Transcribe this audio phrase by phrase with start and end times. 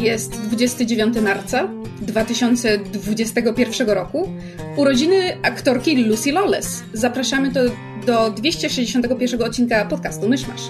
[0.00, 1.68] jest 29 marca
[2.00, 4.28] 2021 roku.
[4.76, 6.82] Urodziny aktorki Lucy Lawless.
[6.92, 7.60] Zapraszamy do,
[8.06, 10.62] do 261 odcinka podcastu Myszmasz.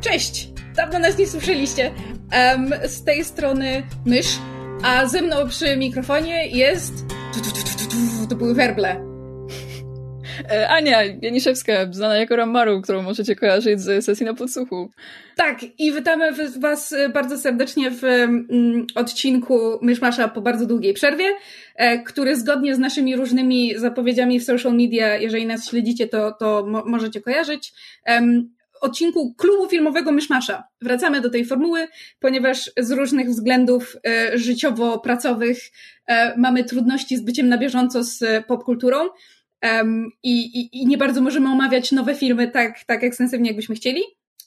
[0.00, 0.48] Cześć!
[0.76, 1.90] Dawno nas nie słyszeliście.
[2.54, 4.38] Um, z tej strony Mysz,
[4.82, 6.92] a ze mną przy mikrofonie jest...
[8.28, 9.11] To były werble.
[10.50, 14.90] E, Ania Janiszewska, znana jako Ramaru, którą możecie kojarzyć z sesji na podsłuchu.
[15.36, 21.24] Tak, i witamy Was bardzo serdecznie w mm, odcinku Myszmasza po bardzo długiej przerwie,
[21.76, 26.66] e, który zgodnie z naszymi różnymi zapowiedziami w social media, jeżeli nas śledzicie, to, to
[26.66, 27.72] mo możecie kojarzyć,
[28.80, 30.64] odcinku klubu filmowego Myszmasza.
[30.80, 31.88] Wracamy do tej formuły,
[32.20, 35.58] ponieważ z różnych względów e, życiowo-pracowych
[36.36, 39.08] mamy trudności z byciem na bieżąco z popkulturą
[40.22, 44.02] i, i, i nie bardzo możemy omawiać nowe filmy tak, tak ekstensywnie, jakbyśmy chcieli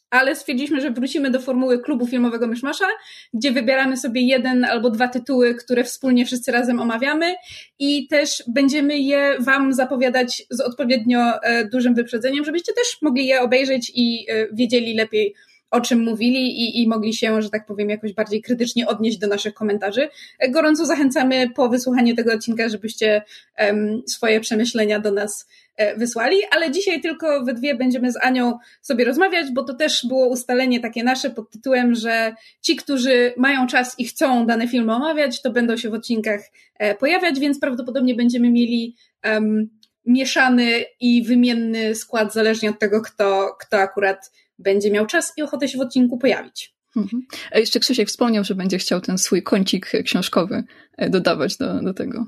[0.09, 2.85] ale stwierdziliśmy, że wrócimy do formuły klubu filmowego Myszmasza,
[3.33, 7.35] gdzie wybieramy sobie jeden albo dwa tytuły, które wspólnie wszyscy razem omawiamy
[7.79, 13.41] i też będziemy je Wam zapowiadać z odpowiednio e, dużym wyprzedzeniem, żebyście też mogli je
[13.41, 15.35] obejrzeć i e, wiedzieli lepiej,
[15.75, 19.27] o czym mówili i, i mogli się, że tak powiem, jakoś bardziej krytycznie odnieść do
[19.27, 20.09] naszych komentarzy.
[20.49, 23.21] Gorąco zachęcamy po wysłuchaniu tego odcinka, żebyście
[23.59, 28.57] um, swoje przemyślenia do nas E, wysłali, ale dzisiaj tylko we dwie będziemy z Anią
[28.81, 33.67] sobie rozmawiać, bo to też było ustalenie takie nasze pod tytułem, że ci, którzy mają
[33.67, 36.41] czas i chcą dane filmy omawiać, to będą się w odcinkach
[36.79, 39.69] e, pojawiać, więc prawdopodobnie będziemy mieli um,
[40.05, 45.67] mieszany i wymienny skład, zależnie od tego, kto, kto akurat będzie miał czas i ochotę
[45.67, 46.75] się w odcinku pojawić.
[46.95, 47.21] Mhm.
[47.51, 50.63] A jeszcze Krzysiek wspomniał, że będzie chciał ten swój kącik książkowy
[50.97, 52.25] e, dodawać do, do tego.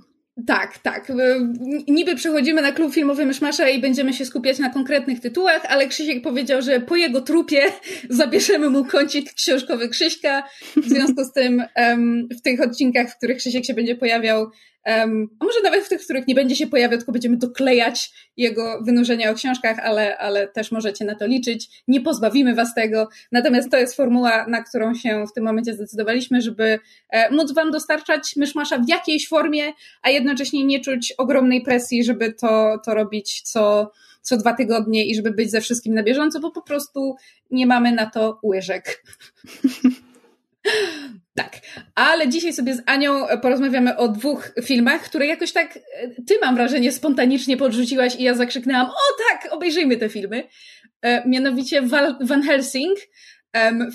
[0.48, 1.12] Tak, tak.
[1.88, 6.24] Niby przechodzimy na klub filmowy Myszmasza i będziemy się skupiać na konkretnych tytułach, ale Krzysiek
[6.24, 7.62] powiedział, że po jego trupie
[8.10, 10.44] zabierzemy mu kącik książkowy Krzyśka.
[10.76, 11.64] W związku z tym
[12.38, 14.52] w tych odcinkach, w których Krzysiek się będzie pojawiał,
[14.88, 18.12] Um, a może nawet w tych, w których nie będzie się pojawiał, tylko będziemy doklejać
[18.38, 21.70] jego wynurzenia o książkach, ale, ale też możecie na to liczyć.
[21.88, 23.09] Nie pozbawimy was tego.
[23.31, 27.72] Natomiast to jest formuła, na którą się w tym momencie zdecydowaliśmy, żeby e, móc wam
[27.72, 29.64] dostarczać myszmasza w jakiejś formie,
[30.02, 35.16] a jednocześnie nie czuć ogromnej presji, żeby to, to robić co, co dwa tygodnie i
[35.16, 37.16] żeby być ze wszystkim na bieżąco, bo po prostu
[37.52, 39.04] nie mamy na to łyżek.
[41.36, 41.60] Tak,
[41.96, 45.82] ale dzisiaj sobie z Anią porozmawiamy o dwóch filmach, które jakoś tak e,
[46.28, 48.94] ty mam wrażenie spontanicznie podrzuciłaś i ja zakrzyknęłam, o
[49.30, 50.44] tak, obejrzyjmy te filmy.
[51.02, 51.82] E, mianowicie
[52.22, 52.98] Van Helsing,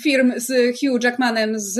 [0.03, 1.79] film z Hugh Jackmanem z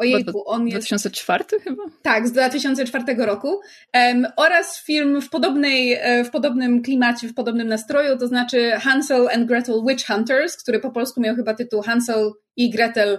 [0.00, 0.88] Ojejku, on jest...
[0.88, 1.82] 2004 chyba?
[2.02, 3.60] Tak, z 2004 roku.
[3.94, 9.28] Um, oraz film w, podobnej, e, w podobnym klimacie, w podobnym nastroju, to znaczy Hansel
[9.28, 13.18] and Gretel Witch Hunters, który po polsku miał chyba tytuł Hansel i Gretel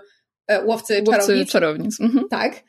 [0.66, 1.52] Łowcy, Łowcy Czarownic.
[1.52, 2.02] czarownic.
[2.02, 2.26] Mhm.
[2.30, 2.64] Tak,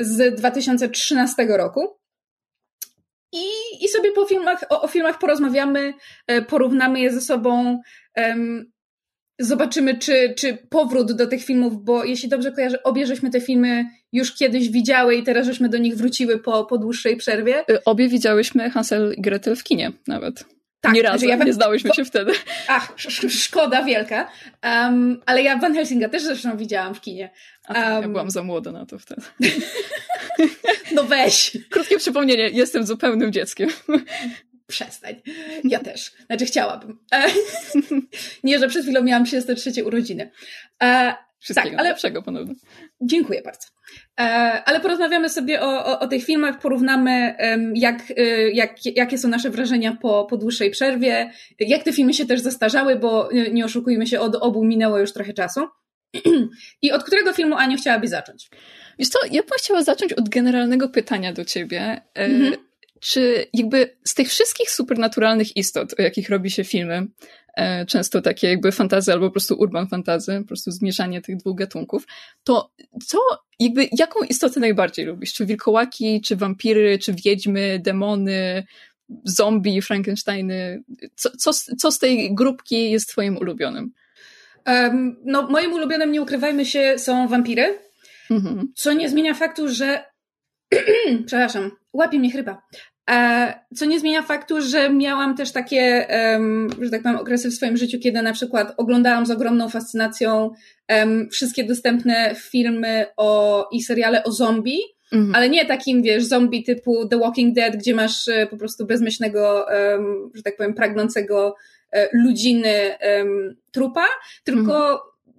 [0.00, 2.00] z 2013 roku.
[3.32, 3.44] I,
[3.84, 5.92] I sobie po filmach, o, o filmach porozmawiamy,
[6.26, 7.80] e, porównamy je ze sobą,
[9.38, 13.84] zobaczymy, czy, czy powrót do tych filmów, bo jeśli dobrze kojarzę, obie żeśmy te filmy
[14.12, 17.64] już kiedyś widziały i teraz żeśmy do nich wróciły po, po dłuższej przerwie.
[17.70, 20.44] E, obie widziałyśmy Hansel i Gretel w kinie nawet.
[20.80, 22.32] Tak, nie znaczy ja nie znałyśmy się wtedy.
[22.68, 22.94] Ach,
[23.28, 24.30] szkoda wielka.
[24.64, 27.30] Um, ale ja Van Helsinga też zresztą widziałam w kinie.
[27.68, 29.22] Um, ja byłam za młoda na to wtedy.
[30.94, 31.58] no weź.
[31.70, 33.70] Krótkie przypomnienie, jestem zupełnym dzieckiem.
[34.66, 35.14] Przestań.
[35.64, 36.12] Ja też.
[36.26, 36.98] Znaczy chciałabym.
[37.12, 37.26] E,
[38.44, 40.30] nie, że przed chwilą miałam 33 urodziny.
[41.40, 41.88] Wszystkiego tak, ale...
[41.88, 42.54] lepszego ponownie.
[43.00, 43.68] Dziękuję bardzo.
[44.20, 44.22] E,
[44.64, 47.34] ale porozmawiamy sobie o, o, o tych filmach, porównamy
[47.74, 51.30] jak, e, jak, jakie są nasze wrażenia po, po dłuższej przerwie,
[51.60, 55.32] jak te filmy się też zestarzały, bo nie oszukujmy się, od obu minęło już trochę
[55.32, 55.60] czasu.
[56.82, 58.50] I od którego filmu, Aniu, chciałabyś zacząć?
[58.98, 61.80] Wiesz co, ja bym chciała zacząć od generalnego pytania do ciebie.
[62.14, 62.54] E, mhm.
[63.00, 67.06] Czy jakby z tych wszystkich supernaturalnych istot, o jakich robi się filmy,
[67.86, 72.06] często takie jakby fantazy albo po prostu urban fantazy, po prostu zmieszanie tych dwóch gatunków,
[72.44, 72.72] to
[73.06, 73.18] co,
[73.58, 75.32] jakby jaką istotę najbardziej lubisz?
[75.32, 78.66] Czy wilkołaki, czy wampiry, czy wiedźmy, demony,
[79.24, 80.82] zombie, Frankensteiny?
[81.14, 83.92] Co, co, co z tej grupki jest twoim ulubionym?
[84.66, 87.78] Um, no, moim ulubionym, nie ukrywajmy się, są wampiry,
[88.30, 88.72] mhm.
[88.76, 90.04] co nie zmienia faktu, że
[91.26, 92.62] przepraszam, łapie mnie chrypa.
[93.10, 96.06] E, co nie zmienia faktu, że miałam też takie,
[96.80, 100.50] że tak powiem, okresy w swoim życiu, kiedy na przykład oglądałam z ogromną fascynacją
[101.30, 104.78] wszystkie dostępne filmy o, i seriale o zombie,
[105.12, 105.34] mhm.
[105.34, 109.66] ale nie takim, wiesz, zombie typu The Walking Dead, gdzie masz e, po prostu bezmyślnego,
[110.34, 111.54] że tak powiem, pragnącego
[111.92, 112.72] e, ludziny
[113.72, 114.06] trupa,
[114.44, 114.98] tylko mhm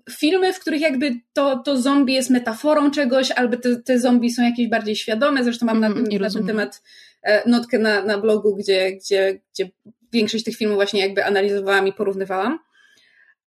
[0.09, 4.43] filmy, w których jakby to, to zombie jest metaforą czegoś, albo te, te zombie są
[4.43, 5.43] jakieś bardziej świadome.
[5.43, 6.81] Zresztą mam mm, na, tym, na ten temat
[7.45, 9.69] notkę na, na blogu, gdzie, gdzie, gdzie
[10.13, 12.59] większość tych filmów właśnie jakby analizowałam i porównywałam.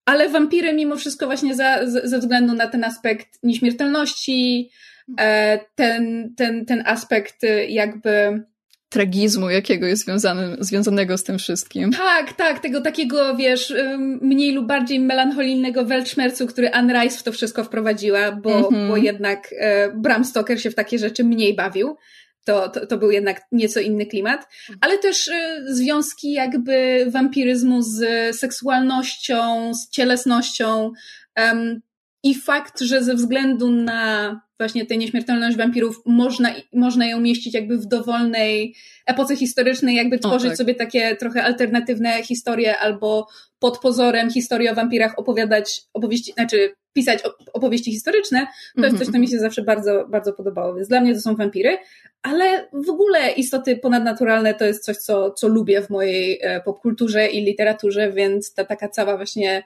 [0.05, 4.71] Ale wampiry mimo wszystko właśnie za, ze względu na ten aspekt nieśmiertelności,
[5.19, 7.35] e, ten, ten, ten aspekt
[7.67, 8.43] jakby
[8.89, 11.91] tragizmu, jakiego jest związany, związanego z tym wszystkim.
[11.91, 13.73] Tak, tak, tego takiego, wiesz,
[14.21, 18.87] mniej lub bardziej melancholijnego welczmercu, który Anne Rice w to wszystko wprowadziła, bo, mm -hmm.
[18.87, 21.97] bo jednak e, Bram Stoker się w takie rzeczy mniej bawił.
[22.45, 24.47] To, to, to był jednak nieco inny klimat,
[24.81, 28.05] ale też e, związki jakby wampiryzmu z
[28.35, 30.91] seksualnością, z cielesnością
[31.37, 31.81] um,
[32.23, 37.77] i fakt, że ze względu na właśnie tę nieśmiertelność wampirów można, można ją mieścić jakby
[37.77, 38.75] w dowolnej
[39.05, 40.57] epoce historycznej, jakby tworzyć o, tak.
[40.57, 43.27] sobie takie trochę alternatywne historie albo
[43.59, 47.19] pod pozorem historii o wampirach opowiadać opowieści, znaczy pisać
[47.53, 50.75] opowieści historyczne, to jest coś, co mi się zawsze bardzo, bardzo podobało.
[50.75, 51.77] Więc dla mnie to są wampiry,
[52.21, 57.27] ale w ogóle istoty ponadnaturalne to jest coś, co, co lubię w mojej e, popkulturze
[57.27, 59.63] i literaturze, więc ta taka cała właśnie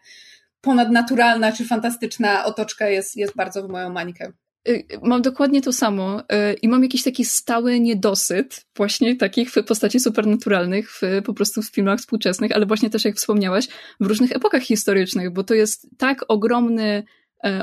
[0.61, 4.31] ponadnaturalna czy fantastyczna otoczka jest, jest bardzo w moją mańkę.
[4.67, 6.23] Y, mam dokładnie to samo y,
[6.61, 11.99] i mam jakiś taki stały niedosyt właśnie takich postaci supernaturalnych w, po prostu w filmach
[11.99, 13.67] współczesnych, ale właśnie też jak wspomniałaś,
[13.99, 17.03] w różnych epokach historycznych, bo to jest tak ogromny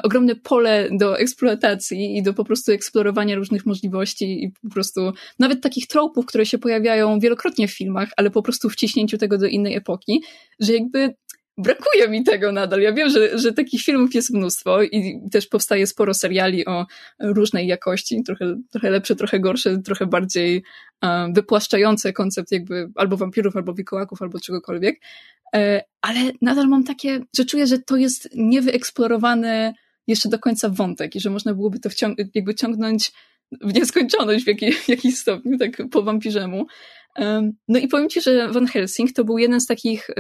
[0.03, 5.63] ogromne pole do eksploatacji i do po prostu eksplorowania różnych możliwości i po prostu nawet
[5.63, 9.75] takich tropów, które się pojawiają wielokrotnie w filmach, ale po prostu wciśnięciu tego do innej
[9.75, 10.23] epoki,
[10.61, 11.15] że jakby
[11.59, 12.81] brakuje mi tego nadal.
[12.81, 16.87] Ja wiem, że, że takich filmów jest mnóstwo i też powstaje sporo seriali o
[17.21, 20.63] różnej jakości, trochę, trochę lepsze, trochę gorsze, trochę bardziej
[21.03, 25.01] um, wypłaszczające koncept jakby albo wampirów, albo wikołaków, albo czegokolwiek.
[25.55, 29.73] E, ale nadal mam takie, że czuję, że to jest niewyeksplorowany
[30.07, 33.13] jeszcze do końca wątek i że można byłoby to wciąg jakby ciągnąć
[33.61, 36.67] w nieskończoność w, jakiej, w jakimś stopniu, tak po wampirzemu.
[37.19, 40.11] Um, no i powiem ci, że Van Helsing to był jeden z takich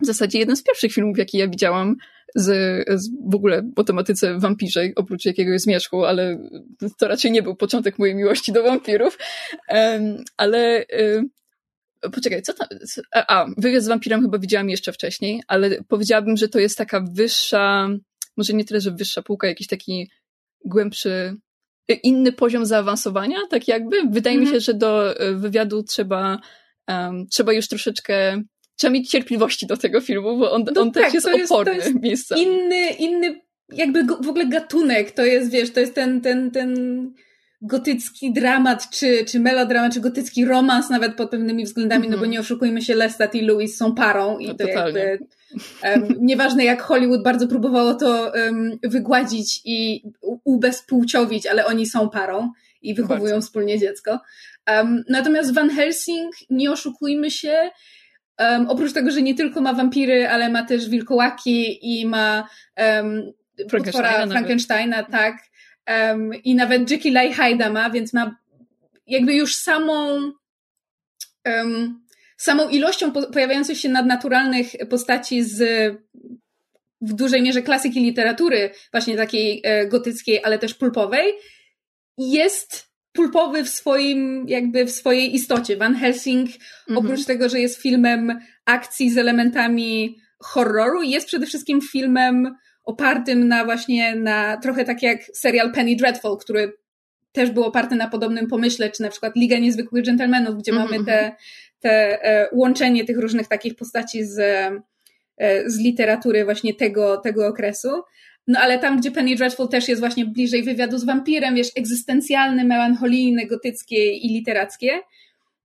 [0.00, 1.96] w zasadzie jeden z pierwszych filmów, jaki ja widziałam
[2.34, 2.48] z,
[3.00, 6.38] z w ogóle o tematyce wampirzej, oprócz jakiegoś zmierzchu, ale
[6.98, 9.18] to raczej nie był początek mojej miłości do wampirów.
[9.68, 10.84] Um, ale
[11.14, 11.30] um,
[12.12, 12.68] poczekaj, co tam?
[13.14, 17.04] A, a, wywiad z wampirem chyba widziałam jeszcze wcześniej, ale powiedziałabym, że to jest taka
[17.12, 17.88] wyższa,
[18.36, 20.10] może nie tyle, że wyższa półka, jakiś taki
[20.64, 21.36] głębszy,
[22.02, 23.96] inny poziom zaawansowania, tak jakby.
[24.10, 24.50] Wydaje mm -hmm.
[24.50, 24.54] mi mhm.
[24.54, 26.40] się, że do e, wywiadu trzeba,
[26.88, 28.42] um, trzeba już troszeczkę
[28.76, 31.92] trzeba mieć cierpliwości do tego filmu, bo on, no on tak, też jest oporny jest,
[31.92, 33.40] to jest Inny, inny
[33.72, 36.74] jakby w ogóle gatunek, to jest, wiesz, to jest ten, ten, ten
[37.62, 42.12] gotycki dramat, czy, czy melodramat, czy gotycki romans nawet pod pewnymi względami, mm -hmm.
[42.12, 42.30] no bo mhm.
[42.30, 45.00] nie oszukujmy się, Lestat i Louis są parą i no, to totalnie.
[45.00, 45.26] jakby
[45.84, 50.02] um, nieważne jak Hollywood bardzo próbowało to um, wygładzić i
[50.44, 52.50] ubezpłciowić, ale oni są parą
[52.82, 53.46] i wychowują bardzo.
[53.46, 54.20] wspólnie dziecko.
[54.68, 57.70] Um, natomiast Van Helsing, nie oszukujmy się,
[58.38, 63.32] Um, oprócz tego, że nie tylko ma wampiry, ale ma też wilkołaki i ma um,
[63.70, 65.36] Frankensteina, Frankensteina tak.
[65.88, 68.36] Um, I nawet Jekyll i ma, więc ma
[69.06, 70.32] jakby już samą
[71.44, 75.62] um, samą ilością po, pojawiających się nadnaturalnych postaci z
[77.00, 81.32] w dużej mierze klasyki literatury, właśnie takiej e, gotyckiej, ale też pulpowej,
[82.18, 85.76] jest pulpowy w swoim, jakby w swojej istocie.
[85.76, 86.50] Van Helsing,
[86.88, 87.06] mhm.
[87.06, 93.64] oprócz tego, że jest filmem akcji z elementami horroru, jest przede wszystkim filmem opartym na
[93.64, 96.72] właśnie, na trochę tak jak serial Penny Dreadful, który
[97.32, 100.90] też był oparty na podobnym pomyśle, czy na przykład Liga Niezwykłych Dżentelmenów, gdzie mhm.
[100.90, 101.34] mamy te, mhm.
[101.80, 104.38] te e, łączenie tych różnych takich postaci z,
[105.38, 107.88] e, z literatury właśnie tego, tego okresu.
[108.46, 112.64] No ale tam, gdzie Penny Dreadful też jest właśnie bliżej wywiadu z wampirem, wiesz, egzystencjalny,
[112.64, 115.00] melancholijny, gotyckie i literackie,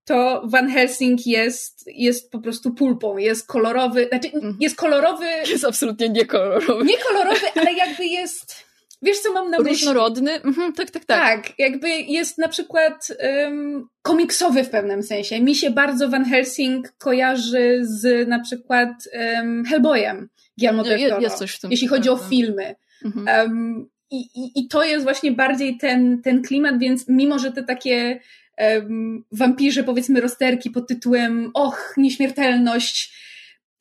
[0.05, 4.57] to Van Helsing jest, jest po prostu pulpą, jest kolorowy, znaczy mhm.
[4.59, 5.25] jest kolorowy...
[5.51, 6.85] Jest absolutnie niekolorowy.
[6.85, 8.55] Niekolorowy, ale jakby jest...
[9.01, 9.73] Wiesz, co mam na myśli?
[9.73, 10.31] Różnorodny?
[10.31, 11.45] Mhm, tak, tak, tak.
[11.45, 13.07] Tak, jakby jest na przykład
[13.43, 15.41] um, komiksowy w pewnym sensie.
[15.41, 20.29] Mi się bardzo Van Helsing kojarzy z na przykład um, Hellboyem.
[20.57, 22.75] Guillermo del Toro, jest coś w tym jeśli chodzi o filmy.
[23.05, 23.49] Mhm.
[23.49, 28.19] Um, i, i to jest właśnie bardziej ten, ten klimat, więc mimo, że te takie
[28.57, 33.13] um, wampirze, powiedzmy, rozterki pod tytułem Och, nieśmiertelność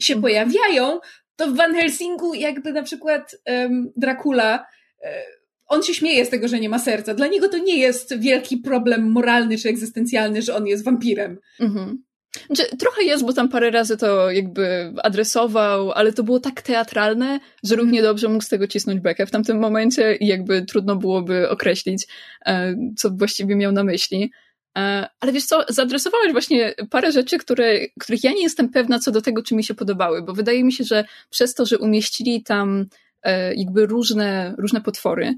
[0.00, 0.22] się mhm.
[0.22, 1.00] pojawiają,
[1.36, 4.66] to w Van Helsingu jakby na przykład um, Dracula
[5.02, 5.22] e,
[5.70, 7.14] on się śmieje z tego, że nie ma serca.
[7.14, 11.38] Dla niego to nie jest wielki problem moralny czy egzystencjalny, że on jest wampirem.
[11.60, 12.02] Mhm.
[12.46, 17.40] Znaczy, trochę jest, bo tam parę razy to jakby adresował, ale to było tak teatralne,
[17.64, 18.14] że równie mhm.
[18.14, 22.06] dobrze mógł z tego cisnąć bekę w tamtym momencie i jakby trudno byłoby określić,
[22.46, 24.32] e, co właściwie miał na myśli.
[24.78, 29.10] E, ale wiesz co, zaadresowałeś właśnie parę rzeczy, które, których ja nie jestem pewna co
[29.10, 32.42] do tego, czy mi się podobały, bo wydaje mi się, że przez to, że umieścili
[32.42, 32.86] tam
[33.22, 35.34] e, jakby różne, różne potwory,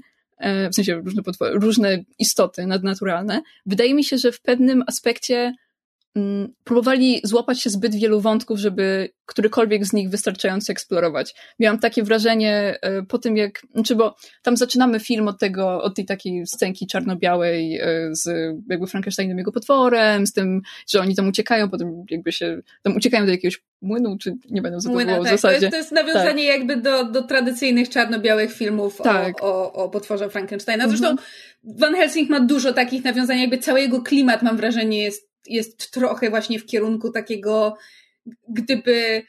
[0.71, 5.53] w sensie różne, potwory, różne istoty nadnaturalne, wydaje mi się, że w pewnym aspekcie
[6.63, 11.35] próbowali złapać się zbyt wielu wątków, żeby którykolwiek z nich wystarczająco eksplorować.
[11.59, 15.95] Miałam takie wrażenie e, po tym, jak, znaczy, bo tam zaczynamy film od tego, od
[15.95, 21.27] tej takiej scenki czarno-białej e, z jakby Frankensteinem jego potworem, z tym, że oni tam
[21.27, 25.05] uciekają, potem jakby się, tam uciekają do jakiegoś młynu, czy nie będę co to było
[25.05, 25.23] tak.
[25.23, 25.57] w zasadzie.
[25.57, 26.57] To jest, to jest nawiązanie tak.
[26.57, 29.43] jakby do, do tradycyjnych czarno-białych filmów tak.
[29.43, 30.87] o, o, o potworze Frankensteina.
[30.87, 31.27] Zresztą mhm.
[31.63, 36.29] Van Helsing ma dużo takich nawiązań, jakby cały jego klimat, mam wrażenie, jest jest trochę
[36.29, 37.77] właśnie w kierunku takiego,
[38.49, 39.23] gdyby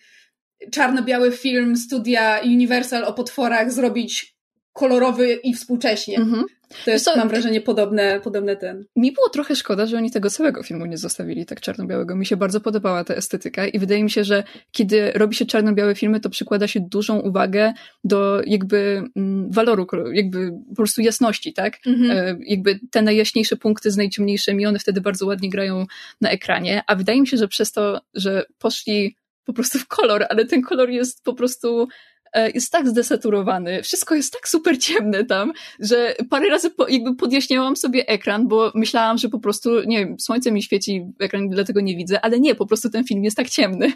[0.72, 4.33] czarno-biały film studia Universal o potworach zrobić
[4.74, 6.18] kolorowy i współcześnie.
[6.18, 6.44] Mhm.
[6.84, 8.84] To jest, mam wrażenie, podobne, podobne ten.
[8.96, 12.16] Mi było trochę szkoda, że oni tego całego filmu nie zostawili tak czarno-białego.
[12.16, 15.94] Mi się bardzo podobała ta estetyka i wydaje mi się, że kiedy robi się czarno-białe
[15.94, 17.72] filmy, to przykłada się dużą uwagę
[18.04, 21.78] do jakby mm, waloru, jakby po prostu jasności, tak?
[21.86, 22.10] Mhm.
[22.10, 25.86] E, jakby te najjaśniejsze punkty z najciemniejszymi, one wtedy bardzo ładnie grają
[26.20, 30.26] na ekranie, a wydaje mi się, że przez to, że poszli po prostu w kolor,
[30.28, 31.88] ale ten kolor jest po prostu
[32.54, 37.76] jest tak zdesaturowany, wszystko jest tak super ciemne tam, że parę razy po, jakby podjaśniałam
[37.76, 41.96] sobie ekran, bo myślałam, że po prostu, nie wiem, słońce mi świeci ekran, dlatego nie
[41.96, 43.92] widzę, ale nie, po prostu ten film jest tak ciemny.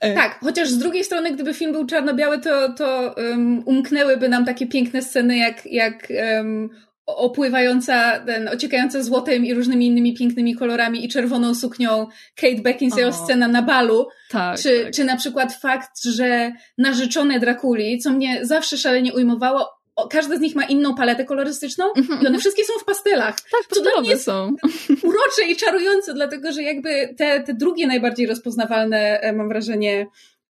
[0.00, 4.44] E, tak, chociaż z drugiej strony, gdyby film był czarno-biały, to, to um, umknęłyby nam
[4.44, 6.70] takie piękne sceny, jak, jak um,
[7.16, 13.48] opływająca, ten, ociekająca złotem i różnymi innymi pięknymi kolorami i czerwoną suknią Kate Beckinsale scena
[13.48, 14.06] na balu.
[14.30, 14.92] Tak, czy, tak.
[14.92, 20.54] czy na przykład fakt, że narzeczone Drakuli, co mnie zawsze szalenie ujmowało, każda z nich
[20.54, 22.10] ma inną paletę kolorystyczną mm -hmm.
[22.10, 22.40] i one mhm.
[22.40, 23.36] wszystkie są w pastelach.
[23.50, 24.54] Tak, mnie są.
[25.08, 30.06] Urocze i czarujące, dlatego że jakby te, te drugie najbardziej rozpoznawalne, e, mam wrażenie,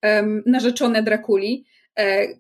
[0.04, 1.66] um, narzeczone Drakuli,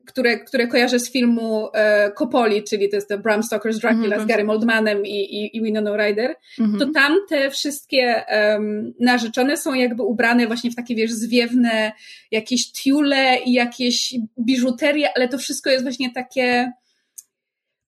[0.05, 4.19] które, które kojarzę z filmu e, Copoli, czyli to jest The Bram Stoker's Dracula mm
[4.19, 4.23] -hmm.
[4.23, 4.25] z.
[4.25, 6.79] Garym Oldmanem i, i, i Winona Ryder, mm -hmm.
[6.79, 11.91] to tam te wszystkie um, narzeczone są jakby ubrane właśnie w takie, wiesz, zwiewne
[12.31, 16.71] jakieś tiule i jakieś biżuterie, ale to wszystko jest właśnie takie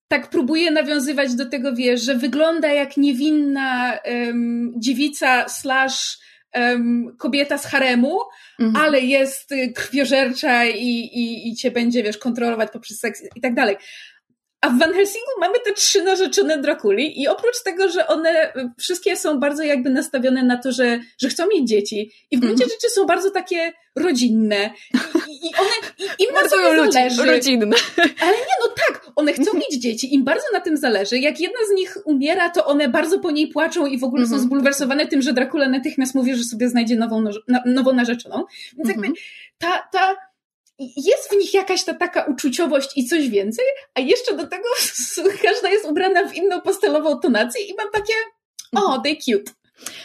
[0.08, 6.18] tak próbuje nawiązywać do tego, wiesz, że wygląda jak niewinna um, dziewica slash
[6.54, 8.18] um, kobieta z haremu,
[8.58, 8.84] mhm.
[8.84, 13.54] ale jest y, krwiożercza i, i, i cię będzie, wiesz, kontrolować poprzez seks i tak
[13.54, 13.76] dalej.
[14.60, 19.16] A w Van Helsingu mamy te trzy narzeczone Drakuli i oprócz tego, że one wszystkie
[19.16, 22.70] są bardzo jakby nastawione na to, że, że chcą mieć dzieci i w gruncie mm.
[22.70, 24.70] rzeczy są bardzo takie rodzinne
[25.28, 27.24] i, i one, i, im bardzo na zależy.
[27.24, 27.76] rodzinne.
[27.96, 31.18] Ale nie, no tak, one chcą mieć dzieci, im bardzo na tym zależy.
[31.18, 34.28] Jak jedna z nich umiera, to one bardzo po niej płaczą i w ogóle mm
[34.28, 34.30] -hmm.
[34.30, 34.48] są mhm.
[34.48, 37.24] zbulwersowane tym, że Dracula natychmiast mówi, że sobie znajdzie nową,
[37.64, 38.44] nową narzeczoną.
[38.76, 39.14] Więc jakby mhm.
[39.58, 40.29] ta, ta
[40.96, 44.68] jest w nich jakaś ta taka uczuciowość i coś więcej, a jeszcze do tego
[45.42, 48.12] każda jest ubrana w inną pastelową tonację i mam takie,
[48.76, 49.52] o, oh, they cute.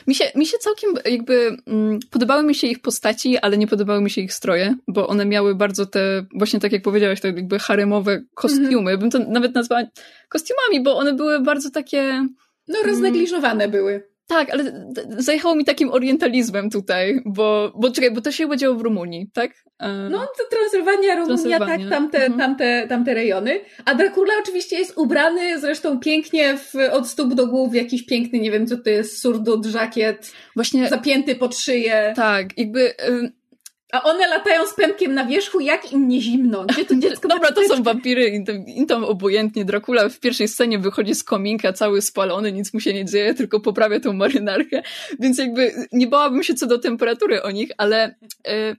[0.08, 4.02] Mi się, mi się całkiem jakby mm, podobały mi się ich postaci, ale nie podobały
[4.02, 7.60] mi się ich stroje, bo one miały bardzo te, właśnie tak jak powiedziałaś, te jakby
[7.60, 8.92] haremowe kostiumy.
[8.92, 9.00] Mm -hmm.
[9.00, 9.84] Bym to nawet nazwała
[10.30, 12.28] kostiumami, bo one były bardzo takie...
[12.68, 14.15] No, roznegliżowane mm, były.
[14.28, 18.76] Tak, ale zajechało mi takim orientalizmem tutaj, bo, bo czekaj, bo to się chyba działo
[18.76, 19.52] w Rumunii, tak?
[19.80, 22.40] Um, no, to Transylwania, Rumunia, tak, tamte, mhm.
[22.40, 23.60] tamte, tamte rejony.
[23.86, 28.40] A Dracula oczywiście jest ubrany zresztą pięknie w, od stóp do głów w jakiś piękny,
[28.40, 32.14] nie wiem co to jest, surdut, żakiet, Właśnie, zapięty pod szyję.
[32.16, 32.90] Tak, jakby...
[32.90, 33.45] Y
[33.92, 36.66] a one latają z pępkiem na wierzchu, jak im nie zimno.
[36.66, 39.66] Gdzie to dziecko Dobra, to są wampiry, im tam, obojętnie.
[39.66, 43.60] Dracula w pierwszej scenie wychodzi z kominka cały spalony, nic mu się nie dzieje, tylko
[43.60, 44.84] poprawia tą marynarkę.
[45.20, 48.16] Więc jakby nie bałabym się co do temperatury o nich, ale
[48.48, 48.76] e,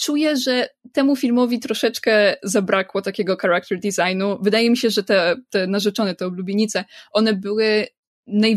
[0.00, 4.38] czuję, że temu filmowi troszeczkę zabrakło takiego character designu.
[4.42, 7.86] Wydaje mi się, że te, te narzeczone, te oblubienice, one były
[8.26, 8.56] naj...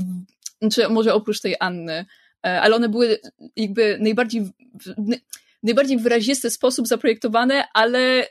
[0.61, 2.05] Znaczy, może oprócz tej Anny,
[2.43, 3.19] ale one były
[3.55, 4.43] jakby najbardziej
[5.63, 8.27] najbardziej wyrazisty sposób zaprojektowane, ale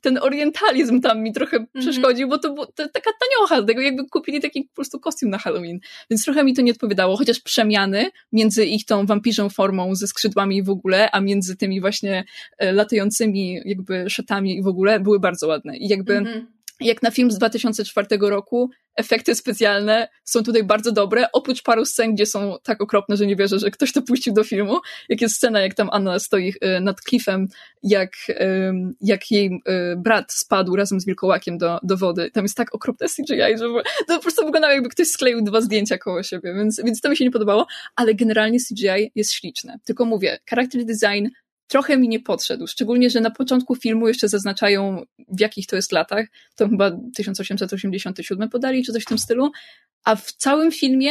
[0.00, 1.80] ten orientalizm tam mi trochę -hmm.
[1.80, 5.80] przeszkodził, bo to, to taka taniocha, tego jakby kupili taki po prostu kostium na Halloween.
[6.10, 10.62] Więc trochę mi to nie odpowiadało, chociaż przemiany między ich tą wampirzą formą ze skrzydłami
[10.62, 12.24] w ogóle, a między tymi właśnie
[12.58, 15.76] e, latającymi jakby szatami i w ogóle były bardzo ładne.
[15.76, 20.92] I jakby mm -hmm jak na film z 2004 roku, efekty specjalne są tutaj bardzo
[20.92, 24.34] dobre, oprócz paru scen, gdzie są tak okropne, że nie wierzę, że ktoś to puścił
[24.34, 24.78] do filmu.
[25.08, 27.48] Jak jest scena, jak tam Anna stoi e, nad klifem,
[27.82, 28.12] jak,
[29.00, 32.30] jak jej e, brat spadł razem z wilkołakiem do, do wody.
[32.30, 33.64] Tam jest tak okropne CGI, że
[34.08, 37.16] to po prostu wyglądało jakby ktoś skleił dwa zdjęcia koło siebie, więc, więc to mi
[37.16, 39.78] się nie podobało, ale generalnie CGI jest śliczne.
[39.84, 41.28] Tylko mówię, character design
[41.66, 42.66] trochę mi nie podszedł.
[42.66, 46.26] Szczególnie, że na początku filmu jeszcze zaznaczają, w jakich to jest latach.
[46.56, 49.50] To chyba 1887 podali, czy coś w tym stylu.
[50.04, 51.10] A w całym filmie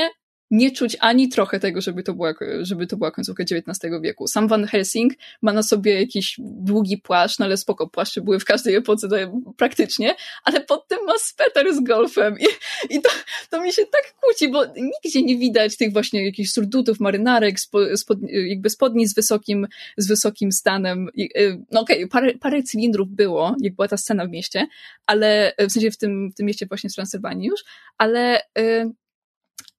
[0.51, 4.27] nie czuć ani trochę tego, żeby to była, żeby to była końcówka XIX wieku.
[4.27, 8.45] Sam Van Helsing ma na sobie jakiś długi płaszcz, no ale spoko, płaszcze były w
[8.45, 9.07] każdej epoce
[9.57, 12.45] praktycznie, ale pod tym ma sweter z golfem i,
[12.95, 13.09] i to,
[13.49, 17.97] to mi się tak kłóci, bo nigdzie nie widać tych właśnie jakichś surdutów, marynarek, spo,
[17.97, 18.17] spod,
[18.49, 19.67] jakby spodni z wysokim,
[19.97, 21.07] z wysokim stanem.
[21.13, 24.67] I, y, no okej, okay, parę, parę cylindrów było, jak była ta scena w mieście,
[25.05, 27.63] ale w sensie w tym, w tym mieście właśnie w Transylwanii już,
[27.97, 28.91] ale y,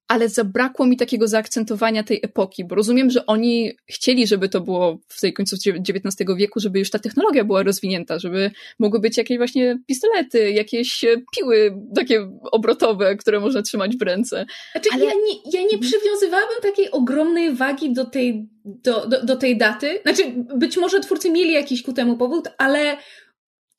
[0.07, 4.99] ale zabrakło mi takiego zaakcentowania tej epoki, bo rozumiem, że oni chcieli, żeby to było
[5.07, 5.55] w tej końcu
[5.89, 11.03] XIX wieku, żeby już ta technologia była rozwinięta, żeby mogły być jakieś właśnie pistolety, jakieś
[11.03, 14.45] e, piły takie obrotowe, które można trzymać w ręce.
[14.71, 15.05] Znaczy, ale...
[15.05, 19.99] ja, nie, ja nie przywiązywałabym takiej ogromnej wagi do tej, do, do, do tej daty.
[20.01, 20.23] Znaczy,
[20.55, 22.97] być może twórcy mieli jakiś ku temu powód, ale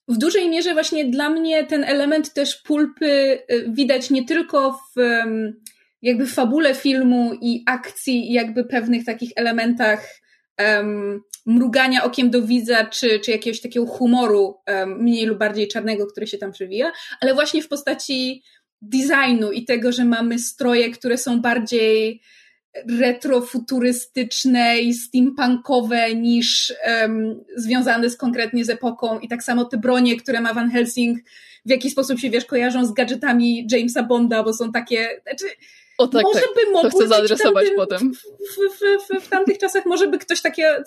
[0.08, 5.00] w dużej mierze właśnie dla mnie ten element też pulpy e, widać nie tylko w
[6.04, 10.20] jakby fabule filmu i akcji i jakby pewnych takich elementach
[10.58, 16.06] um, mrugania okiem do widza, czy, czy jakiegoś takiego humoru um, mniej lub bardziej czarnego,
[16.06, 18.42] który się tam przewija, ale właśnie w postaci
[18.82, 22.20] designu i tego, że mamy stroje, które są bardziej
[22.98, 30.16] retrofuturystyczne i steampunkowe niż um, związane z konkretnie z epoką i tak samo te bronie,
[30.16, 31.18] które ma Van Helsing
[31.66, 35.44] w jakiś sposób się, wiesz, kojarzą z gadżetami Jamesa Bonda, bo są takie, znaczy
[35.98, 36.50] o tak, może tak.
[36.54, 38.12] by mogło to chcę zaadresować tamtym, potem.
[38.14, 40.84] W, w, w, w, tamtych czasach może by ktoś takie,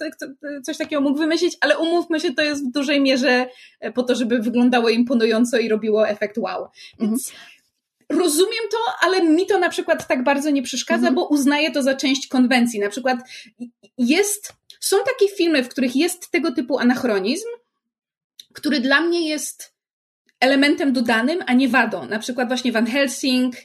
[0.64, 3.50] coś takiego mógł wymyślić, ale umówmy się, to jest w dużej mierze
[3.96, 6.68] po to, żeby wyglądało imponująco i robiło efekt wow.
[7.00, 8.22] Więc mhm.
[8.22, 11.16] rozumiem to, ale mi to na przykład tak bardzo nie przeszkadza, mhm.
[11.16, 12.80] bo uznaję to za część konwencji.
[12.80, 13.18] Na przykład
[13.98, 17.48] jest, są takie filmy, w których jest tego typu anachronizm,
[18.54, 19.78] który dla mnie jest
[20.40, 22.06] elementem dodanym, a nie wadą.
[22.06, 23.56] Na przykład właśnie Van Helsing,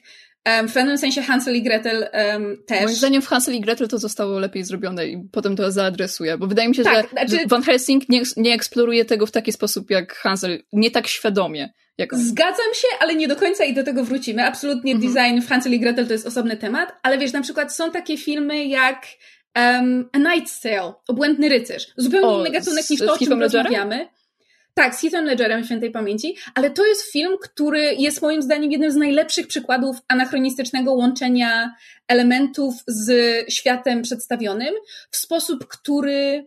[0.69, 2.83] w pewnym sensie Hansel i Gretel um, też.
[2.83, 6.47] Moim zdaniem w Hansel i Gretel to zostało lepiej zrobione i potem to zaadresuję, bo
[6.47, 7.47] wydaje mi się, tak, że znaczy...
[7.47, 11.73] Van Helsing nie, nie eksploruje tego w taki sposób jak Hansel, nie tak świadomie.
[11.99, 12.21] Jak on.
[12.21, 14.45] Zgadzam się, ale nie do końca i do tego wrócimy.
[14.45, 15.13] Absolutnie mhm.
[15.13, 18.19] design w Hansel i Gretel to jest osobny temat, ale wiesz, na przykład są takie
[18.19, 19.07] filmy jak
[19.57, 21.87] um, A Night's Tale, Obłędny Rycerz.
[21.97, 24.09] Zupełnie inny gatunek niż to, o czym rozmawiamy.
[24.75, 28.91] Tak, z Heathem Ledgerem świętej pamięci, ale to jest film, który jest moim zdaniem jednym
[28.91, 31.75] z najlepszych przykładów anachronistycznego łączenia
[32.09, 33.13] elementów z
[33.53, 34.75] światem przedstawionym
[35.11, 36.47] w sposób, który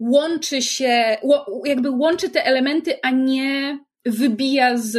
[0.00, 1.16] łączy się,
[1.64, 4.92] jakby łączy te elementy, a nie wybija z,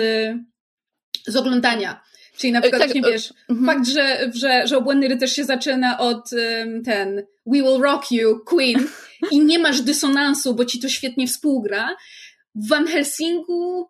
[1.28, 2.01] z oglądania.
[2.38, 5.99] Czyli na przykład, tak, nie wiesz, uh, fakt, że, że, że obłędny rycerz się zaczyna
[5.99, 8.88] od um, ten We Will Rock You, Queen
[9.32, 11.95] i nie masz dysonansu, bo ci to świetnie współgra,
[12.55, 13.89] w Van Helsingu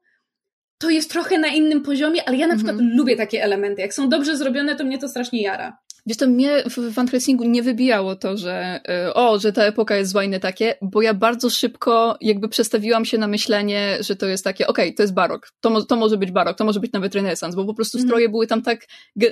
[0.78, 2.97] to jest trochę na innym poziomie, ale ja na przykład mhm.
[2.97, 3.82] lubię takie elementy.
[3.82, 5.78] Jak są dobrze zrobione, to mnie to strasznie jara.
[6.08, 9.95] Wiesz, to mnie w Van Helsingu nie wybijało to, że y, o, że ta epoka
[9.95, 14.25] jest zła i takie, bo ja bardzo szybko jakby przestawiłam się na myślenie, że to
[14.25, 16.91] jest takie, okej, okay, to jest barok, to, to może być barok, to może być
[16.91, 18.08] nawet renesans, bo po prostu mhm.
[18.08, 18.32] stroje mm.
[18.32, 18.86] były tam tak,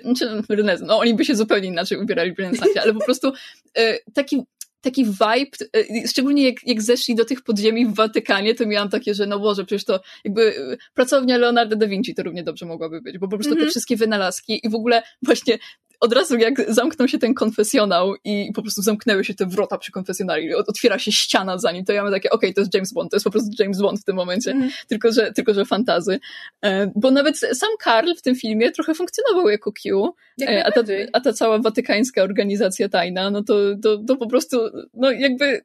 [0.03, 3.33] znaczy renesans, no oni by się zupełnie inaczej ubierali w renesansie, ale po prostu
[3.77, 4.43] y, taki
[4.83, 9.13] taki vibe, e, szczególnie jak, jak zeszli do tych podziemi w Watykanie, to miałam takie,
[9.13, 13.01] że no Boże, przecież to jakby e, pracownia Leonardo da Vinci to równie dobrze mogłaby
[13.01, 13.59] być, bo po prostu mm -hmm.
[13.59, 13.71] te mhm.
[13.71, 15.57] wszystkie wynalazki i w ogóle właśnie
[16.03, 19.91] od razu jak zamknął się ten konfesjonał i po prostu zamknęły się te wrota przy
[19.91, 22.93] konfesjonali, otwiera się ściana za nim, to ja mam takie, okej, okay, to jest James
[22.93, 24.69] Bond, to jest po prostu James Bond w tym momencie, mm.
[24.87, 26.19] tylko, że, tylko że fantazy.
[26.61, 30.81] E, bo nawet sam Karl w tym filmie trochę funkcjonował jako Q, e, a ta,
[31.13, 34.57] a ta cała watykańska organizacja tajna, no to, to, to po prostu,
[34.93, 35.61] no jakby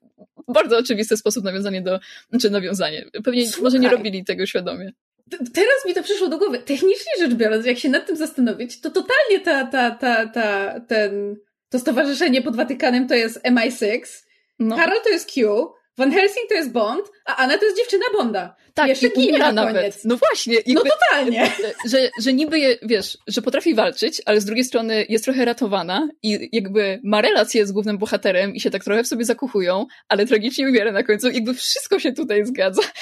[0.54, 3.04] bardzo oczywisty sposób nawiązanie do, znaczy nawiązanie.
[3.24, 3.62] Pewnie Słuchaj.
[3.62, 4.92] może nie robili tego świadomie
[5.30, 6.58] teraz mi to przyszło do głowy.
[6.58, 11.36] Technicznie rzecz biorąc, jak się nad tym zastanowić, to totalnie ta, ta, ta, ta, ten,
[11.68, 14.00] to stowarzyszenie pod Watykanem to jest MI6,
[14.58, 14.76] no.
[14.76, 15.66] Karol to jest Q,
[15.98, 18.56] Van Helsing to jest Bond, a Anna to jest dziewczyna Bonda.
[18.74, 20.04] Tak, Jeszcze ginie na nawet.
[20.04, 20.54] No właśnie.
[20.54, 21.50] Jakby, no totalnie.
[21.90, 26.08] Że, że niby, je, wiesz, że potrafi walczyć, ale z drugiej strony jest trochę ratowana
[26.22, 30.26] i jakby ma relację z głównym bohaterem i się tak trochę w sobie zakuchują, ale
[30.26, 31.30] tragicznie umiera na końcu.
[31.30, 32.82] Jakby wszystko się tutaj zgadza.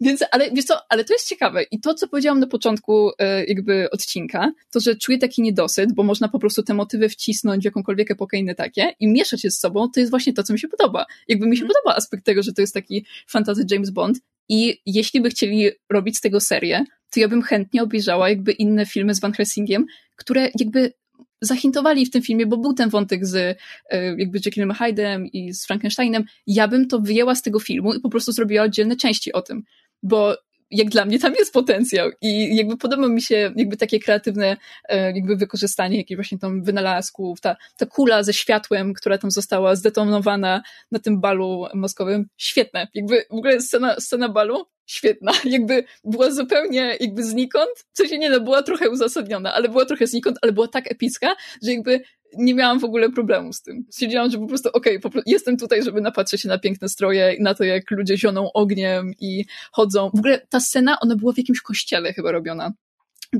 [0.00, 1.62] Więc, ale wiesz co, ale to jest ciekawe.
[1.62, 6.02] I to, co powiedziałam na początku e, jakby odcinka, to, że czuję taki niedosyt, bo
[6.02, 9.60] można po prostu te motywy wcisnąć w jakąkolwiek epokę inne takie i mieszać je z
[9.60, 11.06] sobą, to jest właśnie to, co mi się podoba.
[11.28, 11.74] Jakby mi się mm.
[11.74, 16.16] podoba aspekt tego, że to jest taki fantasy James Bond i jeśli by chcieli robić
[16.16, 20.48] z tego serię, to ja bym chętnie obejrzała jakby inne filmy z Van Helsingiem, które
[20.58, 20.92] jakby
[21.40, 23.58] zahintowali w tym filmie, bo był ten wątek z
[23.90, 28.00] e, jakby Jekyllem Hyde'em i z Frankensteinem, ja bym to wyjęła z tego filmu i
[28.00, 29.62] po prostu zrobiła oddzielne części o tym
[30.02, 30.36] bo
[30.72, 34.56] jak dla mnie tam jest potencjał i jakby podoba mi się jakby takie kreatywne
[34.88, 39.76] e, jakby wykorzystanie jakichś właśnie tam wynalazków, ta, ta kula ze światłem, która tam została
[39.76, 42.88] zdetonowana na tym balu moskowym, świetne.
[42.94, 45.32] Jakby w ogóle scena, scena balu świetna.
[45.44, 50.06] Jakby była zupełnie jakby znikąd, co się nie no, była trochę uzasadniona, ale była trochę
[50.06, 52.00] znikąd, ale była tak epicka, że jakby
[52.38, 53.84] nie miałam w ogóle problemu z tym.
[53.90, 57.54] Stwierdziłam, że po prostu okej, okay, jestem tutaj, żeby napatrzeć się na piękne stroje, na
[57.54, 60.10] to, jak ludzie zioną ogniem i chodzą.
[60.14, 62.72] W ogóle ta scena, ona była w jakimś kościele chyba robiona.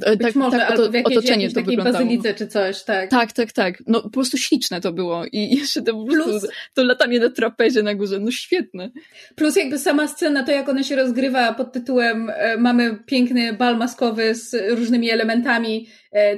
[0.01, 2.05] E, Być tak, może, tak, albo w jakiejś, otoczenie jakiejś to takiej wyglądało.
[2.05, 3.11] bazylice czy coś, tak.
[3.11, 3.83] Tak, tak, tak.
[3.87, 7.95] No po prostu śliczne to było i jeszcze to, Plus, to latanie na trapezie na
[7.95, 8.91] górze, no świetne.
[9.37, 13.77] Plus jakby sama scena, to jak ona się rozgrywa pod tytułem e, mamy piękny bal
[13.77, 15.87] maskowy z różnymi elementami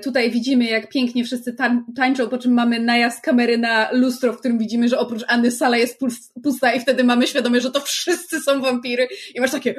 [0.03, 1.57] tutaj widzimy, jak pięknie wszyscy
[1.97, 5.77] tańczą, po czym mamy najazd kamery na lustro, w którym widzimy, że oprócz Anny sala
[5.77, 6.01] jest
[6.43, 9.75] pusta i wtedy mamy świadomość, że to wszyscy są wampiry i masz takie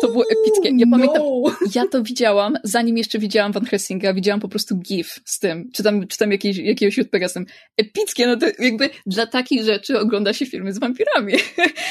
[0.00, 0.68] To było epickie.
[0.76, 0.96] Ja no.
[0.96, 1.22] pamiętam,
[1.74, 5.82] ja to widziałam, zanim jeszcze widziałam Van Helsing'a, widziałam po prostu gif z tym, czy
[5.82, 7.46] tam, czy tam jakiś, jakiegoś YouTubera z tym.
[7.76, 11.32] Epickie, no to jakby dla takich rzeczy ogląda się filmy z wampirami.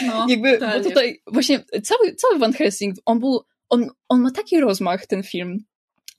[0.08, 4.60] No, jakby, bo tutaj właśnie cały, cały Van Helsing, on był, on, on ma taki
[4.60, 5.60] rozmach, ten film,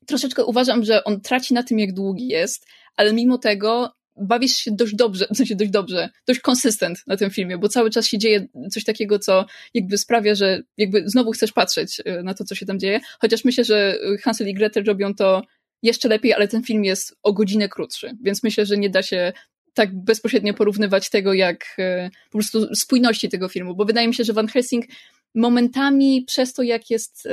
[0.07, 2.67] troszeczkę uważam, że on traci na tym, jak długi jest,
[2.97, 7.31] ale mimo tego bawisz się dość dobrze, w sensie dość dobrze, dość konsystent na tym
[7.31, 11.53] filmie, bo cały czas się dzieje coś takiego, co jakby sprawia, że jakby znowu chcesz
[11.53, 15.15] patrzeć y, na to, co się tam dzieje, chociaż myślę, że Hansel i Gretel robią
[15.15, 15.43] to
[15.83, 19.33] jeszcze lepiej, ale ten film jest o godzinę krótszy, więc myślę, że nie da się
[19.75, 24.25] tak bezpośrednio porównywać tego, jak y, po prostu spójności tego filmu, bo wydaje mi się,
[24.25, 24.85] że Van Helsing
[25.35, 27.29] momentami przez to, jak jest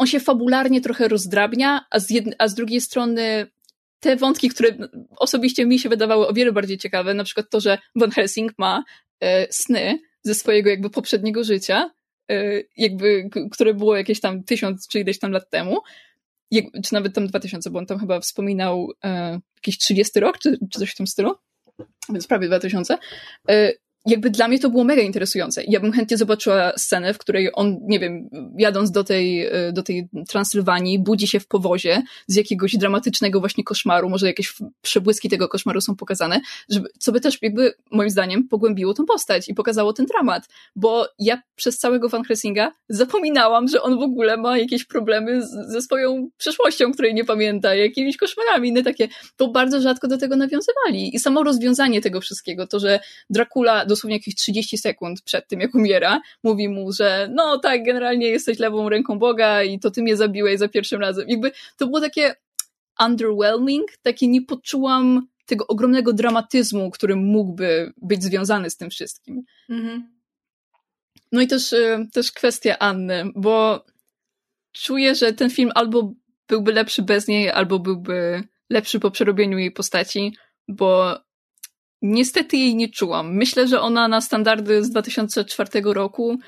[0.00, 3.46] on się fabularnie trochę rozdrabnia, a z, a z drugiej strony
[4.00, 4.70] te wątki, które
[5.16, 8.84] osobiście mi się wydawały o wiele bardziej ciekawe, na przykład to, że Van Helsing ma
[9.20, 11.90] e, sny ze swojego jakby poprzedniego życia,
[12.30, 15.78] e, jakby, które było jakieś tam tysiąc czy ileś tam lat temu,
[16.50, 20.38] jak, czy nawet tam dwa tysiące, bo on tam chyba wspominał e, jakiś 30 rok,
[20.38, 21.34] czy, czy coś w tym stylu,
[22.08, 22.98] więc prawie 2000.
[23.48, 23.72] E,
[24.06, 25.62] jakby dla mnie to było mega interesujące.
[25.68, 29.82] Ja bym chętnie zobaczyła scenę, w której on, nie wiem, jadąc do tej, e, do
[29.82, 35.48] tej Transylwanii, budzi się w powozie z jakiegoś dramatycznego właśnie koszmaru, może jakieś przebłyski tego
[35.48, 39.92] koszmaru są pokazane, żeby, co by też jakby moim zdaniem pogłębiło tą postać i pokazało
[39.92, 44.84] ten dramat, bo ja przez całego Van Helsing'a zapominałam, że on w ogóle ma jakieś
[44.84, 49.08] problemy z, ze swoją przeszłością, której nie pamięta, jakimiś koszmarami, inne takie,
[49.38, 51.16] bo bardzo rzadko do tego nawiązywali.
[51.16, 55.74] I samo rozwiązanie tego wszystkiego, to, że Dracula dosłownie jakieś 30 sekund przed tym, jak
[55.74, 60.16] umiera, mówi mu, że no tak, generalnie jesteś lewą ręką Boga i to ty mnie
[60.16, 61.28] zabiłeś za pierwszym razem.
[61.28, 62.34] Jakby to było takie
[63.00, 69.42] underwhelming, takie nie poczułam tego ogromnego dramatyzmu, który mógłby być związany z tym wszystkim.
[69.68, 70.20] Mhm.
[71.32, 73.84] No i też, y, też kwestia Anny, bo
[74.72, 76.12] czuję, że ten film albo
[76.48, 80.36] byłby lepszy bez niej, albo byłby lepszy po przerobieniu jej postaci,
[80.68, 81.16] bo
[82.02, 83.36] Niestety jej nie czułam.
[83.36, 86.38] Myślę, że ona na standardy z 2004 roku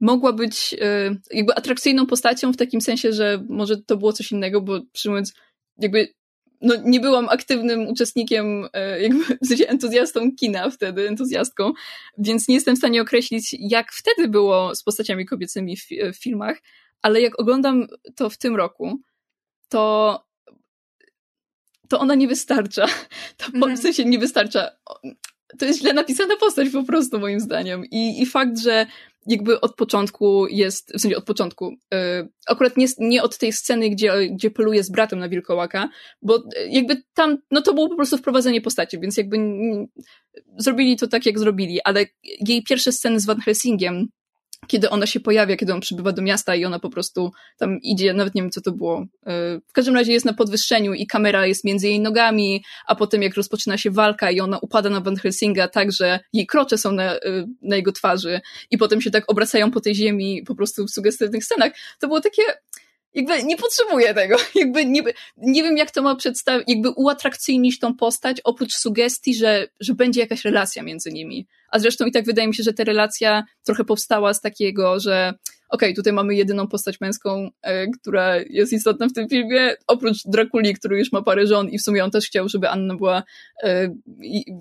[0.00, 4.60] mogła być e, jakby atrakcyjną postacią w takim sensie, że może to było coś innego,
[4.60, 5.34] bo przyjmując
[5.78, 6.08] jakby
[6.60, 11.72] no, nie byłam aktywnym uczestnikiem, e, jakby w sensie entuzjastą kina wtedy, entuzjastką,
[12.18, 16.62] więc nie jestem w stanie określić, jak wtedy było z postaciami kobiecymi w, w filmach,
[17.02, 19.00] ale jak oglądam to w tym roku,
[19.68, 20.23] to
[21.94, 22.86] to ona nie wystarcza.
[23.36, 23.76] To mm.
[23.76, 24.70] w sensie nie wystarcza.
[25.58, 27.84] To jest źle napisana postać po prostu, moim zdaniem.
[27.90, 28.86] I, i fakt, że
[29.26, 33.90] jakby od początku jest, w sensie od początku, yy, akurat nie, nie od tej sceny,
[33.90, 35.88] gdzie, gdzie poluje z bratem na wilkołaka,
[36.22, 39.36] bo jakby tam, no to było po prostu wprowadzenie postaci, więc jakby
[40.58, 44.08] zrobili to tak, jak zrobili, ale jej pierwsze sceny z Van Helsingiem
[44.66, 48.12] kiedy ona się pojawia, kiedy on przybywa do miasta i ona po prostu tam idzie,
[48.12, 49.06] nawet nie wiem co to było.
[49.26, 53.22] E, w każdym razie jest na podwyższeniu i kamera jest między jej nogami, a potem
[53.22, 56.92] jak rozpoczyna się walka i ona upada na Van Helsinga tak, że jej krocze są
[56.92, 57.20] na, e,
[57.62, 61.44] na jego twarzy i potem się tak obracają po tej ziemi po prostu w sugestywnych
[61.44, 61.72] scenach.
[62.00, 62.42] To było takie,
[63.14, 64.36] jakby nie potrzebuję tego.
[64.54, 65.02] Jakby nie,
[65.36, 70.20] nie wiem, jak to ma przedstawić, jakby uatrakcyjnić tą postać, oprócz sugestii, że, że będzie
[70.20, 71.46] jakaś relacja między nimi.
[71.74, 75.34] A zresztą i tak wydaje mi się, że ta relacja trochę powstała z takiego, że
[75.74, 80.16] okej, okay, tutaj mamy jedyną postać męską, e, która jest istotna w tym filmie, oprócz
[80.24, 83.22] Drakuli, który już ma parę żon i w sumie on też chciał, żeby Anna była
[83.62, 83.94] e,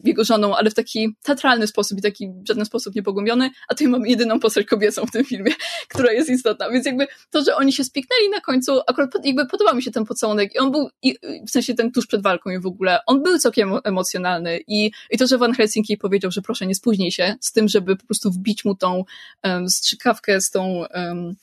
[0.06, 3.88] jego żoną, ale w taki teatralny sposób i taki w żaden sposób niepogłębiony, a tutaj
[3.88, 5.52] mamy jedyną postać kobiecą w tym filmie,
[5.94, 9.74] która jest istotna, więc jakby to, że oni się spiknęli na końcu, akurat jakby podoba
[9.74, 10.56] mi się ten pocałunek.
[10.56, 11.16] I on był, i,
[11.48, 14.60] w sensie ten tuż przed walką i w ogóle, on był całkiem emocjonalny.
[14.68, 17.96] I, i to, że Van Helsinki powiedział, że proszę nie spóźnij się z tym, żeby
[17.96, 19.04] po prostu wbić mu tą
[19.44, 21.36] um, strzykawkę z tą um,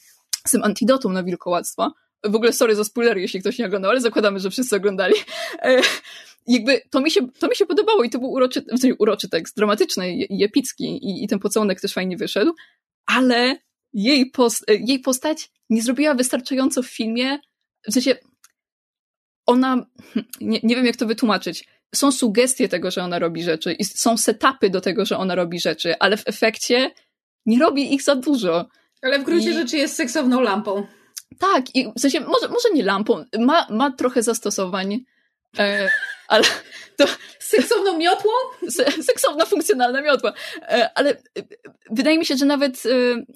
[0.47, 1.93] z tym antidotum na wilkołactwo.
[2.25, 5.15] W ogóle sorry za spoilery, jeśli ktoś nie oglądał, ale zakładamy, że wszyscy oglądali.
[5.63, 5.81] E,
[6.47, 9.29] jakby to mi, się, to mi się podobało i to był uroczy, w sensie uroczy
[9.29, 12.53] tekst, dramatyczny i epicki i, i ten pocałunek też fajnie wyszedł,
[13.07, 13.57] ale
[13.93, 17.39] jej, post, e, jej postać nie zrobiła wystarczająco w filmie,
[17.89, 18.17] w sensie
[19.47, 19.87] ona,
[20.41, 24.17] nie, nie wiem jak to wytłumaczyć, są sugestie tego, że ona robi rzeczy i są
[24.17, 26.91] setupy do tego, że ona robi rzeczy, ale w efekcie
[27.47, 28.69] nie robi ich za dużo.
[29.03, 29.55] Ale w gruncie I...
[29.55, 30.87] rzeczy jest seksowną lampą.
[31.39, 35.05] Tak, i w sensie, może, może nie lampą, ma, ma trochę zastosowań,
[35.59, 35.91] e,
[36.29, 36.45] ale
[36.97, 37.05] to...
[37.51, 38.31] Seksowną miotłą?
[38.69, 40.33] Se, seksowna, funkcjonalna miotła.
[40.63, 41.43] E, ale e,
[41.91, 42.91] wydaje mi się, że nawet e,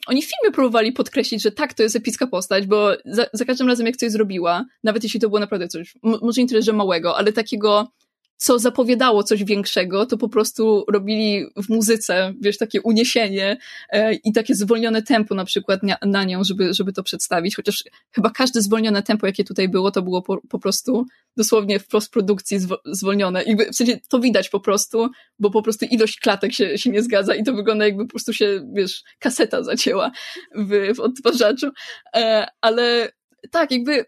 [0.07, 3.69] oni w filmie próbowali podkreślić, że tak, to jest epicka postać, bo za, za każdym
[3.69, 7.17] razem, jak coś zrobiła, nawet jeśli to było naprawdę coś, może nie tyle, że małego,
[7.17, 7.89] ale takiego
[8.37, 13.57] co zapowiadało coś większego, to po prostu robili w muzyce, wiesz, takie uniesienie
[13.91, 17.85] e, i takie zwolnione tempo na przykład na, na, nią, żeby, żeby to przedstawić, chociaż
[18.11, 22.59] chyba każde zwolnione tempo, jakie tutaj było, to było po, po prostu dosłownie w postprodukcji
[22.59, 23.43] zwo, zwolnione.
[23.43, 27.03] I w sensie to widać po prostu, bo po prostu ilość klatek się, się nie
[27.03, 30.11] zgadza i to wygląda jakby po prostu się, wiesz, kaseta zacięła
[30.55, 31.71] w, w odtwarzaczu.
[32.17, 33.13] E, ale
[33.51, 34.05] tak, jakby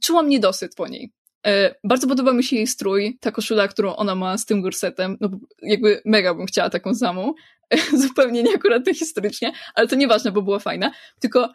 [0.00, 1.17] czułam niedosyt po niej.
[1.48, 5.16] E, bardzo podoba mi się jej strój, ta koszula, którą ona ma z tym gorsetem,
[5.20, 5.28] no
[5.62, 7.34] jakby mega bym chciała taką samą,
[8.04, 11.52] zupełnie nie akurat historycznie, ale to nieważne, bo była fajna, tylko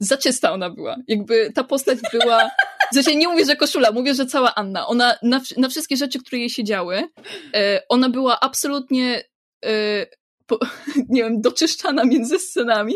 [0.00, 0.96] za czysta ona była.
[1.08, 2.50] Jakby ta postać była,
[2.92, 4.86] w sensie nie mówię, że koszula, mówię, że cała Anna.
[4.86, 7.08] Ona na, na wszystkie rzeczy, które jej się działy,
[7.54, 9.24] e, ona była absolutnie
[9.64, 10.06] e,
[10.50, 10.58] po,
[11.08, 12.94] nie wiem, doczyszczana między scenami,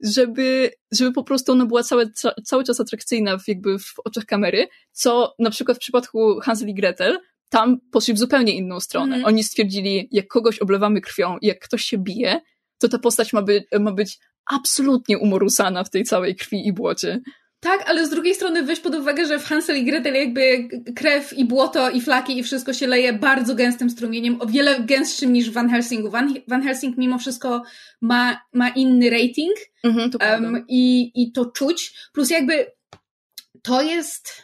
[0.00, 2.12] żeby, żeby po prostu ona była cały,
[2.44, 6.74] cały czas atrakcyjna w, jakby w oczach kamery, co na przykład w przypadku Hansel i
[6.74, 7.18] Gretel
[7.50, 9.16] tam poszli w zupełnie inną stronę.
[9.16, 9.26] Mm.
[9.26, 12.40] Oni stwierdzili, jak kogoś oblewamy krwią i jak ktoś się bije,
[12.78, 17.20] to ta postać ma, by, ma być absolutnie umorusana w tej całej krwi i błocie.
[17.64, 21.32] Tak, ale z drugiej strony weź pod uwagę, że w Hansel i Gretel jakby krew
[21.32, 25.50] i błoto i flaki i wszystko się leje bardzo gęstym strumieniem, o wiele gęstszym niż
[25.50, 26.10] w Van Helsingu.
[26.10, 27.62] Van, Van Helsing mimo wszystko
[28.00, 29.52] ma, ma inny rating
[29.84, 31.94] mhm, um, i, i to czuć.
[32.12, 32.66] Plus jakby
[33.62, 34.42] to jest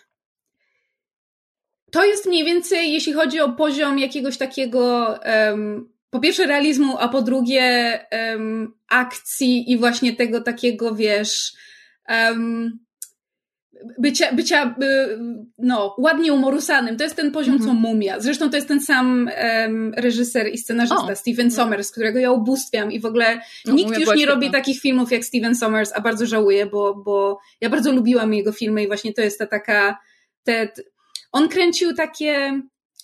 [1.90, 5.14] to jest mniej więcej, jeśli chodzi o poziom jakiegoś takiego
[5.48, 11.52] um, po pierwsze realizmu, a po drugie um, akcji i właśnie tego takiego, wiesz,
[12.08, 12.80] um,
[13.98, 14.74] bycia, bycia
[15.58, 16.96] no, ładnie umorusanym.
[16.96, 17.68] To jest ten poziom, mm -hmm.
[17.68, 18.20] co Mumia.
[18.20, 21.16] Zresztą to jest ten sam um, reżyser i scenarzysta, oh.
[21.16, 25.12] Steven Sommers, którego ja ubóstwiam i w ogóle no, nikt już nie robi takich filmów
[25.12, 29.14] jak Steven Sommers, a bardzo żałuję, bo, bo ja bardzo lubiłam jego filmy i właśnie
[29.14, 29.98] to jest ta taka
[30.44, 30.68] te,
[31.32, 32.60] on kręcił takie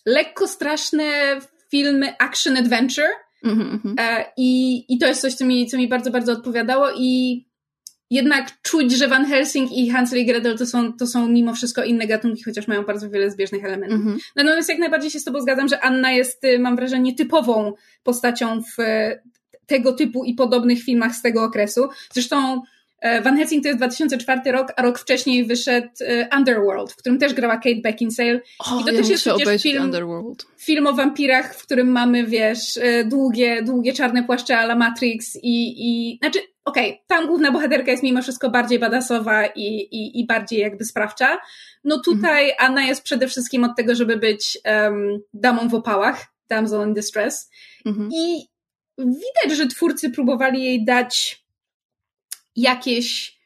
[0.07, 1.05] lekko straszne
[1.71, 3.11] filmy action adventure
[3.45, 4.25] mm -hmm.
[4.37, 7.43] i, i to jest coś, co mi, co mi bardzo, bardzo odpowiadało i
[8.11, 11.85] jednak czuć, że Van Helsing i Hansel i Gretel to są, to są mimo wszystko
[11.85, 14.01] inne gatunki, chociaż mają bardzo wiele zbieżnych elementów.
[14.01, 14.21] Mm -hmm.
[14.37, 18.63] Natomiast jak najbardziej się z Tobą zgadzam, że Anna jest, y, mam wrażenie, typową postacią
[18.63, 19.21] w y,
[19.67, 21.89] tego typu i podobnych filmach z tego okresu.
[22.13, 22.63] Zresztą
[23.23, 25.89] Van Helsing to jest 2004 rok, a rok wcześniej wyszedł
[26.37, 28.41] Underworld, w którym też grała Kate Beckinsale.
[28.59, 30.47] Oh, I to ja też jest przecież film, Underworld.
[30.59, 35.75] film o wampirach, w którym mamy, wiesz, długie, długie czarne płaszcze a la Matrix i,
[35.79, 40.27] i znaczy okej, okay, tam główna bohaterka jest mimo wszystko bardziej badasowa i, i, i
[40.27, 41.39] bardziej jakby sprawcza.
[41.85, 42.71] No tutaj mhm.
[42.71, 47.51] Anna jest przede wszystkim od tego, żeby być um, damą w opałach, damsel in distress.
[47.87, 48.09] Mhm.
[48.13, 48.47] I
[48.99, 51.46] widać, że twórcy próbowali jej dać
[52.57, 53.37] jakieś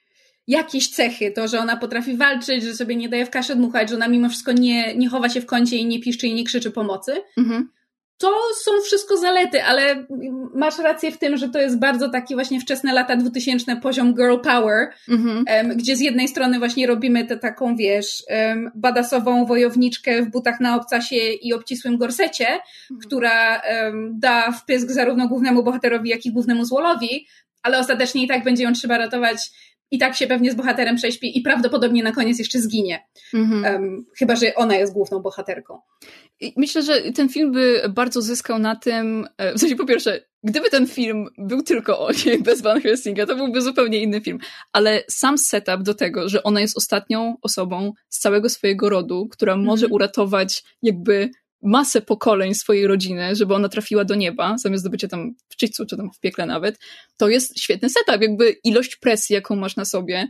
[0.46, 3.94] jakieś cechy, to, że ona potrafi walczyć, że sobie nie daje w kaszę dmuchać, że
[3.94, 6.70] ona mimo wszystko nie, nie chowa się w kącie i nie piszczy i nie krzyczy
[6.70, 7.12] pomocy.
[7.38, 7.68] Mhm
[8.20, 8.32] to
[8.64, 10.06] są wszystko zalety, ale
[10.54, 14.36] masz rację w tym, że to jest bardzo taki właśnie wczesne lata 2000 poziom girl
[14.36, 15.44] power, mhm.
[15.76, 20.76] gdzie z jednej strony właśnie robimy tę taką, wiesz, um, badasową wojowniczkę w butach na
[20.76, 23.00] obcasie i obcisłym gorsecie, mhm.
[23.06, 27.26] która um, da wpysk zarówno głównemu bohaterowi, jak i głównemu złolowi,
[27.62, 29.50] ale ostatecznie i tak będzie ją trzeba ratować
[29.90, 33.06] i tak się pewnie z bohaterem prześpi i prawdopodobnie na koniec jeszcze zginie.
[33.34, 33.74] Mhm.
[33.74, 35.78] Um, chyba, że ona jest główną bohaterką.
[36.56, 40.70] Myślę, że ten film by bardzo zyskał na tym, e, w sensie po pierwsze, gdyby
[40.70, 44.38] ten film był tylko o niej, bez Van Helsinga, to byłby zupełnie inny film.
[44.72, 49.56] Ale sam setup do tego, że ona jest ostatnią osobą z całego swojego rodu, która
[49.56, 49.92] może mhm.
[49.92, 51.30] uratować jakby
[51.62, 55.86] masę pokoleń swojej rodziny, żeby ona trafiła do nieba, zamiast do bycia tam w czyśćcu,
[55.86, 56.78] czy tam w piekle nawet,
[57.16, 58.22] to jest świetny setup.
[58.22, 60.28] Jakby ilość presji, jaką masz na sobie,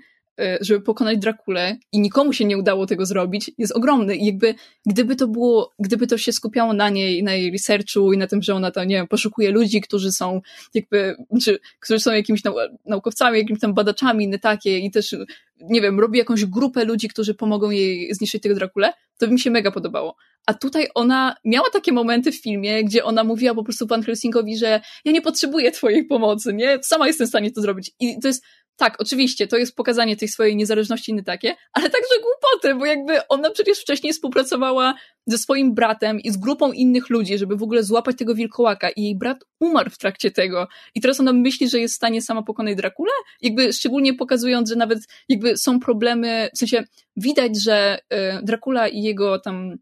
[0.61, 4.17] żeby pokonać Drakulę i nikomu się nie udało tego zrobić, jest ogromny.
[4.17, 4.55] I jakby,
[4.87, 8.43] gdyby to było, gdyby to się skupiało na niej, na jej researchu i na tym,
[8.43, 10.41] że ona tam, nie wiem, poszukuje ludzi, którzy są
[10.75, 15.17] jakby, czy, którzy są jakimiś nau naukowcami, jakimiś tam badaczami, inne takie i też,
[15.61, 19.41] nie wiem, robi jakąś grupę ludzi, którzy pomogą jej zniszczyć tego Drakulę, to by mi
[19.41, 20.17] się mega podobało.
[20.47, 24.57] A tutaj ona miała takie momenty w filmie, gdzie ona mówiła po prostu Van Helsingowi,
[24.57, 26.79] że ja nie potrzebuję twojej pomocy, nie?
[26.83, 27.91] Sama jestem w stanie to zrobić.
[28.01, 28.45] I to jest,
[28.81, 33.29] tak, oczywiście, to jest pokazanie tej swojej niezależności inny takie, ale także głupoty, bo jakby
[33.29, 34.95] ona przecież wcześniej współpracowała
[35.27, 39.03] ze swoim bratem i z grupą innych ludzi, żeby w ogóle złapać tego wilkołaka i
[39.03, 40.69] jej brat umarł w trakcie tego.
[40.95, 43.13] I teraz ona myśli, że jest w stanie sama pokonać Drakulę?
[43.43, 46.85] Jakby szczególnie pokazując, że nawet jakby są problemy, w sensie
[47.17, 49.77] widać, że y, Dracula i jego tam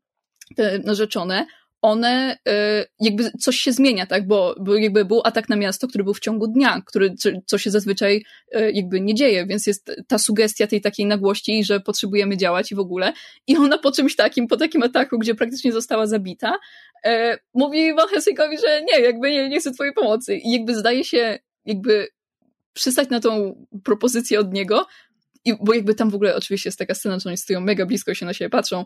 [0.57, 1.47] te narzeczone,
[1.83, 6.05] one y, jakby coś się zmienia, tak, bo, bo jakby był atak na miasto, który
[6.05, 7.15] był w ciągu dnia, który,
[7.47, 8.25] co się zazwyczaj
[8.57, 12.75] y, jakby nie dzieje, więc jest ta sugestia tej takiej nagłości, że potrzebujemy działać i
[12.75, 13.13] w ogóle.
[13.47, 16.59] I ona po czymś takim, po takim ataku, gdzie praktycznie została zabita,
[17.07, 17.11] y,
[17.55, 18.09] mówi Van
[18.63, 20.37] że nie, jakby nie, nie chce twojej pomocy.
[20.37, 22.09] I jakby zdaje się jakby
[22.73, 24.87] przystać na tą propozycję od niego,
[25.45, 28.15] i, bo jakby tam w ogóle oczywiście jest taka scena, że oni stoją mega blisko
[28.15, 28.85] się na siebie patrzą,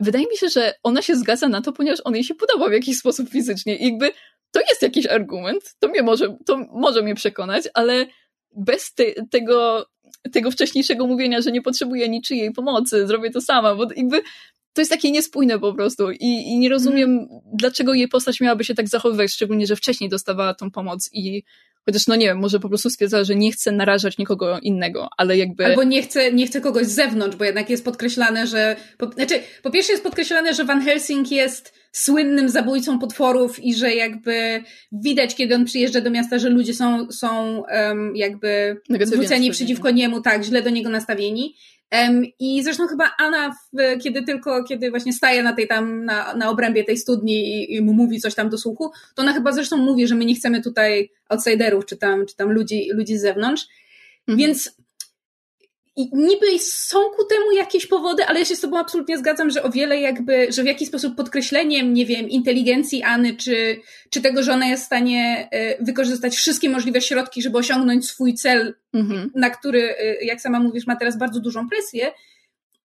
[0.00, 2.72] wydaje mi się, że ona się zgadza na to, ponieważ on jej się podoba w
[2.72, 3.76] jakiś sposób fizycznie.
[3.76, 4.10] I jakby
[4.50, 8.06] to jest jakiś argument, to mnie może, to może mnie przekonać, ale
[8.56, 9.86] bez te, tego,
[10.32, 14.22] tego wcześniejszego mówienia, że nie potrzebuję niczyjej pomocy, zrobię to sama, bo jakby
[14.72, 17.28] to jest takie niespójne po prostu i, i nie rozumiem, mm.
[17.52, 21.42] dlaczego jej postać miałaby się tak zachowywać, szczególnie, że wcześniej dostawała tą pomoc i
[21.86, 25.36] Chociaż no nie wiem, może po prostu stwierdzała, że nie chce narażać nikogo innego, ale
[25.36, 25.66] jakby...
[25.66, 28.76] Albo nie chce, nie chce kogoś z zewnątrz, bo jednak jest podkreślane, że...
[28.98, 33.94] Po, znaczy, po pierwsze jest podkreślane, że Van Helsing jest słynnym zabójcą potworów i że
[33.94, 39.90] jakby widać, kiedy on przyjeżdża do miasta, że ludzie są, są um, jakby zwróceni przeciwko
[39.90, 41.54] niemu, tak, źle do niego nastawieni.
[42.38, 43.56] I zresztą chyba Anna,
[44.02, 47.80] kiedy tylko, kiedy właśnie staje na tej tam, na, na obrębie tej studni i, i,
[47.80, 50.62] mu mówi coś tam do słuchu, to ona chyba zresztą mówi, że my nie chcemy
[50.62, 53.66] tutaj outsiderów, czy tam, czy tam ludzi, ludzi z zewnątrz.
[54.28, 54.38] Mhm.
[54.38, 54.76] Więc
[55.96, 59.62] i niby są ku temu jakieś powody, ale ja się z tobą absolutnie zgadzam, że
[59.62, 63.80] o wiele jakby, że w jakiś sposób podkreśleniem, nie wiem, inteligencjiAny, czy,
[64.10, 68.34] czy tego, że ona jest w stanie e, wykorzystać wszystkie możliwe środki, żeby osiągnąć swój
[68.34, 69.30] cel, mhm.
[69.34, 72.12] na który, e, jak sama mówisz, ma teraz bardzo dużą presję,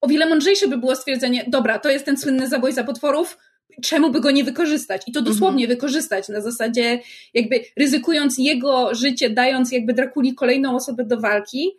[0.01, 3.37] o wiele mądrzejsze by było stwierdzenie, dobra, to jest ten słynny zabójca potworów,
[3.83, 5.01] czemu by go nie wykorzystać?
[5.07, 5.77] I to dosłownie mhm.
[5.77, 6.99] wykorzystać na zasadzie
[7.33, 11.71] jakby ryzykując jego życie, dając jakby Drakuli kolejną osobę do walki,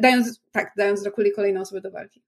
[0.00, 2.22] dając, tak, dając Drakuli kolejną osobę do walki.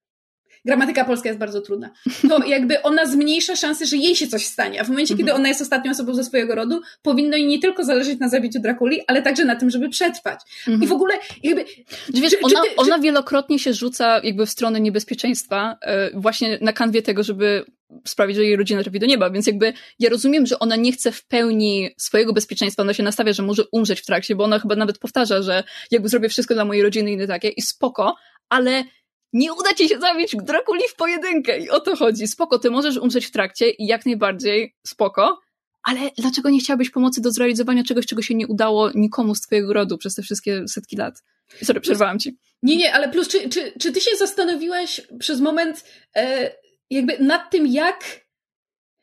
[0.64, 1.90] Gramatyka polska jest bardzo trudna.
[2.28, 5.40] To jakby ona zmniejsza szanse, że jej się coś stanie, a w momencie, kiedy mhm.
[5.40, 9.00] ona jest ostatnią osobą ze swojego rodu, powinno jej nie tylko zależeć na zabiciu Drakuli,
[9.06, 10.40] ale także na tym, żeby przetrwać.
[10.82, 11.64] I w ogóle jakby...
[12.08, 13.02] Wiesz, czy, ona, czy ona czy...
[13.02, 17.64] wielokrotnie się rzuca jakby w stronę niebezpieczeństwa, e, właśnie na kanwie tego, żeby
[18.06, 21.12] sprawić, że jej rodzina trafi do nieba, więc jakby ja rozumiem, że ona nie chce
[21.12, 24.76] w pełni swojego bezpieczeństwa, ona się nastawia, że może umrzeć w trakcie, bo ona chyba
[24.76, 28.16] nawet powtarza, że jakby zrobię wszystko dla mojej rodziny i inne takie i spoko,
[28.48, 28.84] ale
[29.32, 32.28] nie uda ci się zabić Drakuli w pojedynkę i o to chodzi.
[32.28, 35.40] Spoko, ty możesz umrzeć w trakcie i jak najbardziej spoko,
[35.82, 39.72] ale dlaczego nie chciałabyś pomocy do zrealizowania czegoś, czego się nie udało nikomu z twojego
[39.72, 41.22] rodu przez te wszystkie setki lat?
[41.62, 42.36] Sorry, przerwałam ci.
[42.62, 45.84] Nie, nie, ale plus, czy, czy, czy ty się zastanowiłaś przez moment
[46.16, 46.50] e,
[46.90, 48.28] jakby nad tym, jak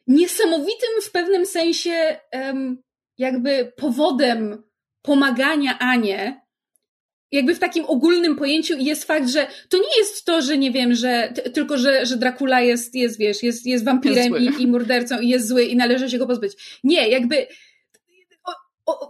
[0.07, 2.19] niesamowitym w pewnym sensie
[3.17, 4.63] jakby powodem
[5.01, 6.45] pomagania Anie
[7.31, 10.93] jakby w takim ogólnym pojęciu jest fakt, że to nie jest to, że nie wiem,
[10.93, 15.19] że tylko, że, że Dracula jest, jest, wiesz, jest, jest wampirem jest i, i mordercą
[15.19, 16.79] i jest zły i należy się go pozbyć.
[16.83, 17.47] Nie, jakby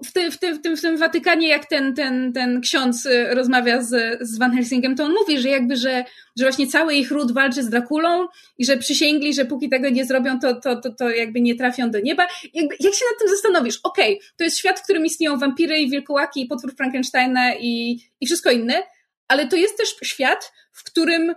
[0.05, 3.27] w, ty, w, ty, w, tym, w tym Watykanie, jak ten, ten, ten ksiądz y,
[3.35, 6.05] rozmawia z, z Van Helsingiem, to on mówi, że jakby, że,
[6.37, 10.05] że właśnie cały ich ród walczy z Drakulą i że przysięgli, że póki tego nie
[10.05, 12.27] zrobią, to, to, to, to jakby nie trafią do nieba.
[12.53, 15.79] Jakby, jak się nad tym zastanowisz, okej, okay, to jest świat, w którym istnieją wampiry
[15.79, 18.83] i wilkołaki i potwór Frankensteina i, i wszystko inne,
[19.27, 21.35] ale to jest też świat, w którym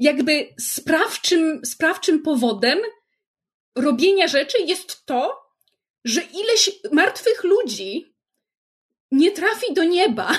[0.00, 2.78] jakby sprawczym, sprawczym powodem
[3.76, 5.47] robienia rzeczy jest to,
[6.08, 8.12] że ileś martwych ludzi
[9.10, 10.38] nie trafi do nieba.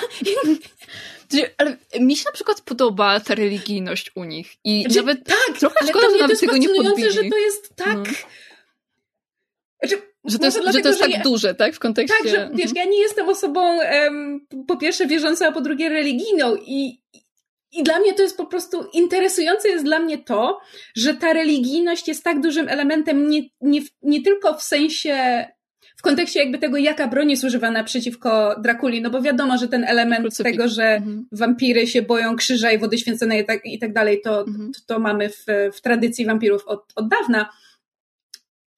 [1.58, 4.54] Ale mi się na przykład podoba ta religijność u nich.
[4.64, 7.10] I znaczy, nawet tak, trochę ale szkoda, że nawet tego nie podbili.
[7.10, 7.96] że to jest tak...
[7.96, 8.04] No.
[9.82, 11.74] Znaczy, że to jest, dlatego, że to jest tak ja, duże, tak?
[11.74, 12.16] W kontekście...
[12.22, 16.56] Tak, że wiesz, ja nie jestem osobą um, po pierwsze wierzącą, a po drugie religijną
[16.56, 17.02] i,
[17.72, 20.60] i dla mnie to jest po prostu interesujące jest dla mnie to,
[20.96, 25.46] że ta religijność jest tak dużym elementem nie, nie, nie tylko w sensie
[26.00, 29.84] w kontekście jakby tego, jaka broń jest używana przeciwko Drakuli, no bo wiadomo, że ten
[29.84, 30.52] element Krucyfik.
[30.52, 31.26] tego, że mhm.
[31.32, 34.72] wampiry się boją krzyża i wody święconej i tak, i tak dalej, to, mhm.
[34.72, 37.50] to, to, mamy w, w tradycji wampirów od, od dawna.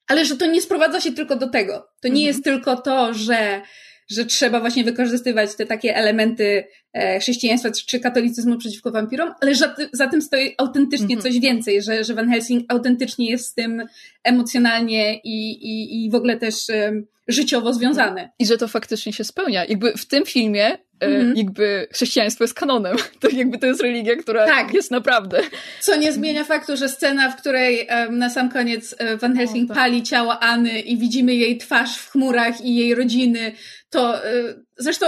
[0.08, 1.72] Ale że to nie sprowadza się tylko do tego.
[2.00, 2.26] To nie mhm.
[2.26, 3.62] jest tylko to, że
[4.10, 9.74] że trzeba właśnie wykorzystywać te takie elementy e, chrześcijaństwa czy katolicyzmu przeciwko wampirom, ale za,
[9.92, 11.20] za tym stoi autentycznie mhm.
[11.20, 13.86] coś więcej, że, że Van Helsing autentycznie jest z tym
[14.24, 18.30] emocjonalnie i, i, i w ogóle też um, życiowo związany.
[18.38, 19.64] I że to faktycznie się spełnia.
[19.64, 21.36] Jakby w tym filmie e, mhm.
[21.36, 22.96] jakby chrześcijaństwo jest kanonem.
[23.20, 24.74] To jakby to jest religia, która tak.
[24.74, 25.40] jest naprawdę.
[25.80, 29.74] Co nie zmienia faktu, że scena, w której na sam koniec e, Van Helsing o,
[29.74, 29.82] tak.
[29.82, 33.52] pali ciało Anny i widzimy jej twarz w chmurach i jej rodziny,
[33.90, 35.06] to y, zresztą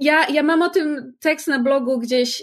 [0.00, 2.42] ja, ja mam o tym tekst na blogu gdzieś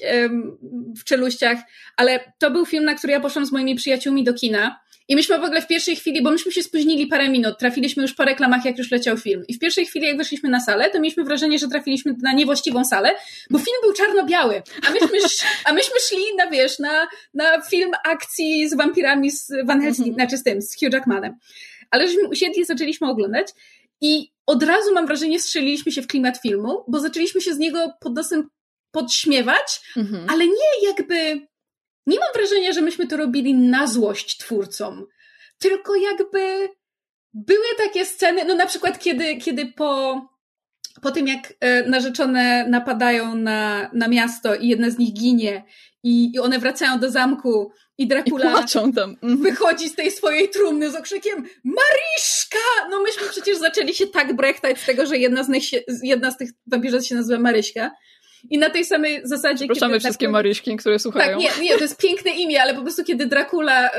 [1.00, 1.58] w czeluściach,
[1.98, 4.80] ale to był film, na który ja poszłam z moimi przyjaciółmi do kina.
[5.10, 8.14] I myśmy w ogóle w pierwszej chwili, bo myśmy się spóźnili parę minut, trafiliśmy już
[8.14, 9.44] po reklamach, jak już leciał film.
[9.48, 12.86] I w pierwszej chwili, jak weszliśmy na salę, to mieliśmy wrażenie, że trafiliśmy na niewłaściwą
[12.86, 13.16] salę,
[13.50, 14.62] bo film był czarno-biały.
[14.88, 15.20] A myśmy,
[15.66, 20.14] a myśmy szli na, wiesz, na, na film akcji z wampirami z Van Helsing, -hmm.
[20.14, 21.34] znaczy z tym, z Hugh Jackmanem.
[21.92, 23.48] Ale żeśmy usiedli zaczęliśmy oglądać
[24.02, 27.94] i od razu mam wrażenie, strzeliliśmy się w klimat filmu, bo zaczęliśmy się z niego
[28.00, 28.50] pod nosem
[28.92, 30.26] podśmiewać, mhm.
[30.30, 31.49] ale nie jakby.
[32.10, 35.06] Nie mam wrażenia, że myśmy to robili na złość twórcom,
[35.60, 36.70] tylko jakby
[37.34, 40.22] były takie sceny, no na przykład kiedy, kiedy po,
[41.02, 45.64] po tym jak e, narzeczone napadają na, na miasto i jedna z nich ginie
[46.04, 49.10] i, i one wracają do zamku i Dracula I tam.
[49.10, 49.42] Mhm.
[49.42, 52.88] wychodzi z tej swojej trumny z okrzykiem Maryśka!
[52.90, 55.64] No myśmy przecież zaczęli się tak brechtać z tego, że jedna z, nich
[56.04, 57.92] jedna z tych wampirów się nazywa Maryśka.
[58.50, 59.66] I na tej samej zasadzie.
[59.66, 60.40] Proszamy wszystkie Dracula...
[60.40, 61.40] Maryśki, które słuchają.
[61.42, 63.90] Tak, nie, nie, to jest piękne imię, ale po prostu kiedy Dracula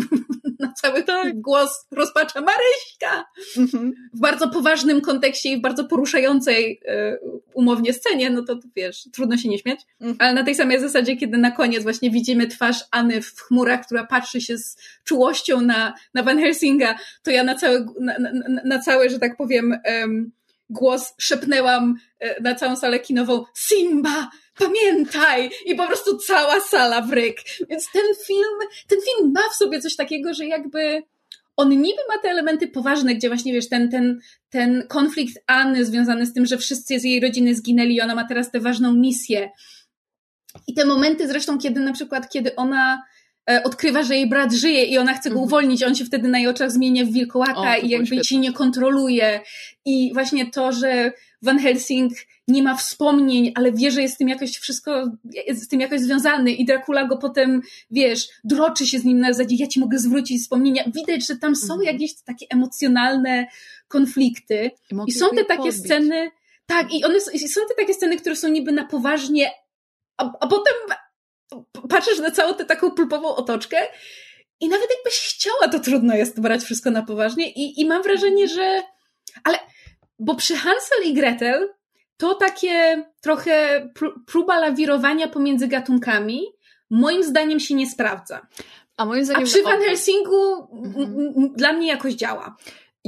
[0.58, 1.40] na cały tak.
[1.40, 3.24] głos rozpacza Maryśka
[3.56, 3.92] mhm.
[4.14, 7.18] w bardzo poważnym kontekście i w bardzo poruszającej y,
[7.54, 9.80] umownie scenie, no to wiesz, trudno się nie śmiać.
[10.00, 10.16] Mhm.
[10.20, 14.06] Ale na tej samej zasadzie, kiedy na koniec właśnie widzimy twarz Anny w chmurach, która
[14.06, 18.32] patrzy się z czułością na, na Van Helsinga, to ja na cały, na, na,
[18.64, 20.32] na cały że tak powiem, um,
[20.70, 24.30] głos szepnęłam e, na całą salę kinową Simba!
[24.58, 25.50] pamiętaj!
[25.66, 27.36] I po prostu cała sala w ryk.
[27.70, 28.58] Więc ten film,
[28.88, 31.02] ten film ma w sobie coś takiego, że jakby
[31.56, 36.26] on niby ma te elementy poważne, gdzie właśnie wiesz, ten, ten, ten konflikt Anny związany
[36.26, 39.50] z tym, że wszyscy z jej rodziny zginęli i ona ma teraz tę ważną misję.
[40.66, 43.02] I te momenty zresztą, kiedy na przykład, kiedy ona
[43.64, 45.46] odkrywa, że jej brat żyje i ona chce go mhm.
[45.46, 48.52] uwolnić, on się wtedy na jej oczach zmienia w wilkołaka o, i jakby ci nie
[48.52, 49.40] kontroluje.
[49.84, 52.12] I właśnie to, że Van Helsing
[52.48, 55.10] nie ma wspomnień, ale wie, że jest z tym jakoś wszystko,
[55.46, 59.32] jest z tym jakoś związany i Dracula go potem, wiesz, droczy się z nim na
[59.32, 60.84] zasadzie, ja ci mogę zwrócić wspomnienia.
[60.94, 61.82] Widać, że tam są mhm.
[61.82, 63.46] jakieś takie emocjonalne
[63.88, 65.84] konflikty i, I są te takie podbić.
[65.84, 66.30] sceny,
[66.66, 69.50] tak, i one i są te takie sceny, które są niby na poważnie,
[70.16, 70.74] a, a potem
[71.88, 73.76] patrzysz na całą tę taką pulpową otoczkę
[74.60, 78.48] i nawet jakbyś chciała, to trudno jest brać wszystko na poważnie i, i mam wrażenie,
[78.48, 78.82] że
[79.44, 79.58] ale
[80.18, 81.68] bo przy Hansel i Gretel
[82.16, 83.88] to takie trochę
[84.26, 86.42] próba lawirowania pomiędzy gatunkami
[86.90, 88.46] moim zdaniem się nie sprawdza.
[88.96, 89.42] A moim zdaniem...
[89.42, 91.52] A przy Van Helsingu mhm.
[91.54, 92.56] dla mnie jakoś działa.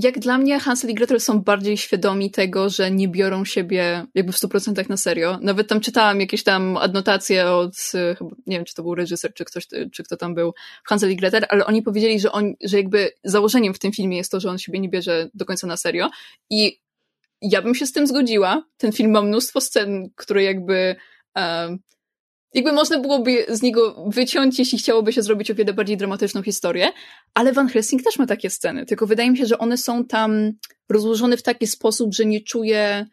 [0.03, 4.33] Jak dla mnie Hansel i Gretel są bardziej świadomi tego, że nie biorą siebie jakby
[4.33, 5.39] w 100% na serio.
[5.43, 7.73] Nawet tam czytałam jakieś tam adnotacje od,
[8.47, 11.45] nie wiem, czy to był reżyser, czy ktoś, czy kto tam był Hansel i Gretel,
[11.49, 14.59] ale oni powiedzieli, że on, że jakby założeniem w tym filmie jest to, że on
[14.59, 16.11] siebie nie bierze do końca na serio
[16.51, 16.81] i
[17.43, 18.65] ja bym się z tym zgodziła.
[18.77, 20.97] Ten film ma mnóstwo scen, które jakby
[21.37, 21.79] um,
[22.55, 26.93] jakby można byłoby z niego wyciąć, jeśli chciałoby się zrobić o wiele bardziej dramatyczną historię,
[27.35, 30.53] ale Van Helsing też ma takie sceny, tylko wydaje mi się, że one są tam
[30.89, 33.07] rozłożone w taki sposób, że nie czuję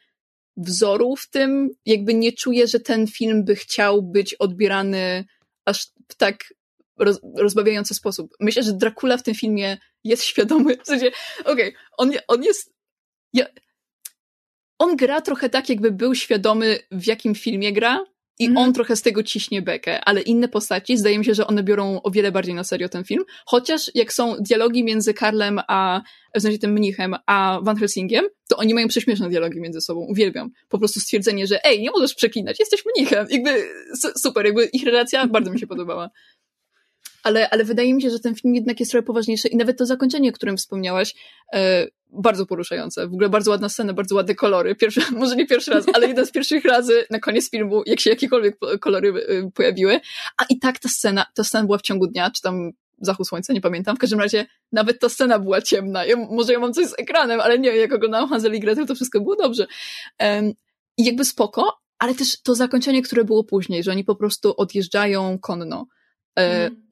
[0.58, 5.26] wzoru w tym, jakby nie czuję, że ten film by chciał być odbierany
[5.66, 6.54] aż w tak
[7.00, 8.34] roz, rozbawiający sposób.
[8.40, 12.74] Myślę, że Dracula w tym filmie jest świadomy, w sensie, okej, okay, on, on jest,
[13.34, 13.46] ja,
[14.80, 18.06] on gra trochę tak, jakby był świadomy, w jakim filmie gra,
[18.40, 18.58] i mm.
[18.58, 22.02] on trochę z tego ciśnie bekę, ale inne postaci, zdaje mi się, że one biorą
[22.04, 23.24] o wiele bardziej na serio ten film.
[23.46, 26.02] Chociaż jak są dialogi między Karlem a,
[26.36, 30.00] w sensie tym mnichem, a Van Helsingiem, to oni mają prześmieszne dialogi między sobą.
[30.10, 30.50] Uwielbiam.
[30.70, 33.28] Po prostu stwierdzenie, że ej, nie możesz przeklinać, jesteś mnichem.
[33.30, 33.68] Jakby
[34.22, 36.10] super, jakby ich relacja bardzo mi się podobała
[37.26, 39.86] ale, ale wydaje mi się, że ten film jednak jest trochę poważniejszy i nawet to
[39.86, 41.16] zakończenie, o którym wspomniałaś,
[41.54, 43.08] e, bardzo poruszające.
[43.08, 44.76] W ogóle bardzo ładna scena, bardzo ładne kolory.
[44.76, 48.10] Pierwszy, może nie pierwszy raz, ale jeden z pierwszych razy na koniec filmu, jak się
[48.10, 50.00] jakiekolwiek kolory e, pojawiły.
[50.38, 52.72] A i tak ta scena, ta scena była w ciągu dnia, czy tam
[53.02, 53.96] zachód słońca, nie pamiętam.
[53.96, 56.06] W każdym razie nawet ta scena była ciemna.
[56.06, 58.96] Ja, może ja mam coś z ekranem, ale nie, jak oglądałam Hansel i Gretel, to
[58.96, 59.68] wszystko było dobrze.
[60.98, 65.40] I jakby spoko, ale też to zakończenie, które było później, że oni po prostu odjeżdżają
[65.40, 65.88] konno.
[66.36, 66.85] Mm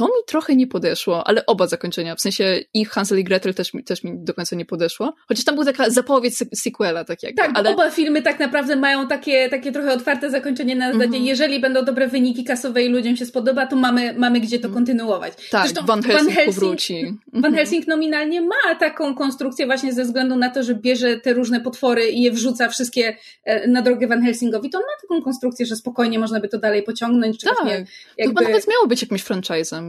[0.00, 3.74] to mi trochę nie podeszło, ale oba zakończenia, w sensie i Hansel i Gretel też
[3.74, 5.14] mi, też mi do końca nie podeszło.
[5.28, 7.36] Chociaż tam była taka zapowiedź sequela, tak jak.
[7.36, 7.70] Tak, ale...
[7.70, 11.26] oba filmy tak naprawdę mają takie, takie trochę otwarte zakończenie na zasadzie, mm -hmm.
[11.26, 14.74] jeżeli będą dobre wyniki kasowe i ludziom się spodoba, to mamy, mamy gdzie to mhm.
[14.74, 15.32] kontynuować.
[15.50, 17.04] Tak, Zresztą Van Helsing, Van Helsing powróci.
[17.32, 17.54] Van mhm.
[17.54, 22.10] Helsing nominalnie ma taką konstrukcję właśnie ze względu na to, że bierze te różne potwory
[22.10, 25.76] i je wrzuca wszystkie e, na drogę Van Helsingowi, to on ma taką konstrukcję, że
[25.76, 27.38] spokojnie można by to dalej pociągnąć.
[27.38, 27.86] Czy tak, właśnie
[28.18, 28.34] jakby...
[28.34, 29.22] to chyba nawet miało być jakimś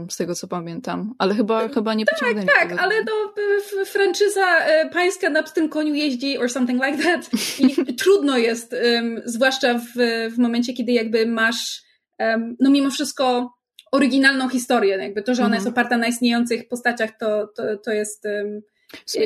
[0.10, 3.34] z tego co pamiętam, ale chyba, chyba nie pociągnęli Tak, tak, ale no,
[3.86, 7.30] franczyza e, pańska na tym koniu jeździ or something like that.
[7.60, 9.92] I trudno jest, um, zwłaszcza w,
[10.36, 11.82] w momencie, kiedy jakby masz
[12.20, 13.54] um, no mimo wszystko
[13.92, 15.74] oryginalną historię, jakby to, że ona jest mhm.
[15.74, 18.62] oparta na istniejących postaciach, to, to, to jest um,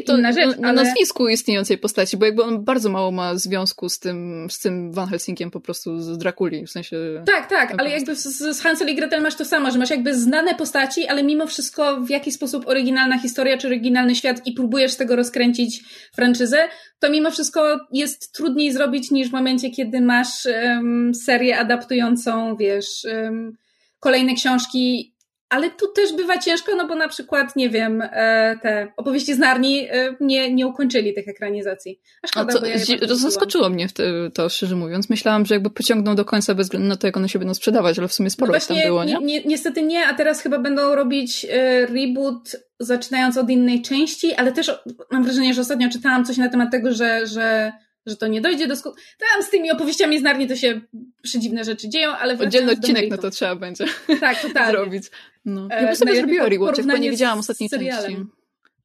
[0.07, 0.83] inna rzecz, na ale...
[0.83, 5.09] nazwisku istniejącej postaci, bo jakby on bardzo mało ma związku z tym, z tym Van
[5.09, 7.23] Helsingiem po prostu z Drakuli, w sensie...
[7.25, 8.23] Tak, tak, ale jakby z,
[8.57, 12.01] z Hansel i Gretel masz to samo, że masz jakby znane postaci, ale mimo wszystko
[12.01, 15.83] w jakiś sposób oryginalna historia, czy oryginalny świat i próbujesz z tego rozkręcić
[16.15, 16.57] franczyzę,
[16.99, 23.05] to mimo wszystko jest trudniej zrobić niż w momencie, kiedy masz um, serię adaptującą, wiesz,
[23.13, 23.57] um,
[23.99, 25.14] kolejne książki
[25.49, 29.39] ale tu też bywa ciężko, no bo na przykład, nie wiem, e, te opowieści z
[29.39, 31.99] Narni e, nie, nie ukończyli tych ekranizacji.
[32.23, 33.87] A szkoda, A to, ja to zaskoczyło mnie
[34.33, 35.09] to, szczerze mówiąc.
[35.09, 37.99] Myślałam, że jakby pociągną do końca bez względu na to, jak one się będą sprzedawać,
[37.99, 39.17] ale w sumie sporo no tam było, nie?
[39.21, 39.43] nie?
[39.43, 44.71] Niestety nie, a teraz chyba będą robić e, reboot zaczynając od innej części, ale też
[45.11, 47.71] mam wrażenie, że ostatnio czytałam coś na temat tego, że, że
[48.05, 48.99] że to nie dojdzie do skutku.
[49.31, 50.81] Tam z tymi opowieściami z Narni to się
[51.21, 53.85] przedziwne rzeczy dzieją, ale Oddzielny odcinek na to trzeba będzie
[54.19, 54.71] tak, totalnie.
[54.71, 55.03] zrobić.
[55.45, 55.67] No.
[55.71, 58.17] Ja bym sobie zrobiła rewatch, bo nie widziałam ostatniej części.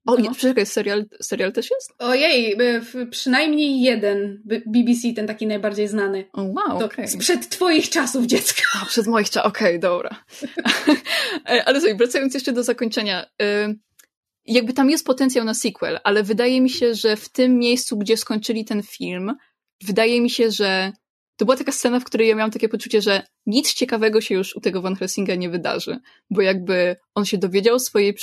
[0.07, 0.35] O, no.
[0.35, 1.93] czekaj, serial, serial też jest?
[1.99, 2.57] Ojej,
[3.11, 6.25] przynajmniej jeden BBC, ten taki najbardziej znany.
[6.33, 7.09] O, wow, to okay.
[7.09, 8.63] Sprzed twoich czasów, dziecka.
[8.83, 10.11] A, przed moich czasów, okej, okay, dobra.
[11.49, 13.27] E, ale słuchaj, wracając jeszcze do zakończenia.
[14.47, 18.17] Jakby tam jest potencjał na sequel, ale wydaje mi się, że w tym miejscu, gdzie
[18.17, 19.35] skończyli ten film,
[19.85, 20.93] wydaje mi się, że
[21.41, 24.57] to była taka scena, w której ja miałam takie poczucie, że nic ciekawego się już
[24.57, 25.99] u tego Van Helsinga nie wydarzy,
[26.31, 28.15] bo jakby on się dowiedział swojej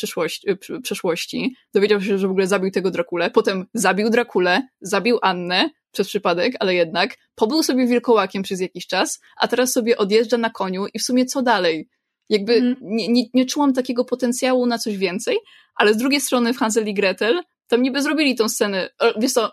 [0.47, 5.69] y, przeszłości, dowiedział się, że w ogóle zabił tego Drakulę, potem zabił Drakulę, zabił Annę
[5.91, 10.49] przez przypadek, ale jednak pobył sobie wilkołakiem przez jakiś czas, a teraz sobie odjeżdża na
[10.49, 11.89] koniu i w sumie co dalej?
[12.29, 12.75] Jakby mm.
[12.81, 15.37] nie, nie, nie czułam takiego potencjału na coś więcej,
[15.75, 19.51] ale z drugiej strony w Hansel i Gretel tam niby zrobili tą scenę, wiesz co,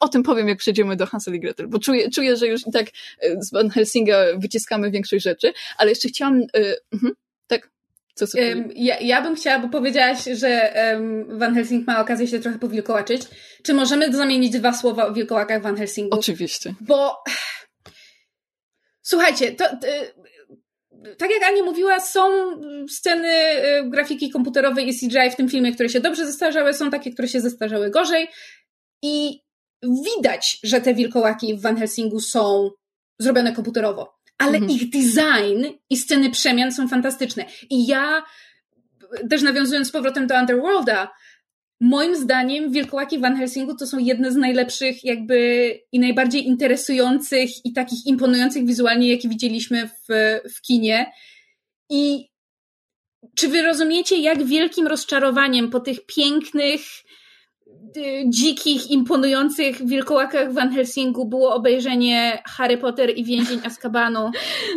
[0.00, 2.72] o tym powiem, jak przejdziemy do Hansel i Gretel, bo czuję, czuję że już i
[2.72, 7.10] tak e, z Van Helsinga wyciskamy większość rzeczy, ale jeszcze chciałam, yy, uh,
[7.46, 7.70] tak,
[8.14, 12.40] co um, ja, ja bym chciała, bo powiedziałaś, że um, Van Helsing ma okazję się
[12.40, 13.22] trochę powilkołaczyć.
[13.62, 16.18] Czy możemy zamienić dwa słowa o wilkołakach Van Helsingu?
[16.18, 16.74] Oczywiście.
[16.80, 17.16] Bo
[19.02, 19.64] słuchajcie, to
[21.18, 22.30] tak jak Ania mówiła, są
[22.88, 27.12] sceny y, grafiki komputerowej i CGI w tym filmie, które się dobrze zestarzały, są takie,
[27.12, 28.28] które się zestarzały gorzej.
[29.02, 29.40] I
[29.82, 32.70] widać, że te wilkołaki w Van Helsingu są
[33.18, 34.18] zrobione komputerowo.
[34.38, 34.70] Ale mhm.
[34.70, 37.44] ich design i sceny przemian są fantastyczne.
[37.70, 38.22] I ja,
[39.30, 41.10] też nawiązując z powrotem do Underworlda,
[41.80, 47.72] Moim zdaniem Wilkołaki Van Helsingu to są jedne z najlepszych jakby i najbardziej interesujących i
[47.72, 50.06] takich imponujących wizualnie, jakie widzieliśmy w,
[50.56, 51.12] w kinie.
[51.90, 52.28] I
[53.36, 56.80] czy wy rozumiecie, jak wielkim rozczarowaniem po tych pięknych,
[58.28, 64.30] dzikich, imponujących wilkołakach Van Helsingu było obejrzenie Harry Potter i Więzień Azkabanu.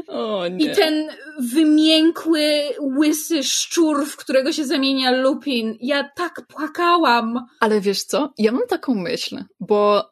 [0.08, 0.66] O, nie.
[0.66, 1.08] I ten
[1.40, 2.62] wymiękły,
[2.98, 5.78] łysy szczur, w którego się zamienia Lupin.
[5.82, 7.46] Ja tak płakałam.
[7.60, 8.34] Ale wiesz co?
[8.38, 10.11] Ja mam taką myśl, bo y,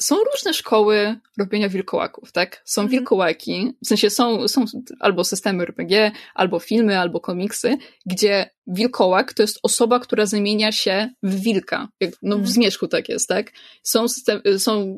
[0.00, 2.62] są różne szkoły robienia wilkołaków, tak?
[2.64, 2.98] Są Mhm.
[2.98, 4.64] wilkołaki, w sensie są, są
[5.00, 7.76] albo systemy RPG, albo filmy, albo komiksy,
[8.06, 11.88] gdzie wilkołak to jest osoba, która zamienia się w wilka.
[12.00, 12.52] Jak, no w Mhm.
[12.54, 13.52] Zmierzchu tak jest, tak?
[13.82, 14.96] Są, system, są,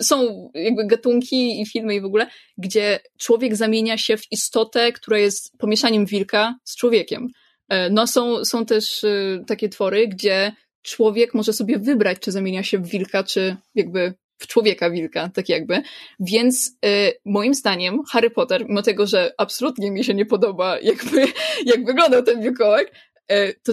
[0.00, 2.26] są jakby gatunki i filmy i w ogóle,
[2.58, 7.28] gdzie człowiek zamienia się w istotę, która jest pomieszaniem wilka z człowiekiem.
[7.68, 10.52] E, No są, są też y, takie twory, gdzie
[10.84, 15.48] człowiek może sobie wybrać, czy zamienia się w wilka, czy jakby w człowieka wilka, tak
[15.48, 15.82] jakby.
[16.20, 21.26] Więc y, moim zdaniem Harry Potter, mimo tego, że absolutnie mi się nie podoba, jakby,
[21.74, 22.86] jak wyglądał ten wilkołak,
[23.32, 23.72] y, to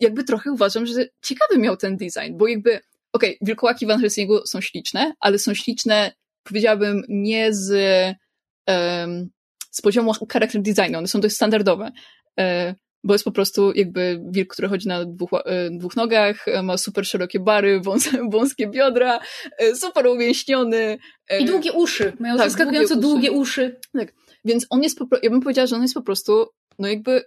[0.00, 2.80] jakby trochę uważam, że ciekawy miał ten design, bo jakby,
[3.12, 6.12] okej, wilkołaki Van Helsingu są śliczne, ale są śliczne,
[6.44, 7.66] powiedziałabym, nie z,
[9.70, 11.90] z poziomu character designu, one są dość standardowe.
[12.38, 12.74] E,
[13.04, 16.76] bo jest po prostu jakby wilk, który chodzi na dwóch, e, dwóch nogach, e, ma
[16.76, 19.20] super szerokie bary, wąs, wąskie biodra,
[19.58, 20.98] e, super umięśniony.
[21.40, 22.12] I długie uszy.
[22.20, 23.76] Mają tak, zaskakująco długie długie uszy.
[24.44, 26.46] Więc on jest, ja bym powiedziała, że on jest po prostu,
[26.78, 27.24] no jakby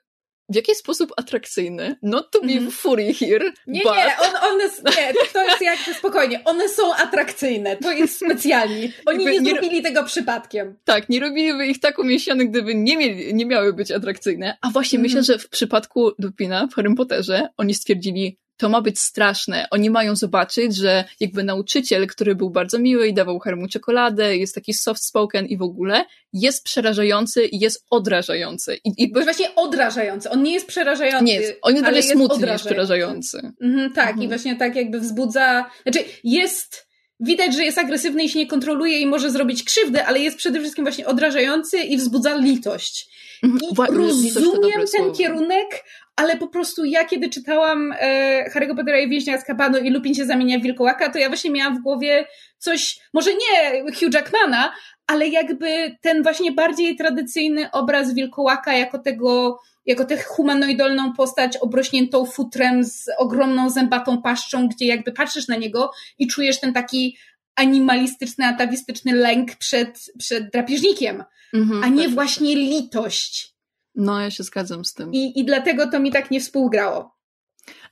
[0.52, 1.95] w jakiś sposób atrakcyjny.
[2.02, 2.72] Not to be Mhm.
[2.72, 3.93] furry here, Nie, but...
[3.95, 4.64] nie, on, one,
[4.97, 6.41] nie, to jest jakby spokojnie.
[6.45, 7.78] One są atrakcyjne.
[7.78, 8.91] To jest specjalni.
[9.06, 10.78] Oni nie nie- zrobili tego przypadkiem.
[10.86, 14.58] Tak, nie robiliby ich tak umięśnionych, gdyby nie, mieli, nie miały być atrakcyjne.
[14.62, 15.02] A właśnie Mhm.
[15.16, 19.68] myślę, że w przypadku Lupina w Harry Potterze oni stwierdzili, to ma być straszne.
[19.72, 24.55] Oni mają zobaczyć, że jakby nauczyciel, który był bardzo miły i dawał Harrymu czekoladę, jest
[24.55, 28.78] taki soft spoken i w ogóle, jest przerażający i jest odrażający.
[28.86, 30.30] I jakby Bo właśnie odrażający.
[30.30, 31.24] On nie jest przerażający.
[31.26, 33.51] nie jest, on jest bardziej smutny niż przerażający.
[33.62, 34.24] Mhm, tak, Mhm.
[34.24, 35.66] i właśnie tak jakby wzbudza.
[35.84, 36.91] Znaczy, jest.
[37.24, 40.59] Widać, że jest agresywny i się nie kontroluje i może zrobić krzywdę, ale jest przede
[40.59, 43.09] wszystkim właśnie odrażający i wzbudza litość.
[43.43, 45.12] Mhm, I wła- rozumiem ten słowo.
[45.12, 45.84] kierunek,
[46.22, 50.15] ale po prostu ja, kiedy czytałam e, Harry'ego Pottera i Więźnia z Kabanu i Lupin
[50.15, 52.26] się zamienia w wilkołaka, to ja właśnie miałam w głowie
[52.57, 54.74] coś, może nie Hugh Jackmana,
[55.07, 62.26] ale jakby ten właśnie bardziej tradycyjny obraz wilkołaka jako tego, jako tę humanoidalną postać obrośniętą
[62.26, 67.17] futrem z ogromną zębatą paszczą, gdzie jakby patrzysz na niego i czujesz ten taki
[67.55, 72.13] animalistyczny, atawistyczny lęk przed, przed drapieżnikiem, Mhm, a nie tak.
[72.13, 73.51] właśnie litość.
[73.96, 75.14] No, ja się zgadzam z tym.
[75.14, 77.22] I, I dlatego to mi tak nie współgrało.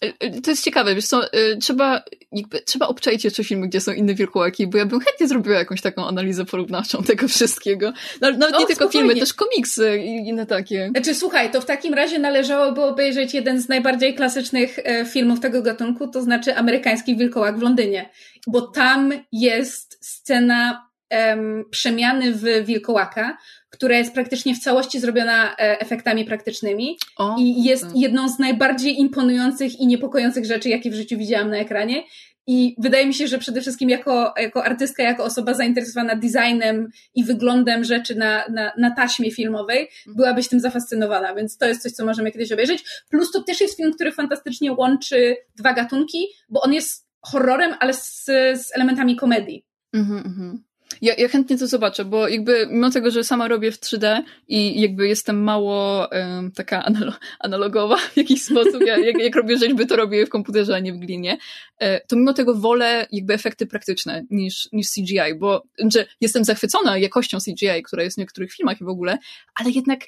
[0.03, 3.81] E, e, To jest ciekawe, wiesz co, e, trzeba, jakby, trzeba obczaić jeszcze filmy, gdzie
[3.81, 7.93] są inne wilkołaki, bo ja bym chętnie zrobiła jakąś taką analizę porównawczą tego wszystkiego.
[8.21, 9.07] No, nawet O, nie tylko spokojnie.
[9.09, 10.89] filmy, też komiksy i inne takie.
[10.89, 14.79] Znaczy, słuchaj, to w takim razie należałoby obejrzeć jeden z najbardziej klasycznych
[15.11, 18.09] filmów tego gatunku, to znaczy Amerykański Wilkołak w Londynie.
[18.47, 23.37] Bo tam jest scena em, przemiany w wilkołaka,
[23.69, 27.95] która jest praktycznie w całości zrobiona e, efektami praktycznymi O, i jest tak.
[27.95, 32.03] jedną z najbardziej imponujących i niepokojących rzeczy, jakie w życiu widziałam na ekranie.
[32.51, 37.23] I wydaje mi się, że przede wszystkim jako, jako artystka, jako osoba zainteresowana designem i
[37.23, 42.05] wyglądem rzeczy na, na, na taśmie filmowej, byłabyś tym zafascynowana, więc to jest coś, co
[42.05, 42.83] możemy kiedyś obejrzeć.
[43.09, 47.93] Plus to też jest film, który fantastycznie łączy dwa gatunki, bo on jest horrorem, ale
[47.93, 49.65] z, z elementami komedii.
[49.93, 50.63] Mhm, mhm.
[51.01, 54.81] Ja, ja chętnie to zobaczę, bo jakby mimo tego, że sama robię w 3D i
[54.81, 59.87] jakby jestem mało em, taka analo analogowa w jakiś sposób, ja, jak, jak robię rzeźby,
[59.87, 61.37] to robię w komputerze, a nie w glinie,
[61.79, 66.97] e, to mimo tego wolę jakby efekty praktyczne niż, niż CGI, bo że jestem zachwycona
[66.97, 69.17] jakością CGI, która jest w niektórych filmach i w ogóle,
[69.55, 69.99] ale jednak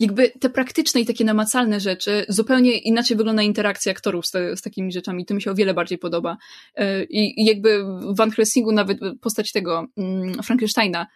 [0.00, 4.62] jakby te praktyczne i takie namacalne rzeczy, zupełnie inaczej wygląda interakcja aktorów z, te, z
[4.62, 5.26] takimi rzeczami.
[5.26, 6.36] To mi się o wiele bardziej podoba.
[6.74, 11.06] E, I, i jakby w Van Helsingu nawet postać tego mm, Frankensteina,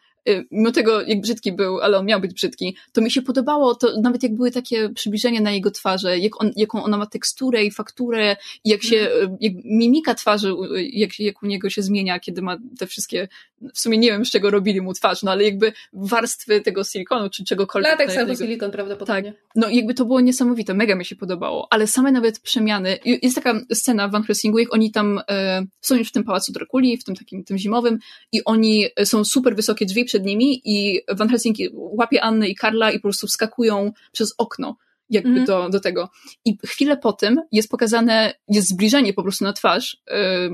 [0.50, 4.00] mimo tego, jak brzydki był, ale on miał być brzydki, to mi się podobało, to
[4.00, 7.70] nawet jak były takie przybliżenia na jego twarzy, jak on, jaką ona ma teksturę i
[7.70, 12.20] fakturę, i jak się, e, jak mimika twarzy, e, jak, jak u niego się zmienia,
[12.20, 13.28] kiedy ma te wszystkie,
[13.74, 17.30] w sumie nie wiem, z czego robili mu twarz, no ale jakby warstwy tego silikonu,
[17.30, 17.90] czy czegokolwiek.
[17.92, 19.34] Lateks na albo silikon prawdopodobnie.
[19.56, 23.60] no jakby to było niesamowite, mega mi się podobało, ale same nawet przemiany, jest taka
[23.74, 27.04] scena w Van Helsingu, jak oni tam e, są już w tym pałacu Drakuli, w
[27.04, 27.98] tym takim tym zimowym
[28.32, 32.90] i oni są super wysokie drzwi przed nimi i Van Helsinki łapie Annę i Karla
[32.90, 34.76] i po prostu wskakują przez okno
[35.10, 35.44] jakby mm.
[35.44, 36.10] do, do tego.
[36.44, 39.96] I chwilę po tym jest pokazane, jest zbliżenie po prostu na twarz,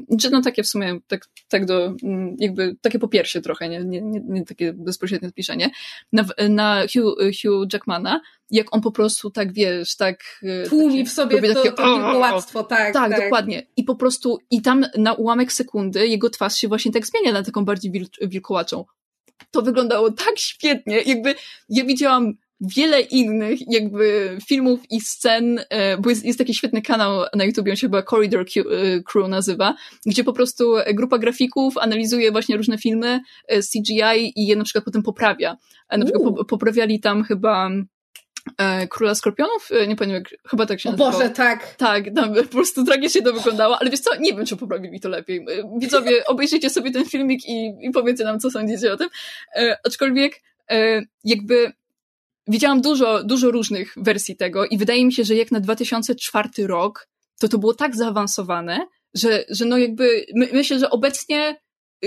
[0.08, 3.68] yy, czy no takie w sumie, tak, tak do, mm, jakby, takie po piersie trochę,
[3.68, 5.70] nie, nie, nie, nie takie bezpośrednie zbliżenie,
[6.12, 10.40] na, na Hugh, Hugh Jackmana, jak on po prostu tak, wiesz, tak...
[10.42, 13.10] E, Tłumi w sobie to, takie, to wilkołactwo, tak, tak.
[13.10, 13.66] Tak, dokładnie.
[13.76, 17.42] I po prostu, i tam na ułamek sekundy jego twarz się właśnie tak zmienia na
[17.42, 18.84] taką bardziej wil, wilkołaczą.
[19.50, 21.34] To wyglądało tak świetnie, jakby
[21.68, 27.24] ja widziałam wiele innych jakby filmów i scen, e, bo jest, jest taki świetny kanał
[27.34, 29.74] na YouTube, on się chyba Corridor e, Crew nazywa,
[30.06, 35.02] gdzie po prostu grupa grafików analizuje właśnie różne filmy CGI i je na przykład potem
[35.02, 35.56] poprawia.
[35.90, 37.84] Na przykład poprawiali tam chyba e,
[38.90, 41.12] Króla Skorpionów, e, nie pamiętam jak, chyba tak się nazywało.
[41.12, 41.74] Boże, tak.
[41.74, 45.08] Tak, tam po prostu tragicznie to wyglądało, ale wiesz co, nie wiem, czy poprawili to
[45.08, 45.38] lepiej.
[45.38, 49.08] E, widzowie, obejrzyjcie sobie ten filmik i, i powiedzcie nam, co sądzicie o tym.
[49.56, 51.72] E, aczkolwiek, e, jakby
[52.48, 57.08] widziałam dużo, dużo różnych wersji tego i wydaje mi się, że jak na 2004 rok,
[57.40, 61.56] to to było tak zaawansowane, że, że no jakby, my, myślę, że obecnie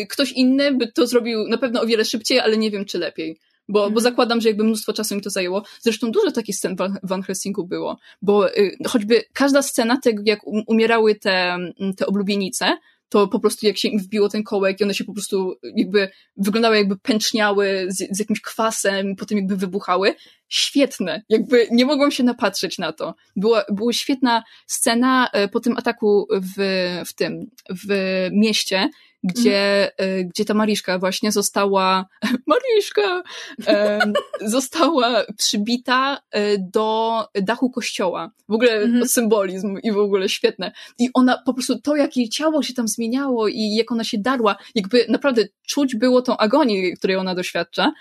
[0.10, 3.40] ktoś inny by to zrobił na pewno o wiele szybciej, ale nie wiem, czy lepiej
[3.70, 3.93] bo, mhm.
[3.93, 5.63] bo zakładam, że jakby mnóstwo czasu mi to zajęło.
[5.80, 10.39] Zresztą dużo takich scen w Van Helsingu było, bo y, choćby każda scena tego, jak
[10.67, 12.78] umierały te, mm, te oblubienice,
[13.09, 16.09] to po prostu jak się im wbiło ten kołek i one się po prostu jakby
[16.38, 20.15] wyglądały jakby pęczniały z, z jakimś kwasem, potem jakby wybuchały.
[20.47, 21.22] Świetne.
[21.30, 23.15] Jakby nie mogłam się napatrzeć na to.
[23.36, 26.55] Była, była świetna scena e, po tym ataku w,
[27.05, 28.89] w tym, w mieście,
[29.24, 30.30] gdzie, mm.
[30.30, 32.05] gdzie ta Mariszka właśnie została,
[32.47, 33.24] Mariszka,
[33.67, 33.99] e,
[34.55, 38.32] została przybita e, do dachu kościoła.
[38.49, 39.07] W ogóle mm.
[39.07, 40.72] symbolizm i w ogóle świetne.
[40.99, 44.17] I ona po prostu, to jak jej ciało się tam zmieniało i jak ona się
[44.17, 47.91] darła, jakby naprawdę czuć było tą agonię, której ona doświadcza.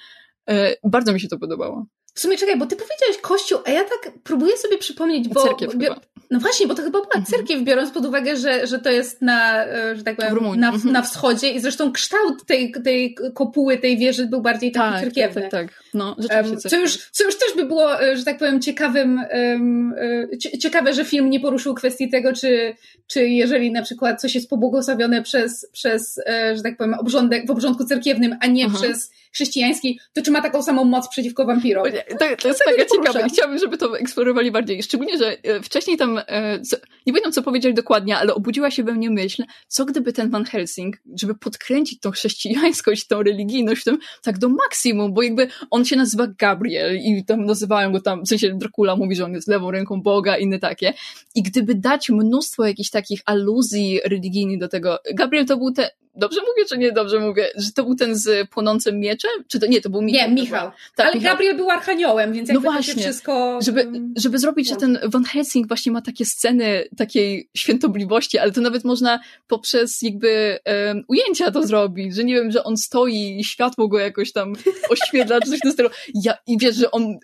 [0.84, 1.86] Bardzo mi się to podobało.
[2.18, 5.42] W sumie czekaj, bo ty powiedziałeś kościół, a ja tak próbuję sobie przypomnieć, bo...
[5.42, 6.00] Cerkiew bo, chyba.
[6.30, 7.24] No właśnie, bo to chyba była mhm.
[7.24, 10.92] cerkiew, biorąc pod uwagę, że, że to jest na, e, że tak powiem, na, mhm.
[10.92, 15.42] na wschodzie i zresztą kształt tej, tej kopuły, tej wieży był bardziej taki tak, cerkiewny.
[15.42, 16.68] Tak, tak, no rzeczywiście.
[16.68, 21.04] co, już, co już też by było, e, że tak powiem, ciekawym, e, ciekawe, że
[21.04, 22.74] film nie poruszył kwestii tego, czy,
[23.06, 26.20] czy jeżeli na przykład coś jest pobłogosławione przez, przez
[26.56, 28.78] że tak powiem, obrządek, w obrządku cerkiewnym, a nie Aha.
[28.78, 31.84] przez chrześcijański, to czy ma taką samą moc przeciwko wampirom?
[32.18, 33.28] Tak, to jest mega ciekawe.
[33.28, 34.82] Chciałabym, żeby to eksplorowali bardziej.
[34.82, 36.58] Szczególnie, że wcześniej tam E,
[37.06, 40.44] nie pamiętam co powiedzieć dokładnie, ale obudziła się we mnie myśl, co gdyby ten Van
[40.44, 45.77] Helsing, żeby podkręcić tą chrześcijańskość, tą religijność w tym tak do maksimum, bo jakby on
[45.84, 49.48] się nazywa Gabriel i tam nazywają go tam, w sensie Dracula mówi, że on jest
[49.48, 50.94] lewą ręką Boga, inne takie.
[51.34, 56.40] I gdyby dać mnóstwo jakichś takich aluzji religijnych do tego, Gabriel to był te, Dobrze
[56.40, 57.48] mówię, czy nie dobrze mówię?
[57.56, 59.30] Że to był ten z płonącym mieczem?
[59.48, 60.28] Czy to nie, to był Michał.
[60.28, 60.70] Nie, Michał.
[60.96, 61.32] Tak, Ale Michał.
[61.32, 63.58] Gabriel był archaniołem, więc jakby no właśnie, to się wszystko...
[63.62, 64.74] Żeby, żeby zrobić, no.
[64.74, 70.02] że ten Van Helsing właśnie ma takie sceny takiej świętobliwości, ale to nawet można poprzez
[70.02, 74.32] jakby um, ujęcia to zrobić, że nie wiem, że on stoi i światło go jakoś
[74.32, 74.52] tam
[74.90, 75.88] oświetla, czy coś w tym stylu.
[76.14, 77.18] Ja, I wiesz, że on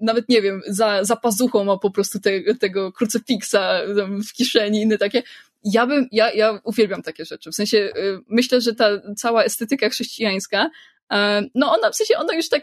[0.00, 3.80] nawet, nie wiem, za, za pazuchą ma po prostu te, tego krucyfiksa
[4.28, 5.22] w kieszeni, inne takie
[5.64, 7.50] ja bym, ja, ja uwielbiam takie rzeczy.
[7.50, 10.70] W sensie, y, myślę, że ta cała estetyka chrześcijańska,
[11.12, 12.62] e, no ona, w sensie, ona już tak,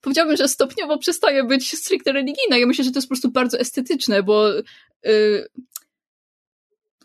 [0.00, 2.56] powiedziałbym, że stopniowo przestaje być stricte religijna.
[2.56, 4.58] Ja myślę, że to jest po prostu bardzo estetyczne, bo
[5.06, 5.48] y,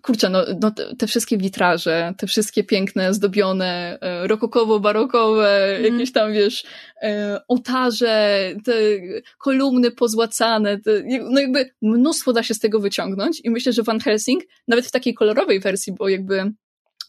[0.02, 5.94] kurczę, no, no te, wszystkie witraże, te wszystkie piękne, zdobione, e, rokokowo-barokowe, mm.
[5.94, 6.66] jakieś tam, wiesz,
[7.02, 8.74] e, ołtarze, te
[9.38, 14.00] kolumny pozłacane, te, no jakby mnóstwo da się z tego wyciągnąć i myślę, że Van
[14.00, 16.52] Helsing, nawet w takiej kolorowej wersji, bo jakby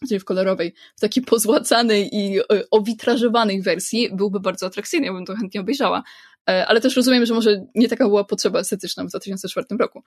[0.07, 5.25] czyli w kolorowej, w takiej pozłacanej i e, owitrażowanej wersji byłby bardzo atrakcyjny, ja bym
[5.25, 6.03] to chętnie obejrzała.
[6.49, 10.03] E, ale też rozumiem, że może nie taka była potrzeba estetyczna w 2004 roku.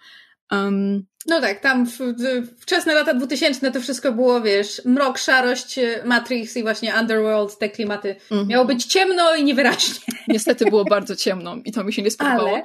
[0.50, 5.78] Um, no tak, tam w, w, wczesne lata 2000 to wszystko było, wiesz, mrok, szarość,
[5.78, 8.16] e, Matrix i właśnie Underworld, te klimaty.
[8.30, 8.46] -hmm.
[8.46, 10.14] Miało być ciemno i niewyraźnie.
[10.28, 12.62] Niestety było bardzo ciemno i to mi się nie spodobało.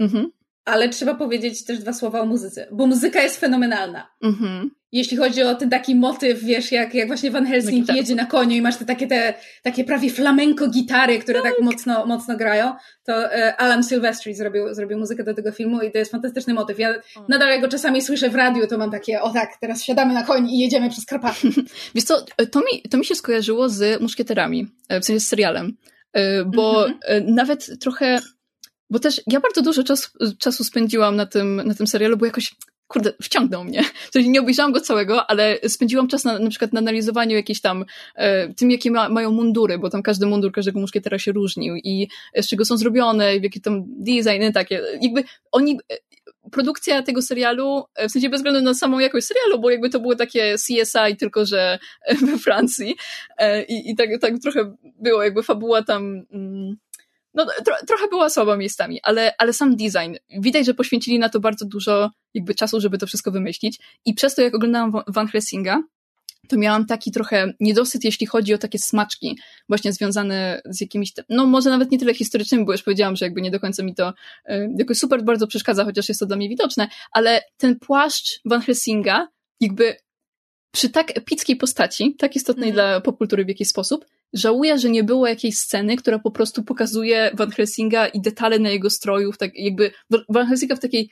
[0.00, 0.24] Ale, -hmm.
[0.64, 4.10] Ale trzeba powiedzieć też dwa słowa o muzyce, bo muzyka jest fenomenalna.
[4.22, 8.14] -hmm jeśli chodzi o ten taki motyw, wiesz, jak, jak właśnie Van Helsing no, jedzie
[8.14, 12.06] na koniu i masz te takie, te, takie prawie flamenko gitary, które tak, tak mocno,
[12.06, 12.72] mocno grają,
[13.04, 16.78] to e, Alan Silvestri zrobił, zrobił muzykę do tego filmu i to jest fantastyczny motyw.
[16.78, 16.94] Ja
[17.28, 20.22] nadal jak go czasami słyszę w radiu, to mam takie, o tak, teraz siadamy na
[20.22, 21.48] koń i jedziemy przez Karpaty.
[21.94, 25.76] Wiesz co, to mi, to mi się skojarzyło z Muszkieterami, e, w sensie z serialem,
[26.12, 27.34] e, bo mhm.
[27.34, 28.18] nawet trochę
[28.94, 32.54] bo też ja bardzo dużo czasu, czasu spędziłam na tym, na tym serialu, bo jakoś
[32.86, 33.84] kurde, wciągnął mnie.
[34.12, 37.84] Czyli nie obejrzałam go całego, ale spędziłam czas na, na przykład na analizowaniu jakiejś tam,
[38.14, 42.08] e, tym jakie ma, mają mundury, bo tam każdy mundur każdego muszkietera się różnił i
[42.36, 44.82] z czego są zrobione, jaki tam design, takie.
[45.00, 45.96] Jakby oni, e,
[46.52, 50.00] produkcja tego serialu, e, w sensie bez względu na samą jakość serialu, bo jakby to
[50.00, 51.78] było takie CSI, tylko że
[52.26, 52.96] we Francji
[53.38, 56.22] e, i, i tak, tak trochę było, jakby fabuła tam...
[56.32, 56.76] Mm,
[57.34, 61.40] no, tro, trochę była słaba miejscami, ale, ale sam design, widać, że poświęcili na to
[61.40, 65.78] bardzo dużo jakby czasu, żeby to wszystko wymyślić i przez to, jak oglądałam Van Helsing'a,
[66.48, 71.46] to miałam taki trochę niedosyt, jeśli chodzi o takie smaczki, właśnie związane z jakimiś, no
[71.46, 74.08] może nawet nie tyle historycznymi, bo już powiedziałam, że jakby nie do końca mi to
[74.08, 78.60] y, jakoś super bardzo przeszkadza, chociaż jest to dla mnie widoczne, ale ten płaszcz Van
[78.60, 79.28] Helsinga,
[79.60, 79.96] jakby
[80.70, 82.74] przy tak epickiej postaci, tak istotnej mm.
[82.74, 84.04] dla popkultury w jakiś sposób,
[84.34, 88.70] żałuję, że nie było jakiejś sceny, która po prostu pokazuje Van Helsinga i detale na
[88.70, 89.90] jego stroju, tak jakby
[90.28, 91.10] Van Helsinga w takiej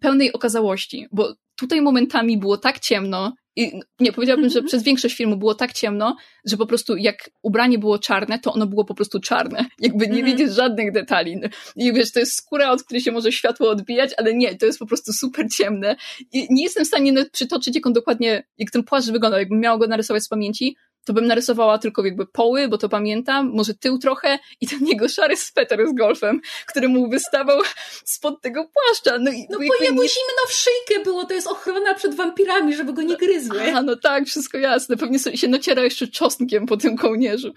[0.00, 4.66] pełnej okazałości, bo tutaj momentami było tak ciemno i nie, powiedziałabym, że mhm.
[4.66, 8.66] przez większość filmu było tak ciemno, że po prostu jak ubranie było czarne, to ono
[8.66, 9.66] było po prostu czarne.
[9.78, 11.40] Jakby nie mm widzisz żadnych detali.
[11.76, 14.78] I wiesz, to jest skóra, od której się może światło odbijać, ale nie, to jest
[14.78, 15.96] po prostu super ciemne.
[16.32, 19.78] I nie jestem w stanie przytoczyć, jak on dokładnie, jak ten płaszcz wyglądał, jakbym miała
[19.78, 23.98] go narysować z pamięci, to bym narysowała tylko jakby poły, bo to pamiętam, może tył
[23.98, 27.60] trochę i ten jego szary sweter z golfem, który mu wystawał
[28.04, 29.18] spod tego płaszcza.
[29.18, 30.08] No, i, no bo jemu nie...
[30.08, 33.74] zimno w szyjkę było, to jest ochrona przed wampirami, żeby go nie gryzły.
[33.74, 34.96] A, no tak, wszystko jasne.
[34.96, 37.54] Pewnie się nociera jeszcze czosnkiem po tym kołnierzu.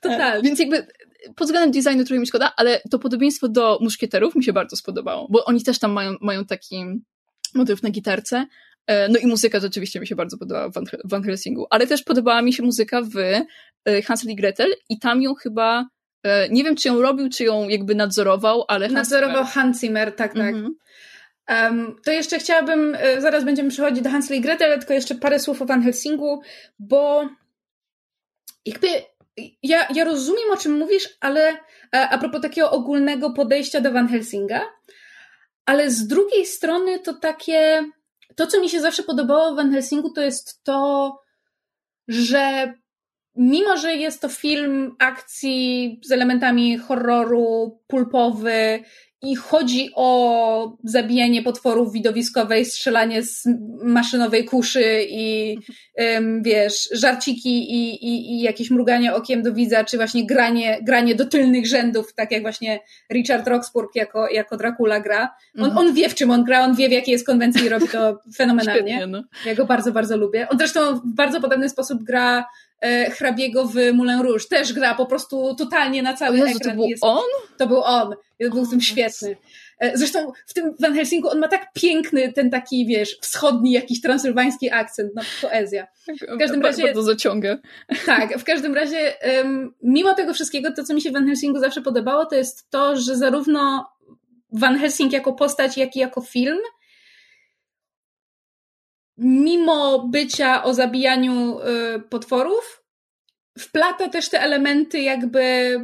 [0.00, 0.38] Total.
[0.38, 0.86] E, więc jakby
[1.36, 5.26] pod względem designu trochę mi szkoda, ale to podobieństwo do muszkieterów mi się bardzo spodobało,
[5.30, 6.84] bo oni też tam mają, mają taki
[7.54, 8.46] motyw na gitarce,
[8.88, 10.74] no i muzyka rzeczywiście mi się bardzo podobała w
[11.04, 15.22] Van Helsingu, ale też podobała mi się muzyka w e, Hansel i Gretel i tam
[15.22, 15.88] ją chyba,
[16.22, 20.34] e, nie wiem czy ją robił, czy ją jakby nadzorował, ale Nadzorował Hans Zimmer, tak,
[20.34, 20.54] tak.
[20.54, 20.74] Mhm.
[21.48, 25.38] Um, to jeszcze chciałabym, zaraz będziemy przechodzić do Hansel i Gretel, ale tylko jeszcze parę
[25.38, 26.40] słów o Van Helsingu,
[26.78, 27.28] bo
[28.66, 28.88] jakby
[29.62, 31.56] ja, ja rozumiem o czym mówisz, ale
[31.92, 34.60] a propos takiego ogólnego podejścia do Van Helsinga,
[35.66, 37.84] ale z drugiej strony to takie
[38.38, 41.12] to, co mi się zawsze podobało w Van Helsingu, to jest to,
[42.08, 42.74] że
[43.36, 48.84] mimo, że jest to film akcji z elementami horroru, pulpowy
[49.22, 53.44] i chodzi o zabijanie potworów widowiskowej, strzelanie z
[53.82, 55.58] maszynowej kuszy i
[56.42, 61.24] wiesz, żarciki i, i, i jakieś mruganie okiem do widza, czy właśnie granie, granie do
[61.24, 62.80] tylnych rzędów, tak jak właśnie
[63.12, 65.34] Richard Roxburgh jako, jako Dracula gra.
[65.58, 65.86] On, mhm.
[65.86, 68.18] on wie, w czym on gra, on wie, w jakiej jest konwencji i robi to
[68.36, 68.92] fenomenalnie.
[68.92, 69.22] Świetnie, no.
[69.46, 70.48] Ja go bardzo, bardzo lubię.
[70.48, 72.44] On zresztą w bardzo podobny sposób gra
[73.10, 74.48] hrabiego w Moulin Rouge.
[74.50, 76.70] Też gra po prostu totalnie na cały Jezu, ekran.
[76.70, 77.28] To był jest, on?
[77.58, 78.14] To był on.
[78.40, 79.36] Był w tym świetny.
[79.80, 84.00] E, zresztą w tym Van Helsingu on ma tak piękny ten taki, wiesz, wschodni jakiś
[84.00, 85.86] transylwański akcent, no poezja.
[86.34, 86.82] W każdym razie...
[86.82, 87.58] Bardzo zaciąga.
[88.06, 91.60] Tak, w każdym razie um, mimo tego wszystkiego, to co mi się w Van Helsingu
[91.60, 93.86] zawsze podobało, to jest to, że zarówno
[94.52, 96.58] Van Helsing jako postać, jak i jako film
[99.18, 102.84] mimo bycia o zabijaniu y, potworów,
[103.58, 105.74] wplata też te elementy jakby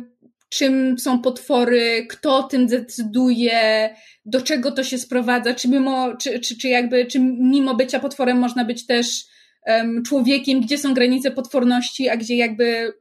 [0.48, 6.40] czym są potwory, kto o tym decyduje, do czego to się sprowadza, czy mimo, czy,
[6.40, 9.24] czy, czy jakby, czy mimo bycia potworem można być też
[9.66, 12.92] um, człowiekiem, gdzie są granice potworności, a gdzie jakby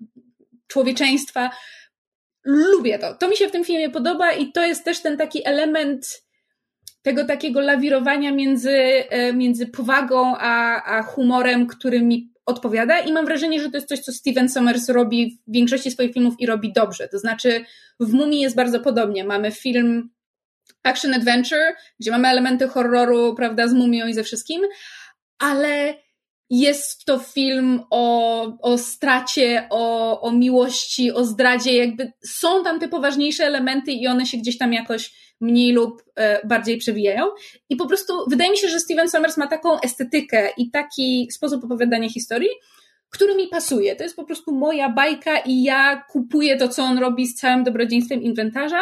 [0.67, 1.49] człowieczeństwa.
[2.45, 3.13] Lubię to.
[3.13, 6.22] To mi się w tym filmie podoba i to jest też ten taki element
[7.03, 8.71] tego takiego lawirowania między,
[9.09, 13.87] e, między powagą a, a humorem, który mi odpowiada i mam wrażenie, że to jest
[13.87, 17.07] coś, co Steven Sommers robi w większości swoich filmów i robi dobrze.
[17.07, 17.65] To znaczy
[17.99, 19.23] w Mumii jest bardzo podobnie.
[19.23, 20.09] Mamy film
[20.83, 24.61] action adventure, gdzie mamy elementy horroru, prawda, z mumią i ze wszystkim,
[25.39, 25.95] ale
[26.49, 32.87] jest to film o, o stracie, o, o miłości, o zdradzie, jakby są tam te
[32.87, 37.25] poważniejsze elementy i one się gdzieś tam jakoś mniej lub e, bardziej przewijają.
[37.69, 41.63] I po prostu wydaje mi się, że Steven Sommers ma taką estetykę i taki sposób
[41.63, 42.49] opowiadania historii,
[43.09, 43.95] który mi pasuje.
[43.95, 47.63] To jest po prostu moja bajka i ja kupuję to, co on robi z całym
[47.63, 48.81] dobrodziejstwem inwentarza.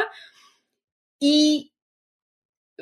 [1.21, 1.67] I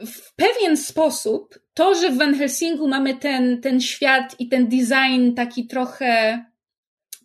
[0.05, 5.33] w pewien sposób to, że w Van Helsingu mamy ten, ten świat i ten design
[5.35, 6.45] taki trochę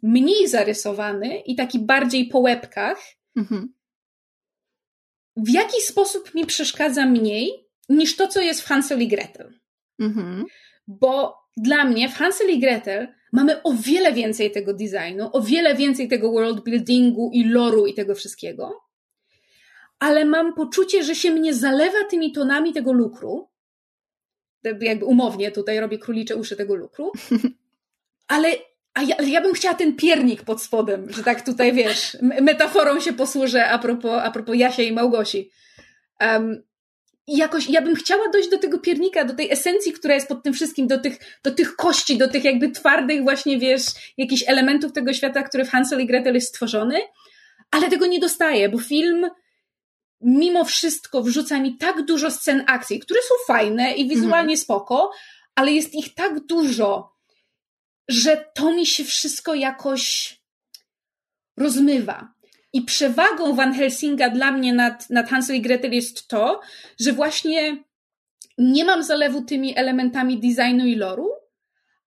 [0.03, 2.99] mniej zarysowany i taki bardziej po łebkach,
[3.37, 3.75] mhm
[5.37, 9.61] w jaki sposób mi przeszkadza mniej niż to, co jest w Hansel i Gretel.
[9.99, 10.45] Mhm.
[10.87, 15.75] Bo dla mnie w Hansel i Gretel mamy o wiele więcej tego designu, o wiele
[15.75, 18.85] więcej tego world buildingu i loru i tego wszystkiego,
[19.99, 23.49] ale mam poczucie, że się mnie zalewa tymi tonami tego lukru,
[24.81, 27.13] jakby umownie tutaj robię królicze uszy tego lukru.
[28.29, 28.49] Ale
[28.95, 33.13] a ja, ja bym chciała ten piernik pod spodem, że tak tutaj wiesz, metaforą się
[33.13, 35.51] posłużę a propos, a propos Jasia i Małgosi.
[36.21, 36.63] Um,
[37.27, 40.43] i jakoś ja bym chciała dojść do tego piernika, do tej esencji, która jest pod
[40.43, 43.83] tym wszystkim, do tych, do tych kości, do tych jakby twardych właśnie, wiesz,
[44.17, 47.01] jakichś elementów tego świata, który w Hansel i Gretel jest stworzony,
[47.71, 49.31] ale tego nie dostaję, bo film
[50.21, 54.57] mimo wszystko wrzuca mi tak dużo scen akcji, które są fajne i wizualnie mhm.
[54.57, 55.11] spoko,
[55.55, 57.14] ale jest ich tak dużo,
[58.09, 60.35] że to mi się wszystko jakoś
[61.57, 62.35] rozmywa.
[62.73, 66.61] I przewagą Van Helsinga dla mnie nad, nad Hansel i Gretel jest to,
[67.01, 67.85] że właśnie
[68.59, 71.31] nie mam zalewu tymi elementami designu i loru,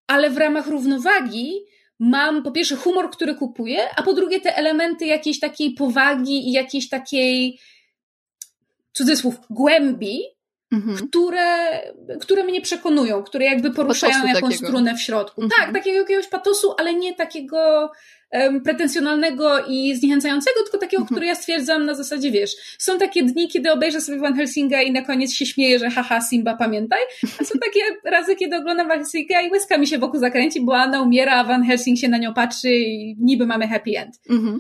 [0.08, 1.66] ale w ramach równowagi
[2.00, 6.52] mam po pierwsze humor, który kupuję, a po drugie te elementy jakiejś takiej powagi i
[6.52, 7.60] jakiejś takiej
[8.94, 10.22] cudzysłów głębi,
[10.72, 10.98] mhm.
[10.98, 11.82] które,
[12.22, 14.68] które mnie przekonują, które jakby poruszają patosu jakąś takiego.
[14.68, 15.42] strunę w środku.
[15.42, 15.62] Mhm.
[15.62, 17.92] Tak, takiego jakiegoś patosu, ale nie takiego
[18.32, 21.16] um, pretensjonalnego i zniechęcającego, tylko takiego, mhm.
[21.16, 24.92] który ja stwierdzam na zasadzie, wiesz, są takie dni, kiedy obejrzę sobie Van Helsinga i
[24.92, 27.00] na koniec się śmieję, że haha, Simba, pamiętaj,
[27.42, 27.82] a są takie
[28.16, 31.44] razy, kiedy oglądam Van Helsinga i łyska mi się wokół zakręci, bo Anna umiera, a
[31.44, 34.20] Van Helsing się na nią patrzy i niby mamy happy end.
[34.30, 34.58] Mhm.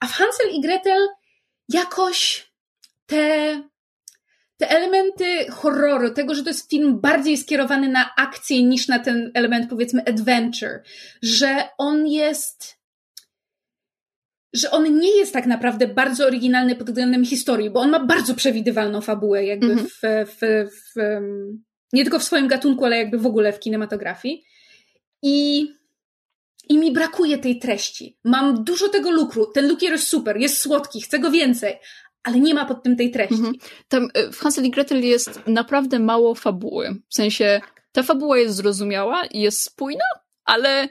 [0.00, 1.08] A w Hansel i Gretel
[1.68, 2.46] jakoś
[3.06, 3.62] te
[4.62, 9.30] te elementy horroru, tego, że to jest film bardziej skierowany na akcję niż na ten
[9.34, 10.82] element, powiedzmy, adventure,
[11.22, 12.78] że on jest,
[14.52, 18.34] że on nie jest tak naprawdę bardzo oryginalny pod względem historii, bo on ma bardzo
[18.34, 19.88] przewidywalną fabułę, jakby mm -hmm.
[19.88, 21.20] w, w, w,
[21.92, 24.44] nie tylko w swoim gatunku, ale jakby w ogóle w kinematografii.
[25.22, 25.68] I,
[26.68, 28.18] i mi brakuje tej treści.
[28.24, 29.46] Mam dużo tego lukru.
[29.46, 31.78] Ten lukier jest super, jest słodki, chcę go więcej,
[32.22, 33.34] ale nie ma pod tym tej treści.
[33.34, 33.54] Mhm.
[33.88, 36.96] Tam e, w Hansel i Gretel jest naprawdę mało fabuły.
[37.08, 37.60] W sensie
[37.92, 40.04] ta fabuła jest zrozumiała i jest spójna,
[40.44, 40.88] ale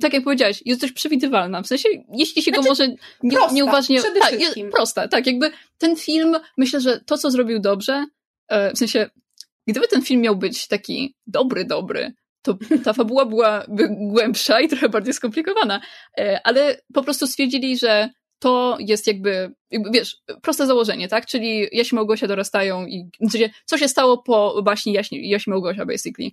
[0.00, 1.62] tak jak powiedziałaś, jest dość przewidywalna.
[1.62, 2.88] W sensie, jeśli się znaczy, go może
[3.22, 4.02] nie, prosta, nieuważnie.
[4.02, 5.26] Tak, jest prosta, tak.
[5.26, 8.06] Jakby ten film, myślę, że to, co zrobił dobrze,
[8.48, 9.10] e, w sensie,
[9.66, 12.12] gdyby ten film miał być taki dobry, dobry,
[12.42, 15.80] to ta fabuła byłaby głębsza i trochę bardziej skomplikowana.
[16.18, 18.10] E, ale po prostu stwierdzili, że
[18.40, 19.52] to jest jakby,
[19.92, 21.26] wiesz, proste założenie, tak?
[21.26, 25.50] Czyli Jaś i Małgosia dorastają i sensie, co się stało po baśni Jaś, Jaś i
[25.50, 26.30] Małgosia, basically.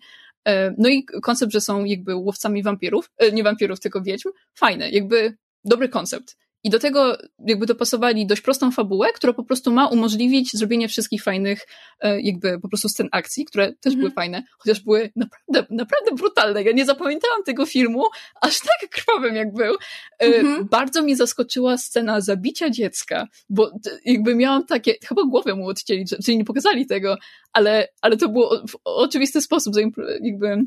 [0.48, 4.90] E, no i koncept, że są jakby łowcami wampirów, e, nie wampirów, tylko wiedźm, fajne,
[4.90, 6.38] jakby dobry koncept.
[6.68, 11.24] I do tego jakby dopasowali dość prostą fabułę, która po prostu ma umożliwić zrobienie wszystkich
[11.24, 11.68] fajnych
[12.00, 14.14] e, jakby po prostu scen akcji, które też były mhm.
[14.14, 16.64] fajne, chociaż były naprawdę, naprawdę brutalne.
[16.64, 18.04] Ja nie zapamiętałam tego filmu
[18.42, 19.76] aż tak krwawym jak był.
[20.20, 23.72] Mm Bardzo mnie zaskoczyła scena zabicia dziecka, bo
[24.06, 27.18] jakby miałam takie, chyba głowę mu odcięli, czyli nie pokazali tego,
[27.54, 29.76] ale, ale to było w oczywisty sposób
[30.22, 30.64] jakby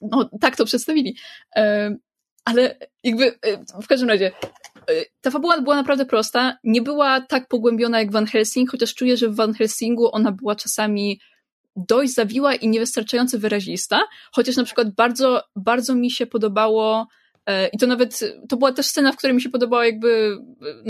[0.00, 1.16] no, tak to przedstawili.
[1.56, 1.96] E,
[2.44, 3.38] ale jakby
[3.82, 4.32] w każdym razie
[5.20, 9.28] ta fabuła była naprawdę prosta, nie była tak pogłębiona jak Van Helsing, chociaż czuję, że
[9.28, 11.20] w Van Helsingu ona była czasami
[11.76, 14.00] dość zawiła i niewystarczająco wyrazista,
[14.32, 17.06] chociaż na przykład bardzo, bardzo mi się podobało
[17.72, 20.38] I to nawet, to była też scena, w której mi się podobała jakby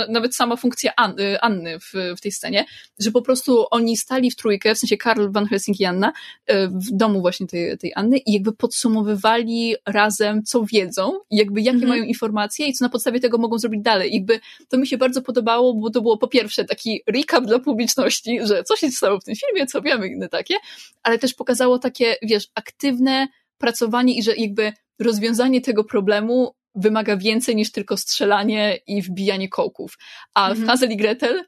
[0.09, 2.65] nawet sama funkcja Anny, Anny w, w tej scenie,
[2.99, 6.13] że po prostu oni stali w trójkę, w sensie Karl Van Helsing i Anna,
[6.47, 11.77] e, w domu właśnie tej, tej Anny i jakby podsumowywali razem, co wiedzą jakby jakie
[11.77, 11.89] mhm.
[11.89, 14.11] mają informacje i co na podstawie tego mogą zrobić dalej.
[14.11, 17.59] I jakby to mi się bardzo podobało, bo to było po pierwsze taki recap dla
[17.59, 20.55] publiczności, że co się stało w tym filmie, co wiemy, inne takie,
[21.03, 23.29] ale też pokazało takie, wiesz, aktywne
[23.59, 29.99] pracowanie i że jakby rozwiązanie tego problemu wymaga więcej niż tylko strzelanie i wbijanie kołków.
[30.35, 30.67] A mhm.
[30.67, 31.45] w Hazel i Gretel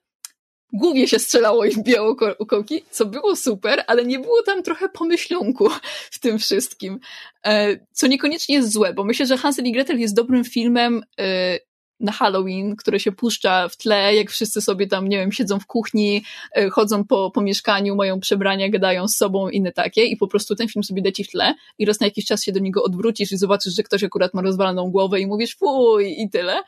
[0.72, 2.16] głównie się strzelało i wbijało
[2.48, 5.68] kołki, co było super, ale nie było tam trochę pomyślunku
[6.10, 7.00] w tym wszystkim.
[7.46, 11.58] E, co niekoniecznie jest złe, bo myślę, że Hansel i Gretel jest dobrym filmem e,
[12.00, 15.66] na Halloween, które się puszcza w tle, jak wszyscy sobie tam, nie wiem, siedzą w
[15.66, 16.22] kuchni,
[16.56, 20.56] e, chodzą po, po mieszkaniu, mają przebrania, gadają z sobą, inne takie i po prostu
[20.56, 23.32] ten film sobie leci w tle i raz na jakiś czas się do niego odwrócisz
[23.32, 26.62] i zobaczysz, że ktoś akurat ma rozwaloną głowę i mówisz fuj i tyle.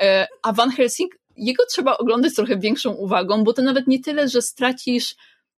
[0.00, 4.28] E, a Van Helsing, jego trzeba oglądać trochę większą uwagą, bo to nawet nie tyle,
[4.28, 5.14] że stracisz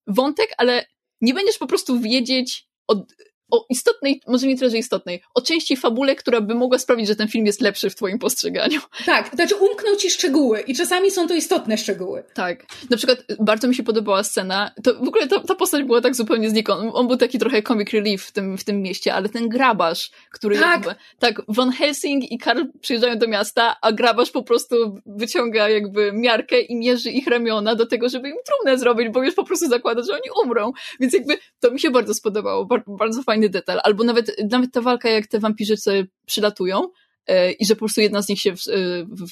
[0.07, 0.87] wątek, ale
[1.21, 3.15] nie będziesz po prostu wiedzieć od
[3.51, 7.17] o istotnej, może nie tyle, że istotnej, o części fabule, która by mogła sprawić, że
[7.17, 8.81] ten film jest lepszy w twoim postrzeganiu.
[9.07, 12.25] Tak, to znaczy umkną ci szczegóły i czasami są to istotne szczegóły.
[12.35, 12.67] Tak.
[12.91, 16.15] Na przykład bardzo mi się podobała scena, to w ogóle ta, ta postać była tak
[16.15, 16.91] zupełnie znikąd.
[16.95, 20.59] On był taki trochę comic relief w tym, w tym mieście, ale ten grabarz, który
[20.59, 20.87] tak.
[20.87, 24.77] jakby, tak, Van Helsing i Karl przyjeżdżają do miasta, a grabarz po prostu
[25.07, 29.35] wyciąga jakby miarkę i mierzy ich ramiona do tego, żeby im trumnę zrobić, bo już
[29.35, 30.73] po prostu zakłada, że oni umrą.
[31.01, 32.69] Więc jakby to mi się bardzo spodobało.
[32.87, 33.81] bardzo fajny detal.
[33.85, 36.89] Albo nawet, nawet ta walka, jak te wampirzyce przylatują,
[37.27, 38.61] e, i że po prostu jedna z nich się w,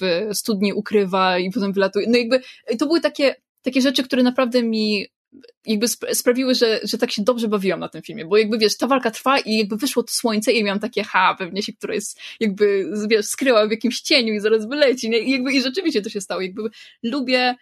[0.01, 2.07] w studni ukrywa i potem wylatuje.
[2.09, 2.41] No jakby
[2.79, 5.07] to były takie, takie rzeczy, które naprawdę mi
[5.67, 8.87] jakby sprawiły, że, że tak się dobrze bawiłam na tym filmie, bo jakby wiesz, ta
[8.87, 12.21] walka trwa i jakby wyszło to słońce i miałam takie, ha, pewnie się, która jest
[12.41, 15.19] jakby, wiesz, skryła w jakimś cieniu i zaraz wyleci, nie?
[15.19, 16.41] I jakby i rzeczywiście to się stało.
[16.41, 16.63] Jakby
[17.03, 17.55] lubię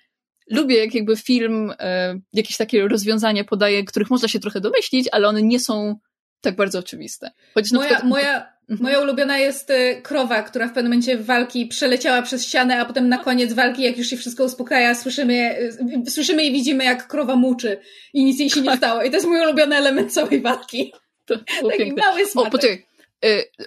[0.50, 5.28] lubię, jak jakby film e, jakieś takie rozwiązania podaje, których można się trochę domyślić, ale
[5.28, 5.96] one nie są
[6.44, 7.30] tak bardzo oczywiste.
[7.54, 8.08] Choć moja, przykład...
[8.08, 8.82] moja, mhm.
[8.82, 13.08] moja ulubiona jest e, krowa, która w pewnym momencie walki przeleciała przez ścianę, a potem
[13.08, 15.58] na koniec walki, jak już się wszystko uspokaja, słyszymy,
[16.06, 17.80] e, słyszymy i widzimy, jak krowa muczy
[18.14, 18.78] i nic jej się nie tak.
[18.78, 19.02] stało.
[19.02, 20.92] I to jest mój ulubiony element całej walki.
[21.24, 22.02] To Taki piękne.
[22.02, 22.48] mały smaczek.
[22.48, 22.84] O, poczekaj.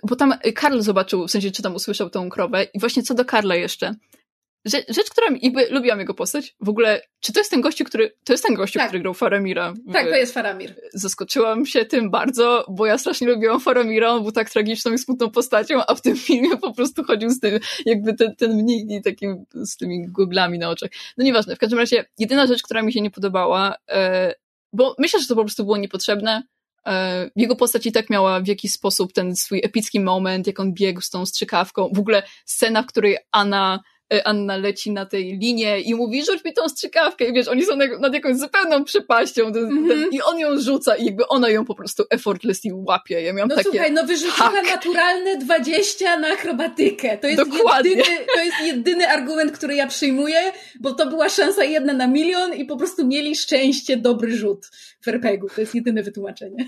[0.03, 3.25] Bo tam Karl zobaczył, w sensie czy tam usłyszał tą krowę i właśnie co do
[3.25, 3.95] Karla jeszcze
[4.68, 6.55] rzecz, rzecz, która jakby lubiłam jego postać.
[6.61, 8.88] W ogóle, czy to jest ten gościu, który, to jest ten gościu, tak.
[8.88, 9.74] który grał Faramira?
[9.93, 10.76] Tak, to jest Faramir.
[10.93, 15.30] Zaskoczyłam się tym bardzo, bo ja strasznie lubiłam Faramira, on był tak tragiczną i smutną
[15.30, 19.45] postacią, a w tym filmie po prostu chodził z tym, jakby ten, ten mnich takim,
[19.53, 20.89] z tymi guglami na oczach.
[21.18, 24.34] No nieważne, w każdym razie, jedyna rzecz, która mi się nie podobała, e,
[24.74, 26.43] bo myślę, że to po prostu było niepotrzebne,
[26.86, 30.74] e, jego postać i tak miała w jakiś sposób ten swój epicki moment, jak on
[30.74, 31.89] biegł z tą strzykawką.
[31.93, 36.43] W ogóle scena, w której Anna E, Anna leci na tej linie i mówi, rzuć
[36.45, 40.05] mi tą strzykawkę i wiesz, oni są nad jakąś zupełną przepaścią mm -hmm.
[40.12, 43.22] i on ją rzuca i jakby ona ją po prostu effortlessly łapie.
[43.22, 44.66] Ja miałam no takie, słuchaj, no wyrzuciła tak.
[44.76, 47.18] naturalne 20 na akrobatykę.
[47.18, 47.91] To jest, Dokładnie.
[47.91, 52.53] jedyny, to jest jedyny argument, który ja przyjmuję, bo to była szansa jedna na milion
[52.53, 54.66] i po prostu mieli szczęście, dobry rzut
[55.01, 55.49] w RPG-u.
[55.55, 56.68] To jest jedyne wytłumaczenie.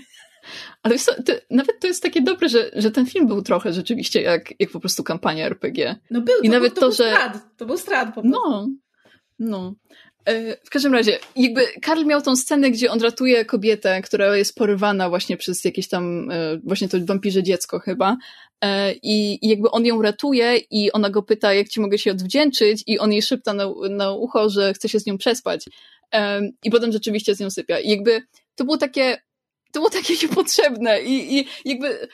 [0.82, 4.60] Ale to, nawet to jest takie dobre, że, że ten film był trochę rzeczywiście jak,
[4.60, 5.96] jak po prostu kampania RPG.
[6.10, 7.10] No był, I to, nawet był, to, to był że...
[7.10, 7.56] strat.
[7.56, 8.40] To był strat po prostu.
[8.50, 8.68] No,
[9.38, 9.74] no.
[10.24, 14.54] E, w każdym razie, jakby Karl miał tą scenę, gdzie on ratuje kobietę, która jest
[14.54, 18.16] porywana właśnie przez jakieś tam, e, właśnie to wampirze dziecko chyba.
[18.60, 22.10] E, I, I jakby on ją ratuje i ona go pyta, jak ci mogę się
[22.10, 25.64] odwdzięczyć i on jej szepta na, na ucho, że chce się z nią przespać.
[26.64, 27.80] I potem rzeczywiście z nią sypia.
[27.80, 28.22] I jakby
[28.54, 29.18] to było takie
[29.72, 32.08] to było takie niepotrzebne i, i jakby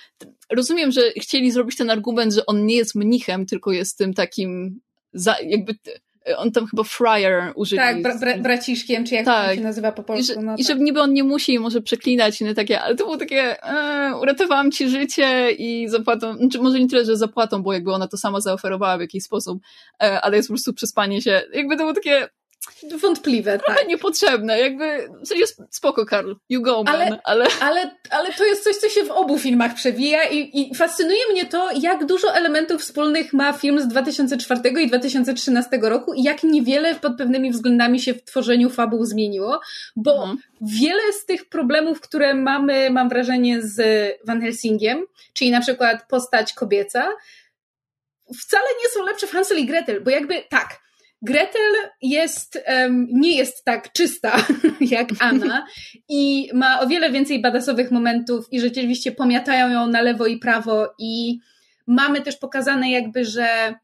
[0.51, 4.81] rozumiem, że chcieli zrobić ten argument, że on nie jest mnichem, tylko jest tym takim
[5.13, 5.75] za, jakby
[6.37, 7.79] on tam chyba friar użyli.
[7.79, 9.51] Tak, bra, bra, braciszkiem, czy jak tak.
[9.51, 10.33] to się nazywa po polsku.
[10.33, 10.79] I, że, no i tak.
[10.79, 14.71] niby on nie musi i może przeklinać inne takie, ale to było takie e, uratowałam
[14.71, 18.41] ci życie i zapłatą, znaczy może nie tyle, że zapłatą, bo jakby ona to sama
[18.41, 19.63] zaoferowała w jakiś sposób,
[20.03, 21.43] e, ale jest po prostu przespanie się.
[21.53, 22.29] Jakby to było takie
[23.01, 23.89] Wątpliwe, Trochę tak.
[23.89, 27.47] niepotrzebne, jakby, w sensie spoko, Karl, you go, man, ale, ale...
[27.61, 31.47] Ale, ale to jest coś, co się w obu filmach przewija i, i fascynuje mnie
[31.47, 36.95] to, jak dużo elementów wspólnych ma film z 2004 i 2013 roku i jak niewiele
[36.95, 39.61] pod pewnymi względami się w tworzeniu fabuł zmieniło,
[39.97, 40.39] bo mhm.
[40.61, 43.81] wiele z tych problemów, które mamy, mam wrażenie, z
[44.25, 47.13] Van Helsingiem, czyli na przykład postać kobieca,
[48.41, 50.86] wcale nie są lepsze w Hansel i Gretel, bo jakby tak,
[51.27, 51.73] Gretel
[52.03, 54.37] jest, um, nie jest tak czysta
[54.81, 55.67] jak Anna
[56.09, 60.95] i ma o wiele więcej badasowych momentów i rzeczywiście pomiatają ją na lewo i prawo
[60.99, 61.39] i
[61.87, 63.75] mamy też pokazane jakby, że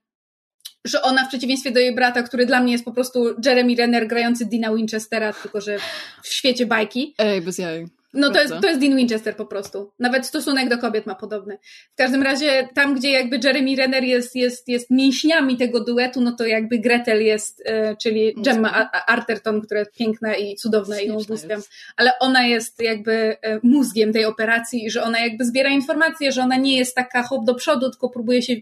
[0.85, 4.07] że ona w przeciwieństwie do jej brata, który dla mnie jest po prostu Jeremy Renner
[4.07, 5.77] grający Dina Winchestera, tylko że
[6.23, 7.15] w świecie bajki.
[7.19, 8.02] Ej, bez jaj.
[8.15, 9.93] No to jest, to jest Dean Winchester po prostu.
[9.99, 11.59] Nawet stosunek do kobiet ma podobny.
[11.93, 16.33] W każdym razie tam, gdzie jakby Jeremy Renner jest, jest, jest mięśniami tego duetu, no
[16.33, 21.15] to jakby Gretel jest, e, czyli Gemma Arterton, która jest piękna i cudowna i ją
[21.15, 21.61] ubóstwiam,
[21.97, 26.57] ale ona jest jakby e, mózgiem tej operacji, że ona jakby zbiera informacje, że ona
[26.57, 28.55] nie jest taka hop do przodu, tylko próbuje się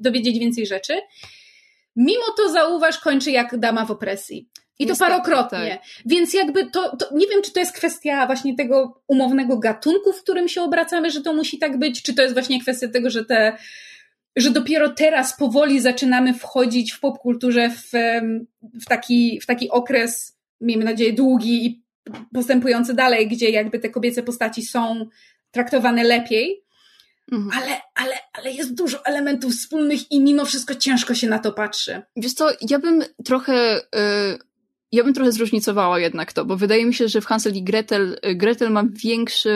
[0.00, 0.94] dowiedzieć więcej rzeczy.
[1.96, 4.48] Mimo to zauważ, kończy jak dama w opresji.
[4.78, 5.70] I to parokrotnie.
[5.70, 6.02] Tak.
[6.06, 10.22] Więc jakby to, to, nie wiem, czy to jest kwestia właśnie tego umownego gatunku, w
[10.22, 13.24] którym się obracamy, że to musi tak być, czy to jest właśnie kwestia tego, że
[13.24, 13.56] te,
[14.36, 17.90] że dopiero teraz powoli zaczynamy wchodzić w popkulturze w,
[18.82, 21.82] w, taki, w taki okres, miejmy nadzieję, długi i
[22.34, 25.06] postępujący dalej, gdzie jakby te kobiece postaci są
[25.50, 26.66] traktowane lepiej.
[27.32, 27.62] Mhm.
[27.62, 32.02] Ale, ale, ale jest dużo elementów wspólnych i mimo wszystko ciężko się na to patrzy.
[32.16, 33.80] Wiesz co, ja bym trochę y,
[34.96, 38.18] ja bym trochę zróżnicowała jednak to, bo wydaje mi się, że w Hansel i Gretel,
[38.34, 39.54] Gretel ma większy,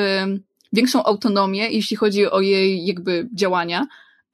[0.72, 3.86] większą autonomię, jeśli chodzi o jej jakby działania.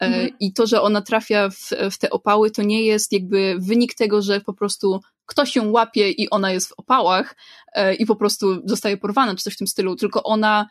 [0.03, 0.31] E, mhm.
[0.41, 4.23] I to, że ona trafia w, w te opały, to nie jest jakby wynik tego,
[4.23, 7.37] że po prostu ktoś ją łapie i ona jest w opałach
[7.73, 10.69] e, i po prostu zostaje porwana, czy coś w tym stylu, tylko ona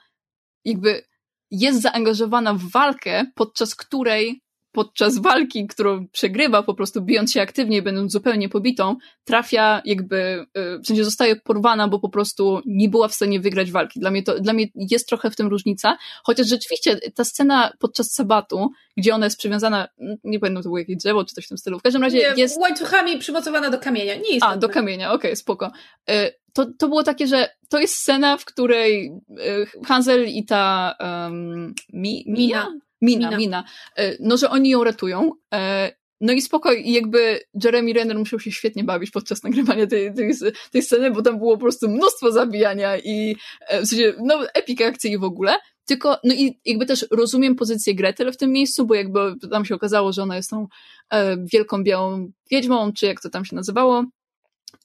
[0.66, 1.04] jakby
[1.52, 4.42] jest zaangażowana w walkę, podczas której
[4.76, 10.80] podczas walki, którą przegrywa, po prostu bijąc się aktywnie, będąc zupełnie pobitą, trafia jakby, y,
[10.80, 14.00] w sensie zostaje porwana, bo po prostu nie była w stanie wygrać walki.
[14.00, 18.14] Dla mnie to, dla mnie jest trochę w tym różnica, chociaż rzeczywiście ta scena podczas
[18.14, 19.88] sabatu, gdzie ona jest przywiązana,
[20.24, 22.42] nie pamiętam, to było jakieś drzewo, czy coś w tym stylu, w każdym razie nie,
[22.42, 22.58] jest...
[22.58, 25.72] łańcuchami przymocowana do kamienia, nie jest A, do kamienia, okej, okay, spoko.
[26.10, 26.14] Y,
[26.54, 31.74] to, to było takie, że to jest scena, w której y, Hansel i ta um,
[31.94, 32.68] Mi, Mia?
[33.06, 33.64] Mina, Mina, Mina.
[33.98, 35.32] E, no, że oni ją ratują.
[35.54, 35.92] E,
[36.22, 40.32] no i spoko, i jakby Jeremy Renner musiał się świetnie bawić podczas nagrywania tej, tej,
[40.72, 43.36] tej sceny, bo tam było po prostu mnóstwo zabijania i
[43.68, 45.56] e, w sensie, no, epika akcji w ogóle.
[45.88, 49.20] Tylko, no i jakby też rozumiem pozycję Gretel w tym miejscu, bo jakby
[49.52, 50.68] tam się okazało, że ona jest tą
[51.10, 54.06] e, wielką białą wiedźmą, czy jak to tam się nazywało,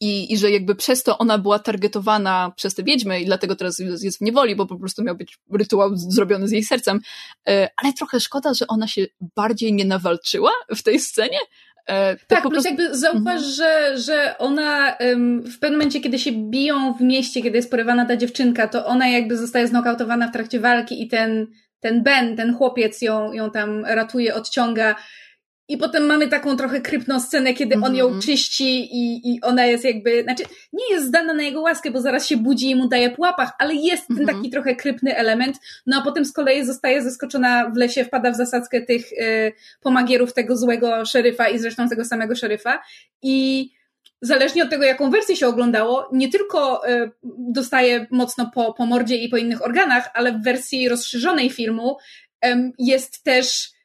[0.01, 3.79] i, I że jakby przez to ona była targetowana przez te wiedźmy i dlatego teraz
[3.79, 7.01] jest w niewoli, bo po prostu miał być rytuał zrobiony z jej sercem.
[7.49, 9.07] E, ale trochę szkoda, że ona się
[9.37, 11.39] bardziej nie nawalczyła w tej scenie.
[11.87, 12.69] E, tak, tak plus prostu...
[12.69, 13.51] jakby zauważ, mhm.
[13.51, 14.97] że, że ona
[15.45, 19.09] w pewnym momencie, kiedy się biją w mieście, kiedy jest porywana ta dziewczynka, to ona
[19.09, 21.47] jakby zostaje znokautowana w trakcie walki i ten,
[21.81, 24.97] ten Ben, ten chłopiec ją, ją tam ratuje, odciąga
[25.71, 28.23] i potem mamy taką trochę krypną scenę, kiedy on ją mhm.
[28.23, 32.27] czyści i, i ona jest jakby, znaczy nie jest zdana na jego łaskę, bo zaraz
[32.27, 34.39] się budzi i mu daje po łapach, ale jest ten mhm.
[34.39, 35.57] taki trochę krypny element,
[35.87, 40.33] no a potem z kolei zostaje zaskoczona w lesie, wpada w zasadzkę tych y, pomagierów
[40.33, 42.83] tego złego szeryfa i zresztą tego samego szeryfa
[43.23, 43.69] i
[44.23, 49.17] zależnie od tego, jaką wersję się oglądało, nie tylko y, dostaje mocno po, po mordzie
[49.17, 51.97] i po innych organach, ale w wersji rozszerzonej filmu
[52.45, 53.80] y, jest też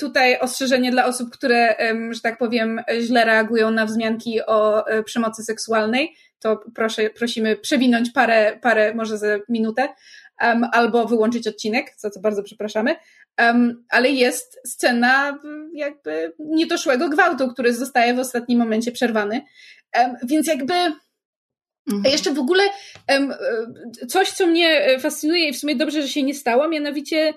[0.00, 1.76] tutaj ostrzeżenie dla osób, które,
[2.10, 6.14] że tak powiem, źle reagują na wzmianki o e, przemocy seksualnej.
[6.38, 9.88] To proszę, prosimy przewinąć parę, parę może za minutę,
[10.72, 12.96] albo wyłączyć odcinek, za co bardzo przepraszamy.
[13.90, 15.38] ale jest scena
[15.74, 19.40] jakby niedoszłego gwałtu, który zostaje w ostatnim momencie przerwany.
[20.22, 20.74] więc jakby
[21.88, 22.06] Mhm.
[22.06, 22.64] A jeszcze w ogóle
[23.08, 23.34] um,
[24.08, 27.34] coś, co mnie e, fascynuje i w sumie dobrze, że się nie stało, mianowicie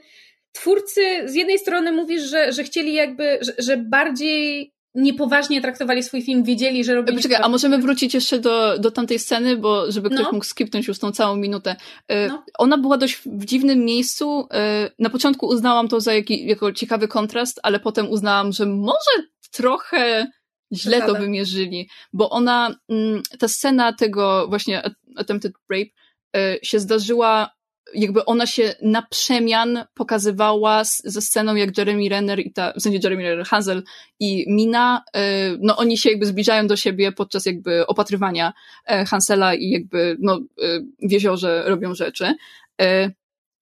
[0.52, 6.22] twórcy z jednej strony mówisz, że, że chcieli jakby, że, że bardziej niepoważnie traktowali swój
[6.22, 7.18] film, wiedzieli, że robili...
[7.18, 10.32] Poczekaj, a możemy wrócić jeszcze do, do tamtej sceny, bo żeby ktoś no.
[10.32, 11.76] mógł skipnąć już tą całą minutę.
[12.08, 12.44] E, no.
[12.58, 14.48] Ona była dość w dziwnym miejscu.
[14.54, 19.28] E, na początku uznałam to za jaki, jako ciekawy kontrast, ale potem uznałam, że może
[19.52, 20.28] trochę
[20.74, 24.84] źle to wymierzyli, bo ona, mm, ta scena tego właśnie
[25.16, 25.90] attempted rape
[26.36, 27.50] e, się zdarzyła
[27.94, 32.82] jakby ona się na przemian pokazywała z, ze sceną, jak Jeremy Renner i ta, w
[32.82, 33.84] sensie Jeremy Renner, Hazel
[34.20, 35.20] i Mina, y,
[35.62, 38.54] no oni się jakby zbliżają do siebie podczas jakby opatrywania
[38.86, 42.36] e, Hansela i jakby, no, y, w jeziorze robią rzeczy.
[42.82, 43.12] Y,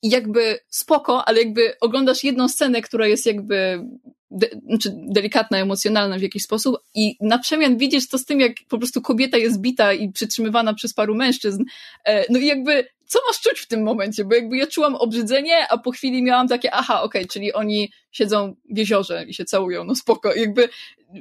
[0.01, 3.85] I jakby spoko, ale jakby oglądasz jedną scenę, która jest jakby
[4.31, 8.53] de, znaczy delikatna, emocjonalna w jakiś sposób i na przemian widzisz to z tym, jak
[8.69, 11.64] po prostu kobieta jest bita i przytrzymywana przez paru mężczyzn.
[12.06, 14.26] E, no i jakby co masz czuć w tym momencie?
[14.26, 17.91] Bo jakby ja czułam obrzydzenie, a po chwili miałam takie, aha, okej, okay, czyli oni
[18.11, 20.36] siedzą w jeziorze i się całują, no spoko.
[20.36, 20.69] Jakby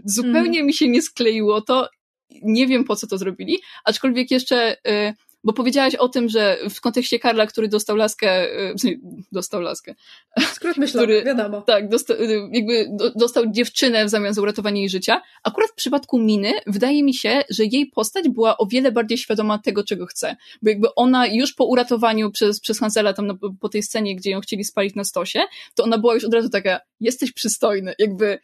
[0.04, 0.66] zupełnie mm.
[0.66, 1.88] mi się nie skleiło to.
[2.42, 4.76] Nie wiem, po co to zrobili, aczkolwiek jeszcze...
[4.88, 8.74] Y bo powiedziałaś o tym, że w kontekście Karla, który dostał laskę, e,
[9.32, 9.94] dostał laskę.
[10.54, 11.62] Skrót myślowy, wiadomo.
[11.62, 12.18] Tak, dosta, e,
[12.52, 15.22] jakby dostał dziewczynę w zamian za uratowanie jej życia.
[15.44, 19.58] Akurat w przypadku Miny wydaje mi się, że jej postać była o wiele bardziej świadoma
[19.58, 20.36] tego, czego chce.
[20.62, 24.30] Bo jakby ona już po uratowaniu przez, przez Hansela tam na, po tej scenie, gdzie
[24.30, 25.40] ją chcieli spalić na stosie,
[25.74, 28.38] to ona była już od razu taka, jesteś przystojny, jakby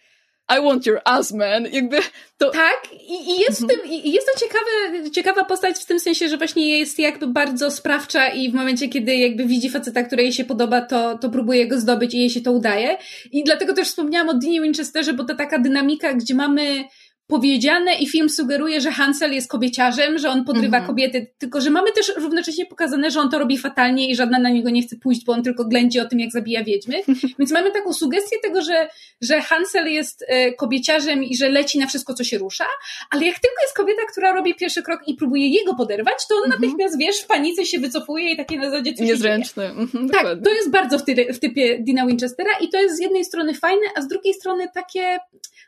[0.48, 1.66] i want your ass, man.
[1.72, 1.96] Jakby
[2.38, 2.50] to...
[2.50, 6.28] Tak, i, i jest w tym, i jest to ciekawe, ciekawa postać w tym sensie,
[6.28, 10.32] że właśnie jest jakby bardzo sprawcza i w momencie, kiedy jakby widzi faceta, który jej
[10.32, 12.98] się podoba, to, to próbuje go zdobyć i jej się to udaje.
[13.32, 16.84] I dlatego też wspomniałam o Dinie Winchesterze, bo to taka dynamika, gdzie mamy
[17.26, 20.86] powiedziane i film sugeruje, że Hansel jest kobieciarzem, że on podrywa -hmm.
[20.86, 24.50] kobiety, tylko że mamy też równocześnie pokazane, że on to robi fatalnie i żadna na
[24.50, 27.02] niego nie chce pójść, bo on tylko ględzi o tym, jak zabija wiedźmy.
[27.38, 28.88] Więc mamy taką sugestię tego, że,
[29.20, 32.66] że Hansel jest e, kobieciarzem i że leci na wszystko, co się rusza,
[33.10, 36.50] ale jak tylko jest kobieta, która robi pierwszy krok i próbuje jego poderwać, to on
[36.50, 36.54] -hmm.
[36.54, 39.64] natychmiast, wiesz, w panice się wycofuje i takie na zasadzie coś Niezręczny.
[39.64, 42.96] Mm -hmm, tak, to jest bardzo w, ty, w typie Dina Winchestera i to jest
[42.96, 45.18] z jednej strony fajne, a z drugiej strony takie,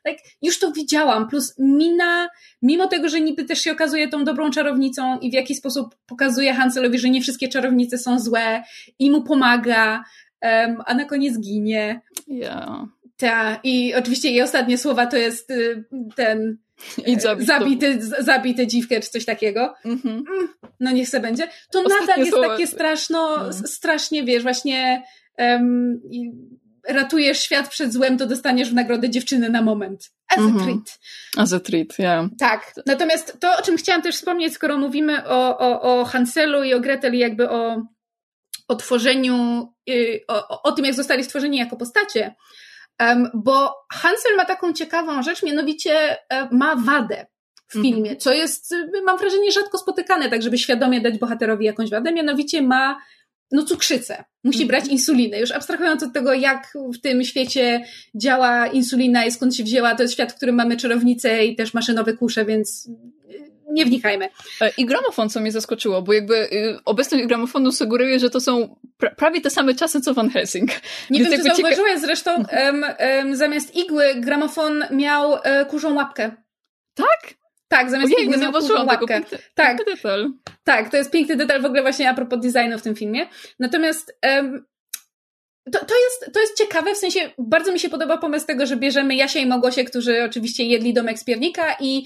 [0.07, 2.29] like, już to widziałam, plus Mina,
[2.63, 6.55] mimo tego, że niby też się okazuje tą dobrą czarownicą i w jaki sposób pokazuje
[6.55, 8.63] Hanselowi, że nie wszystkie czarownice są złe
[8.99, 10.05] i mu pomaga,
[10.43, 12.01] um, a na koniec ginie.
[12.29, 12.69] Yeah.
[13.17, 15.85] Ta, i oczywiście jej ostatnie słowa to jest y,
[16.17, 16.59] ten
[17.07, 19.75] I zabić zabity, zabity dziwkę czy coś takiego.
[19.85, 20.15] Mhm.
[20.15, 20.49] Mm,
[20.81, 21.49] no niech se będzie.
[21.71, 22.49] To Ostatnie nadal jest słowa.
[22.49, 23.49] takie straszno, No.
[23.49, 25.03] s- strasznie, wiesz, właśnie
[25.39, 26.01] um,
[26.89, 30.11] ratujesz świat przed złem, to dostaniesz w nagrodę dziewczynę na moment.
[30.29, 30.57] As Mhm.
[30.57, 30.99] a treat.
[31.37, 32.27] As a treat, yeah.
[32.39, 32.73] Tak.
[32.87, 36.81] Natomiast to, o czym chciałam też wspomnieć, skoro mówimy o, o, o Hanselu i o
[36.81, 37.83] Gretel i jakby o,
[38.69, 42.35] o tworzeniu, y, o, o- tym, jak zostali stworzeni jako postacie,
[42.99, 47.27] em, bo Hansel ma taką ciekawą rzecz, mianowicie e, ma wadę
[47.69, 47.95] w Mhm.
[47.95, 52.13] filmie, co jest, y, mam wrażenie, rzadko spotykane, tak żeby świadomie dać bohaterowi jakąś wadę,
[52.13, 52.99] mianowicie ma
[53.53, 54.69] no cukrzycę, musi Mhm.
[54.69, 55.41] brać insulinę.
[55.41, 60.03] Już abstrahując od tego, jak w tym świecie działa insulina i skąd się wzięła, to
[60.03, 62.87] jest świat, w którym mamy czarownice i też maszynowe kusze, więc
[63.31, 64.29] y, nie wnikajmy.
[64.61, 68.77] E, I gramofon, co mnie zaskoczyło, bo jakby y, obecność gramofonu sugeruje, że to są
[68.97, 70.71] pra prawie te same czasy, co Van Helsing.
[71.11, 75.65] Nie Więc wiem, czy jakby cieka- zauważyłeś zresztą, em, em, zamiast igły gramofon miał e,
[75.65, 76.31] kurzą łapkę.
[76.95, 77.35] Tak?
[77.69, 79.07] Tak, zamiast Ojej, nie zauważyłam tego.
[79.07, 79.77] Piękny, Tak.
[79.77, 80.31] piękny detal.
[80.65, 83.27] Tak, to jest piękny detal w ogóle właśnie a propos designu w tym filmie.
[83.59, 84.65] Natomiast em,
[85.73, 88.77] to, to, jest, to jest ciekawe, w sensie bardzo mi się podoba pomysł tego, że
[88.77, 92.05] bierzemy Jasia i Małgosię, którzy oczywiście jedli domek z piernika i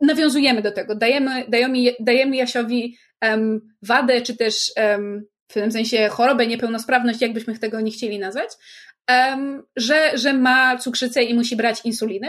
[0.00, 0.94] nawiązujemy do tego.
[0.94, 7.58] Dajemy, dajemy, dajemy Jasiowi em, wadę, czy też em, w pewnym sensie chorobę, niepełnosprawność, jakbyśmy
[7.58, 8.50] tego nie chcieli nazwać,
[9.06, 12.28] em, że, że ma cukrzycę i musi brać insulinę.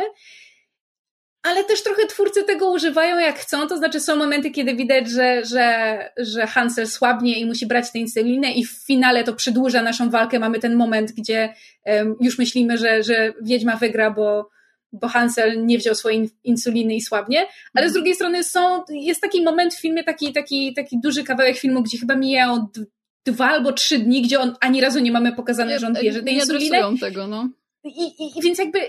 [1.44, 5.45] Ale też trochę twórcy tego używają jak chcą, to znaczy są momenty, kiedy widać, że,
[5.45, 10.10] że, że Hansel słabnie i musi brać tę insulinę i w finale to przedłuża naszą
[10.10, 10.40] walkę.
[10.40, 11.53] Mamy ten moment, gdzie
[11.86, 14.49] um, już myślimy, że, że Wiedźma wygra, bo,
[14.94, 17.48] bo Hansel nie wziął swojej in- insuliny i słabnie.
[17.74, 21.57] Ale z drugiej strony są, jest taki moment w filmie, taki, taki, taki duży kawałek
[21.57, 22.68] filmu, gdzie chyba mijają
[23.26, 26.26] dwa albo trzy dni, gdzie on ani razu nie mamy pokazane, że on bierze tę
[26.26, 26.78] nie insulinę.
[26.78, 27.49] adresują tego, no.
[27.84, 28.80] I, i, I więc jakby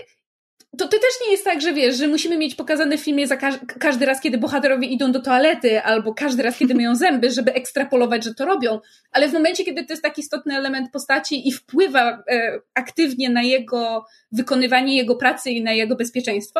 [0.77, 3.37] to, to też nie jest tak, że wiesz, że musimy mieć pokazane w filmie za
[3.37, 7.53] każ każdy raz, kiedy bohaterowie idą do toalety, albo każdy raz, kiedy myją zęby, żeby
[7.53, 8.79] ekstrapolować, że to robią.
[9.11, 13.41] Ale w momencie, kiedy to jest taki istotny element postaci i wpływa e, aktywnie na
[13.41, 16.59] jego wykonywanie jego pracy i na jego bezpieczeństwo,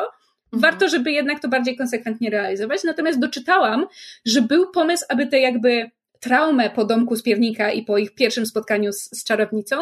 [0.54, 2.84] warto, żeby jednak to bardziej konsekwentnie realizować.
[2.84, 3.86] Natomiast doczytałam,
[4.26, 8.46] że był pomysł, aby tę jakby traumę po domku z piernika i po ich pierwszym
[8.46, 9.76] spotkaniu z, z czarownicą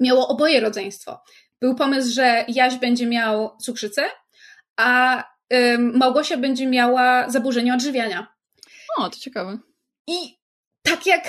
[0.00, 1.20] miało oboje rodzeństwo.
[1.64, 4.02] Był pomysł, że Jaś będzie miał cukrzycę,
[4.76, 5.24] a
[5.78, 8.26] Małgosia będzie miała zaburzenie odżywiania.
[8.98, 9.58] O, to ciekawe.
[10.06, 10.38] I
[10.82, 11.22] tak jak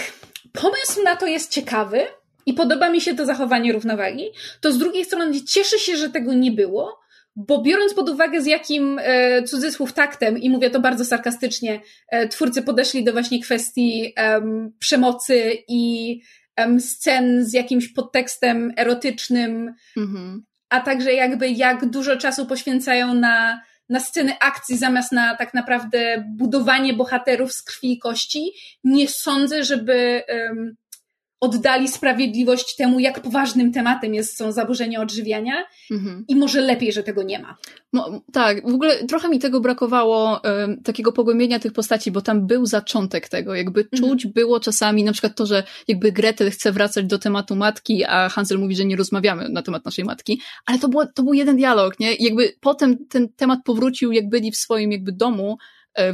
[0.53, 2.07] pomysł na to jest ciekawy
[2.45, 4.25] i podoba mi się to zachowanie równowagi,
[4.61, 6.99] to z drugiej strony cieszę się, że tego nie było,
[7.35, 12.27] bo biorąc pod uwagę z jakim e, cudzysłów taktem, i mówię to bardzo sarkastycznie, e,
[12.27, 16.21] twórcy podeszli do właśnie kwestii em, przemocy i
[16.79, 20.43] scen z jakimś podtekstem erotycznym, Mhm.
[20.69, 26.23] a także jakby jak dużo czasu poświęcają na, na sceny akcji zamiast na tak naprawdę
[26.37, 28.51] budowanie bohaterów z krwi i kości,
[28.83, 30.75] nie sądzę, żeby um,
[31.45, 35.53] oddali sprawiedliwość temu, jak poważnym tematem jest, są zaburzenia odżywiania
[35.91, 36.25] Mhm.
[36.27, 37.57] i może lepiej, że tego nie ma.
[37.93, 40.41] No, tak, w ogóle trochę mi tego brakowało,
[40.83, 44.03] takiego pogłębienia tych postaci, bo tam był zaczątek tego, jakby Mhm.
[44.03, 48.29] czuć było czasami, na przykład to, że jakby Gretel chce wracać do tematu matki, a
[48.29, 51.55] Hansel mówi, że nie rozmawiamy na temat naszej matki, ale to, było, to był jeden
[51.55, 52.13] dialog, nie?
[52.15, 55.57] I jakby potem ten temat powrócił, jak byli w swoim jakby domu,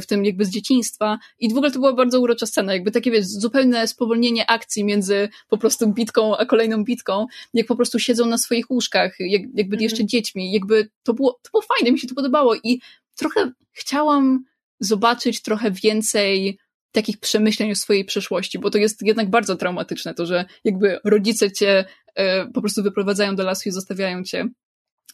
[0.00, 1.18] w tym jakby z dzieciństwa.
[1.38, 5.28] I w ogóle to była bardzo urocza scena, jakby takie wiesz, zupełne spowolnienie akcji między
[5.48, 9.50] po prostu bitką a kolejną bitką, jak po prostu siedzą na swoich łóżkach, jak, jak
[9.50, 9.80] byli Mhm.
[9.82, 12.54] jeszcze dziećmi, jakby to było, to było fajne, mi się to podobało.
[12.64, 12.80] I
[13.16, 14.44] trochę chciałam
[14.80, 16.58] zobaczyć trochę więcej
[16.92, 21.52] takich przemyśleń o swojej przeszłości, bo to jest jednak bardzo traumatyczne, to, że jakby rodzice
[21.52, 21.84] cię
[22.14, 24.48] e, po prostu wyprowadzają do lasu i zostawiają cię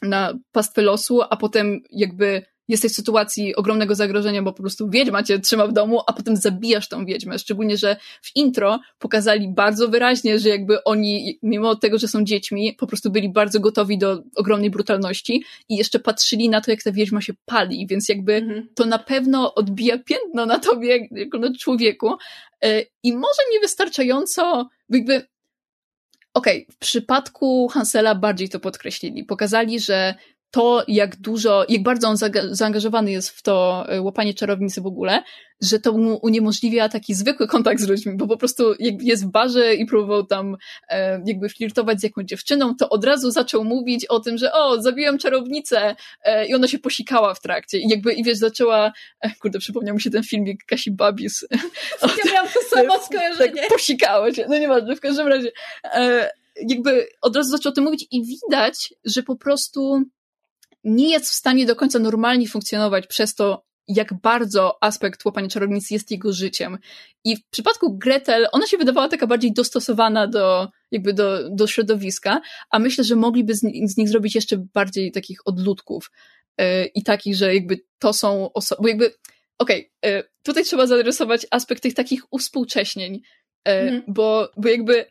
[0.02, 5.22] na pastwę losu, a potem jakby jesteś w sytuacji ogromnego zagrożenia, bo po prostu wiedźma
[5.22, 7.38] cię trzyma w domu, a potem zabijasz tą wiedźmę.
[7.38, 12.74] Szczególnie, że w intro pokazali bardzo wyraźnie, że jakby oni, mimo tego, że są dziećmi,
[12.78, 16.92] po prostu byli bardzo gotowi do ogromnej brutalności i jeszcze patrzyli na to, jak ta
[16.92, 18.68] wiedźma się pali, więc jakby Mhm.
[18.74, 22.10] to na pewno odbija piętno na tobie, jako na człowieku.
[22.64, 25.26] E, I może niewystarczająco, jakby.
[26.34, 29.24] Okej, w przypadku Hansela bardziej to podkreślili.
[29.24, 30.14] Pokazali, że
[30.50, 32.16] to, jak dużo, jak bardzo on
[32.50, 35.22] zaangażowany jest w to e, łapanie czarownicy w ogóle,
[35.60, 39.30] że to mu uniemożliwia taki zwykły kontakt z ludźmi, bo po prostu jak jest w
[39.30, 40.56] barze i próbował tam
[40.88, 44.82] e, jakby flirtować z jakąś dziewczyną, to od razu zaczął mówić o tym, że o,
[44.82, 49.30] zabiłem czarownicę e, i ona się posikała w trakcie i jakby, i wiesz, zaczęła, e,
[49.34, 51.46] kurde, przypomniał mi się ten filmik Kasi Babis.
[52.02, 53.60] Ja miałam to samo skojarzenie.
[53.60, 55.50] Tak, posikała się, no nieważne, w każdym razie
[55.84, 56.30] e,
[56.68, 60.02] jakby od razu zaczął o tym mówić i widać, że po prostu
[60.84, 65.94] nie jest w stanie do końca normalnie funkcjonować przez to, jak bardzo aspekt łapania czarownicy
[65.94, 66.78] jest jego życiem.
[67.24, 72.40] I w przypadku Gretel, ona się wydawała taka bardziej dostosowana do, jakby do, do środowiska,
[72.70, 76.10] a myślę, że mogliby z, z nich zrobić jeszcze bardziej takich odludków
[76.58, 79.14] yy, i takich, że jakby to są osoby, bo jakby,
[79.58, 83.14] okej, okay, yy, tutaj trzeba zarysować aspekt tych takich uspółcześnień,
[83.66, 84.02] yy, mm.
[84.08, 85.06] bo, bo jakby,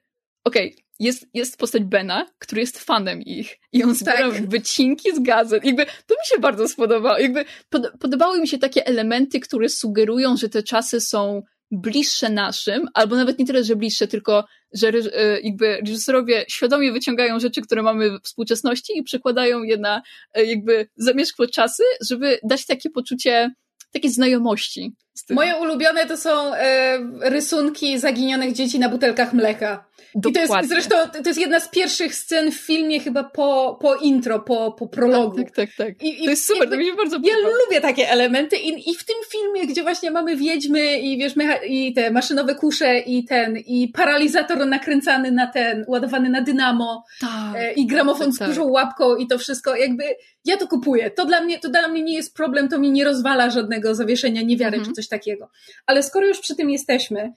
[0.47, 4.49] okej, okay, jest, jest postać Bena, który jest fanem ich i on zbiera tak.
[4.49, 5.65] wycinki z gazet.
[5.65, 7.17] Jakby to mi się bardzo spodobało.
[7.17, 11.41] Jakby pod, podobały mi się takie elementy, które sugerują, że te czasy są
[11.71, 17.39] bliższe naszym, albo nawet nie tyle, że bliższe, tylko że e, jakby reżyserowie świadomie wyciągają
[17.39, 20.01] rzeczy, które mamy w współczesności i przekładają je na
[20.33, 23.51] e, jakby zamierzchłe czasy, żeby dać takie poczucie
[23.91, 24.91] takiej znajomości.
[25.29, 29.87] Moje ulubione to są e, rysunki zaginionych dzieci na butelkach mleka.
[30.15, 30.43] Dokładnie.
[30.43, 33.95] I to jest zresztą to jest jedna z pierwszych scen w filmie chyba po, po
[33.95, 35.37] intro, po, po prologu.
[35.37, 36.03] Tak, tak, tak.
[36.03, 37.39] I, to jest super, jakby, to mi się bardzo podoba.
[37.39, 41.35] Ja lubię takie elementy i, i w tym filmie, gdzie właśnie mamy wiedźmy i wiesz,
[41.35, 47.03] mecha- i te maszynowe kusze i ten, i paralizator nakręcany na ten, ładowany na dynamo
[47.21, 48.73] tak, e, i gramofon tak, z dużą tak.
[48.73, 50.03] łapką i to wszystko, jakby
[50.45, 51.11] ja to kupuję.
[51.11, 54.41] To dla mnie, to dla mnie nie jest problem, to mi nie rozwala żadnego zawieszenia
[54.41, 54.85] niewiary mhm.
[54.85, 55.49] czy coś takiego.
[55.85, 57.33] Ale skoro już przy tym jesteśmy,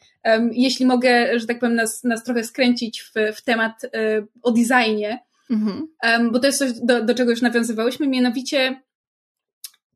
[0.53, 5.19] jeśli mogę, że tak powiem, nas, nas trochę skręcić w, w temat um, o designie,
[5.51, 5.89] mhm.
[6.33, 8.83] bo to jest coś, do, do czego już nawiązywałyśmy, mianowicie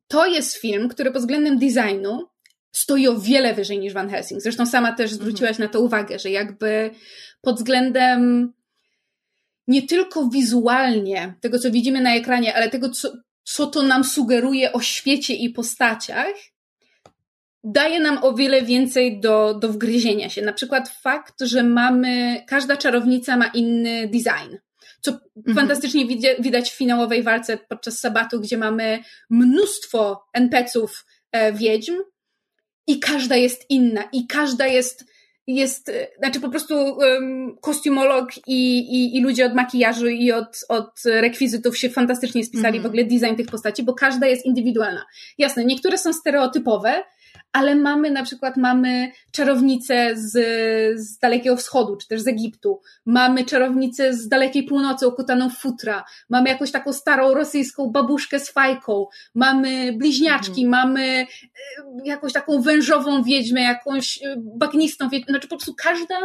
[0.07, 2.27] to jest film, który pod względem designu
[2.71, 4.41] stoi o wiele wyżej niż Van Helsing.
[4.41, 5.21] Zresztą sama też mhm.
[5.21, 6.91] zwróciłaś na to uwagę, że jakby
[7.41, 8.53] pod względem
[9.67, 13.11] nie tylko wizualnie tego, co widzimy na ekranie, ale tego, co,
[13.43, 16.35] co to nam sugeruje o świecie i postaciach,
[17.65, 20.41] daje nam o wiele więcej do, do wgryzienia się.
[20.41, 24.55] Na przykład fakt, że mamy, każda czarownica ma inny design.
[25.01, 25.55] Co mhm.
[25.55, 26.05] fantastycznie
[26.39, 31.93] widać w finałowej walce podczas sabatu, gdzie mamy mnóstwo NPC-ów e, wiedźm
[32.87, 35.05] i każda jest inna i każda jest
[35.47, 40.65] jest, e, znaczy po prostu um, kostiumolog i, i, i ludzie od makijażu i od,
[40.69, 42.83] od rekwizytów się fantastycznie spisali -hmm.
[42.83, 45.05] w ogóle design tych postaci, bo każda jest indywidualna.
[45.37, 47.03] Jasne, niektóre są stereotypowe,
[47.55, 50.31] ale mamy na przykład mamy czarownicę z,
[50.99, 56.03] z Dalekiego Wschodu, czy też z Egiptu, mamy czarownicę z Dalekiej Północy okutaną w futra,
[56.29, 59.05] mamy jakąś taką starą rosyjską babuszkę z fajką,
[59.35, 60.69] mamy bliźniaczki, mhm.
[60.69, 61.25] mamy e,
[62.05, 66.15] jakąś taką wężową wiedźmę, jakąś e, bagnistą wiedźmę, znaczy po prostu każda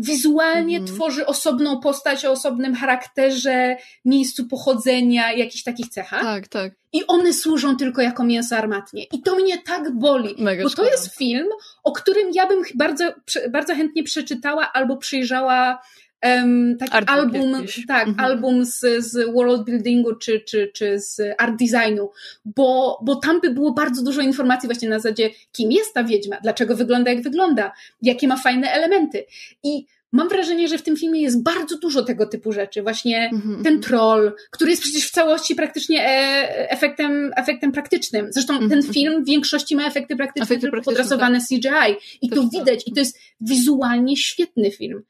[0.00, 0.96] wizualnie mhm.
[0.96, 6.22] tworzy osobną postać o osobnym charakterze, miejscu pochodzenia, jakichś takich cechach.
[6.22, 6.72] Tak, tak.
[6.92, 9.04] I one służą tylko jako mięso armatnie.
[9.12, 10.88] I to mnie tak boli, Mega bo szkoda.
[10.88, 11.48] to jest film,
[11.84, 13.14] o którym ja bym bardzo,
[13.50, 15.78] bardzo chętnie przeczytała albo przyjrzała
[16.24, 18.30] um, taki art album, tak, mhm.
[18.30, 22.10] album z, z world buildingu czy, czy, czy z art designu,
[22.44, 26.36] bo, bo tam by było bardzo dużo informacji właśnie na zasadzie, kim jest ta wiedźma,
[26.42, 27.72] dlaczego wygląda jak wygląda,
[28.02, 29.24] jakie ma fajne elementy.
[29.62, 32.82] I mam wrażenie, że w tym filmie jest bardzo dużo tego typu rzeczy.
[32.82, 33.62] Właśnie mm-hmm.
[33.62, 38.26] ten troll, który jest przecież w całości praktycznie e, efektem, efektem praktycznym.
[38.30, 38.68] Zresztą mm-hmm.
[38.68, 38.94] ten mhm.
[38.94, 41.48] film w większości ma efekty praktyczne, efekty tylko podrasowane tak.
[41.48, 41.96] CGI.
[42.22, 42.82] I to, to widać.
[42.86, 45.02] I to jest wizualnie świetny film.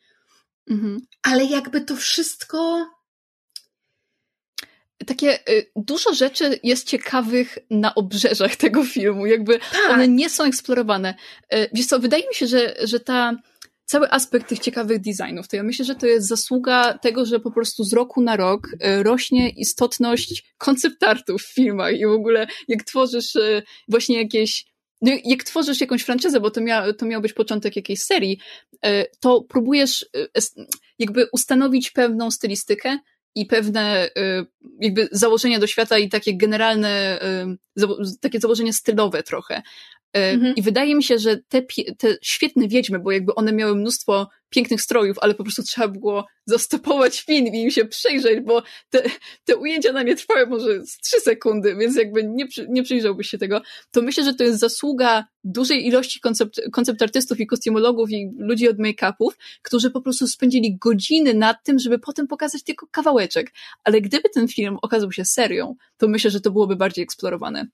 [0.70, 1.00] Mhm.
[1.22, 2.86] Ale jakby to wszystko.
[5.06, 9.90] Takie y, dużo rzeczy jest ciekawych na obrzeżach tego filmu, jakby tak.
[9.90, 11.14] one nie są eksplorowane.
[11.54, 13.36] Y, wiesz co, wydaje mi się, że, że ta
[13.84, 17.50] cały aspekt tych ciekawych designów, to ja myślę, że to jest zasługa tego, że po
[17.50, 22.46] prostu z roku na rok y, rośnie istotność koncept artów w filmach i w ogóle
[22.68, 23.32] jak tworzysz
[23.88, 24.69] właśnie jakieś
[25.02, 28.40] no, jak tworzysz jakąś franczyzę, bo to, mia, to miał być początek jakiejś serii,
[28.82, 30.40] e, to próbujesz e,
[30.98, 32.98] jakby ustanowić pewną stylistykę
[33.34, 34.44] i pewne e,
[34.80, 37.20] jakby założenia do świata i takie generalne,
[38.20, 39.62] takie założenia stylowe trochę.
[40.16, 40.54] E, mhm.
[40.56, 41.62] I wydaje mi się, że te,
[41.98, 46.26] te świetne wiedźmy, bo jakby one miały mnóstwo pięknych strojów, ale po prostu trzeba było
[46.46, 49.02] zastopować film i im się przejrzeć, bo te,
[49.44, 53.38] te ujęcia na nie trwały może z trzy sekundy, więc jakby nie, nie przyjrzałbyś się
[53.38, 53.62] tego.
[53.90, 58.68] To myślę, że to jest zasługa dużej ilości koncept, koncept artystów i kostiumologów i ludzi
[58.68, 59.30] od make-upów,
[59.62, 63.52] którzy po prostu spędzili godziny nad tym, żeby potem pokazać tylko kawałeczek.
[63.84, 67.66] Ale gdyby ten film okazał się serią, to myślę, że to byłoby bardziej eksplorowane.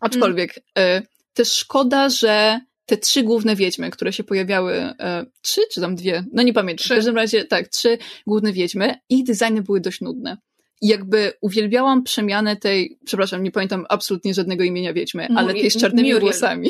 [0.00, 1.02] Aczkolwiek, mm.
[1.36, 6.24] Też szkoda, że te trzy główne wiedźmy, które się pojawiały, e, trzy czy tam dwie,
[6.32, 6.94] no nie pamiętam, trzy.
[6.94, 10.36] w każdym razie tak, trzy główne wiedźmy, ich designy były dość nudne.
[10.82, 15.76] I jakby uwielbiałam przemianę tej, przepraszam, nie pamiętam absolutnie żadnego imienia wiedźmy, ale tej z
[15.76, 16.20] czarnymi Muriel.
[16.20, 16.68] włosami.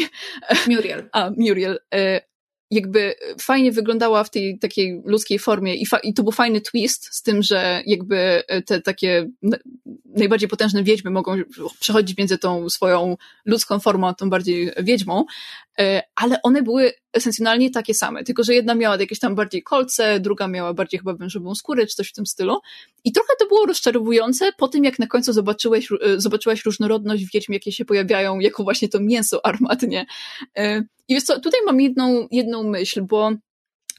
[0.68, 1.08] Muriel.
[1.12, 1.78] A, Muriel.
[1.94, 2.20] E,
[2.70, 7.14] jakby fajnie wyglądała w tej takiej ludzkiej formie i, fa- i to był fajny twist
[7.14, 9.28] z tym, że jakby te takie
[10.16, 11.36] najbardziej potężne wiedźmy mogą
[11.80, 15.24] przechodzić między tą swoją ludzką formą a tą bardziej wiedźmą,
[15.78, 20.20] e, ale one były esencjonalnie takie same, tylko że jedna miała jakieś tam bardziej kolce,
[20.20, 22.60] druga miała bardziej chyba wężową skórę, czy coś w tym stylu.
[23.04, 27.52] I trochę to było rozczarowujące po tym, jak na końcu zobaczyłeś, e, zobaczyłaś różnorodność wiedźm,
[27.52, 30.06] jakie się pojawiają, jako właśnie to mięso armatnie.
[30.56, 33.32] E, I wiesz co, tutaj mam jedną, jedną myśl, bo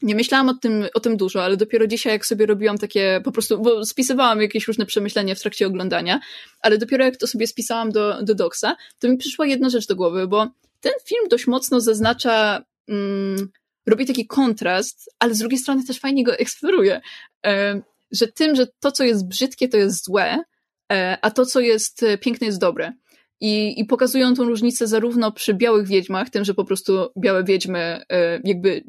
[0.02, 3.32] nie myślałam o tym, o tym dużo, ale dopiero dzisiaj, jak sobie robiłam takie, po
[3.32, 6.20] prostu, bo spisywałam jakieś różne przemyślenia w trakcie oglądania,
[6.60, 9.96] ale dopiero jak to sobie spisałam do, do Doksa, to mi przyszła jedna rzecz do
[9.96, 10.48] głowy, bo
[10.82, 13.50] ten film dość mocno zaznacza, mm,
[13.88, 17.02] robi taki kontrast, ale z drugiej strony też fajnie go eksploruje,
[17.46, 17.82] e,
[18.12, 20.44] że tym, że to, co jest brzydkie, to jest złe,
[20.92, 22.94] e, a to, co jest piękne, jest dobre.
[23.40, 27.80] I, I pokazują tą różnicę zarówno przy białych wiedźmach, tym, że po prostu białe wiedźmy
[28.10, 28.84] e, jakby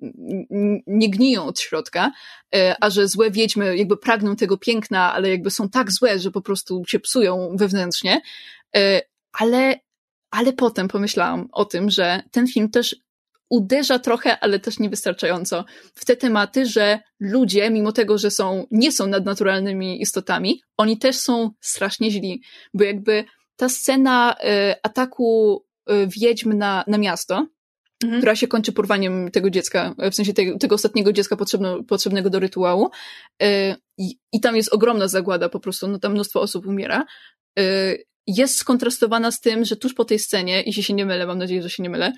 [0.87, 2.13] nie gniją od środka,
[2.55, 6.31] e, a że złe wiedźmy jakby pragną tego piękna, ale jakby są tak złe, że
[6.31, 8.21] po prostu się psują wewnętrznie.
[8.77, 9.03] E,
[9.33, 9.81] ale,
[10.31, 12.97] ale potem pomyślałam o tym, że ten film też
[13.51, 15.65] uderza trochę, ale też niewystarczająco
[15.95, 21.17] w te tematy, że ludzie, mimo tego, że są, nie są nadnaturalnymi istotami, oni też
[21.17, 22.43] są strasznie źli,
[22.75, 23.25] bo jakby
[23.59, 27.47] ta scena y, ataku y, wiedźm na, na miasto,
[28.05, 28.21] mhm.
[28.21, 32.39] która się kończy porwaniem tego dziecka, w sensie tego, tego ostatniego dziecka potrzebno, potrzebnego do
[32.39, 32.91] rytuału.
[33.43, 37.05] Y, I, I tam jest ogromna zagłada po prostu, no tam mnóstwo osób umiera.
[38.27, 41.63] Jest skontrastowana z tym, że tuż po tej scenie, jeśli się nie mylę, mam nadzieję,
[41.63, 42.13] że się nie mylę,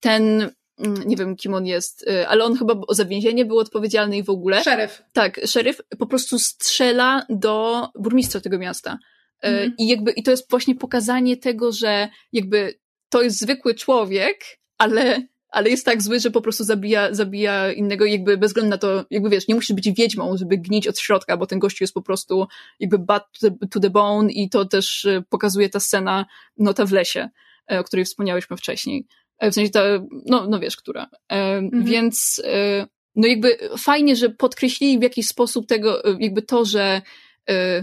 [0.00, 4.22] ten mm, nie wiem kim on jest, ale on chyba o zawięzienie był odpowiedzialny i
[4.22, 4.64] w ogóle.
[4.64, 5.02] Szeryf.
[5.12, 8.98] Tak, szeryf po prostu strzela do burmistrza tego miasta.
[9.40, 9.74] Mm.
[9.78, 14.44] I jakby, i to jest właśnie pokazanie tego, że jakby to jest zwykły człowiek,
[14.78, 18.78] ale, ale jest tak zły, że po prostu zabija, zabija innego jakby bez względu na
[18.78, 21.94] to, jakby wiesz, nie musisz być wiedźmą, żeby gnić od środka, bo ten gościu jest
[21.94, 22.46] po prostu
[22.80, 26.26] jakby bad to the, to the bone i to też e, pokazuje ta scena
[26.58, 27.28] Nota w lesie,
[27.70, 29.06] e, o której wspomniałyśmy wcześniej.
[29.42, 29.82] W sensie ta,
[30.26, 31.10] no, no wiesz, która.
[31.28, 31.84] Mhm.
[31.84, 32.42] Więc
[33.16, 37.02] no jakby fajnie, że podkreślili w jakiś sposób tego, jakby to, że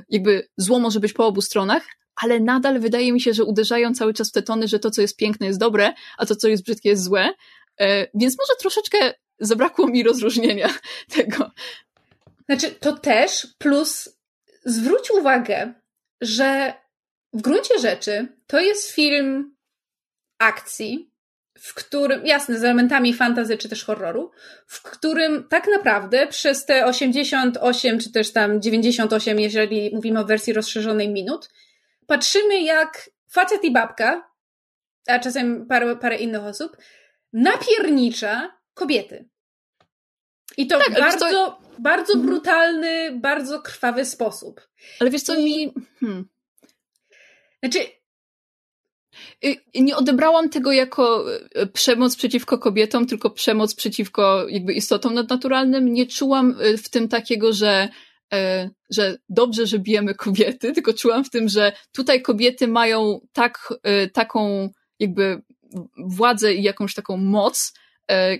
[0.09, 1.83] jakby zło może być po obu stronach,
[2.15, 5.01] ale nadal wydaje mi się, że uderzają cały czas w te tony, że to, co
[5.01, 7.29] jest piękne, jest dobre, a to, co jest brzydkie, jest złe.
[7.29, 10.69] Y, więc może troszeczkę zabrakło mi rozróżnienia
[11.15, 11.51] tego.
[12.45, 14.09] Znaczy, to też, plus
[14.65, 15.73] zwróć uwagę,
[16.21, 16.73] że
[17.33, 19.55] w gruncie rzeczy to jest film
[20.39, 21.12] akcji,
[21.59, 24.31] w którym, jasne, z elementami fantazy czy też horroru,
[24.67, 30.53] w którym tak naprawdę przez te 88 czy też tam 98, jeżeli mówimy o wersji
[30.53, 31.49] rozszerzonej minut,
[32.07, 34.29] patrzymy jak facet i babka,
[35.07, 36.77] a czasem parę, parę innych osób,
[37.33, 39.29] napiernicza kobiety.
[40.57, 41.59] I to tak, w bardzo, to...
[41.79, 42.29] bardzo mhm.
[42.29, 44.67] brutalny, bardzo krwawy sposób.
[44.99, 45.43] Ale wiesz co, I...
[45.43, 45.73] mi...
[45.99, 46.25] Hmm.
[47.63, 47.79] Znaczy,
[49.75, 51.25] nie odebrałam tego jako
[51.55, 55.93] e, przemoc przeciwko kobietom, tylko przemoc przeciwko jakby istotom nadnaturalnym.
[55.93, 57.89] Nie czułam e, w tym takiego, że,
[58.33, 63.73] e, że dobrze, że bijemy kobiety, tylko czułam w tym, że tutaj kobiety mają tak,
[64.13, 64.69] taką
[64.99, 65.41] jakby
[65.97, 67.73] władzę i jakąś taką moc,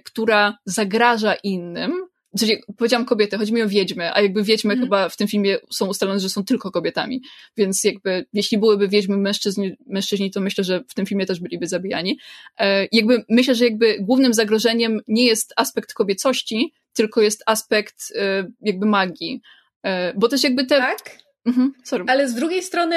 [0.06, 1.94] która zagraża innym,
[2.40, 4.86] Czyli powiedziałam kobiety, chodzi mi o wiedźmy, a jakby wiedźmy mm.
[4.86, 7.22] chyba w tym filmie są ustalone, że są tylko kobietami.
[7.58, 11.68] Więc jakby, jeśli byłyby wiedźmy mężczyźni, mężczyźni to myślę, że w tym filmie też byliby
[11.68, 12.18] zabijani.
[12.58, 18.48] E, jakby myślę, że jakby głównym zagrożeniem nie jest aspekt kobiecości, tylko jest aspekt e,
[18.62, 19.42] jakby magii.
[19.84, 20.78] E, bo też jakby te...
[20.78, 21.23] Tak?
[21.46, 21.74] Mhm,
[22.08, 22.96] Ale z drugiej strony,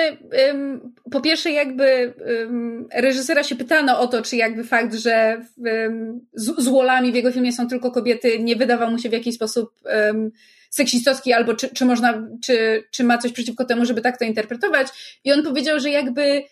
[0.48, 6.20] um, po pierwsze, jakby um, reżysera się pytano o to, czy jakby fakt, że um,
[6.32, 9.35] z, z Wolami w jego filmie są tylko kobiety, nie wydawał mu się w jakiś
[9.35, 9.70] sposób
[10.70, 14.89] seksistowski, albo czy, czy można, czy, czy ma coś przeciwko temu, żeby tak to interpretować.
[15.24, 16.43] I on powiedział, że jakby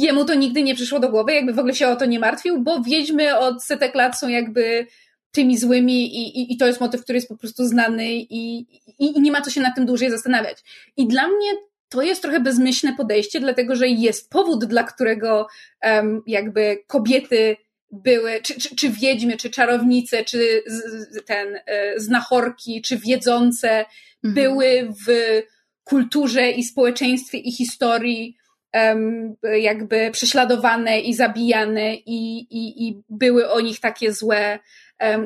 [0.00, 2.62] jemu to nigdy nie przyszło do głowy, jakby w ogóle się o to nie martwił,
[2.62, 4.86] bo wiedźmy od setek lat są jakby
[5.32, 8.58] tymi złymi i, i, i to jest motyw, który jest po prostu znany i,
[8.98, 10.58] i, i nie ma co się nad tym dłużej zastanawiać.
[10.96, 11.52] I dla mnie
[11.88, 15.46] to jest trochę bezmyślne podejście, dlatego że jest powód, dla którego
[15.82, 17.56] um, jakby kobiety
[17.90, 23.84] były, czy, czy, czy wiedźmy, czy czarownice, czy z, ten e, znachorki, czy wiedzące
[24.24, 24.34] mhm.
[24.34, 25.42] były w
[25.84, 28.36] kulturze i społeczeństwie i historii
[28.74, 34.58] um, jakby prześladowane i zabijane i, i, i były o nich takie złe,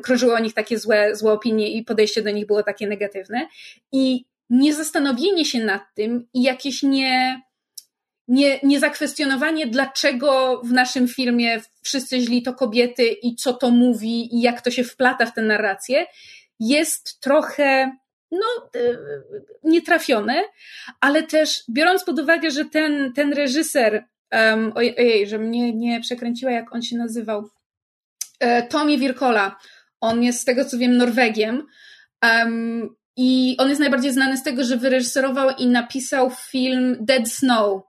[0.02, 3.48] krążyły o nich takie złe, złe opinie i podejście do nich było takie negatywne.
[3.92, 7.42] I niezastanowienie się nad tym i jakieś nie,
[8.28, 14.36] nie, nie zakwestionowanie, dlaczego w naszym filmie wszyscy źli to kobiety i co to mówi
[14.36, 16.06] i jak to się wplata w tę narrację,
[16.60, 17.96] jest trochę
[18.30, 18.98] no, e,
[19.64, 20.42] nietrafione,
[21.00, 26.52] ale też biorąc pod uwagę, że ten, ten reżyser, um, ojej, że mnie nie przekręciła,
[26.52, 27.48] jak on się nazywał,
[28.40, 29.56] e, Tommy Wirkola,
[30.00, 31.66] on jest z tego co wiem Norwegiem
[32.22, 37.82] um, i on jest najbardziej znany z tego, że wyreżyserował i napisał film Dead Snow,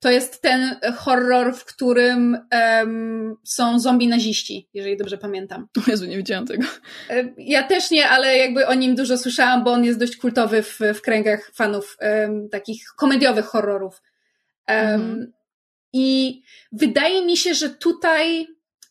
[0.00, 5.68] to jest ten horror, w którym um, są zombie naziści, jeżeli dobrze pamiętam.
[5.86, 6.66] O Jezu, nie widziałam tego.
[7.10, 10.62] E, ja też nie, ale jakby o nim dużo słyszałam, bo on jest dość kultowy
[10.62, 14.02] w, w kręgach fanów um, takich komediowych horrorów.
[14.66, 15.32] Mhm.
[15.92, 16.40] I
[16.72, 18.46] wydaje mi się, że tutaj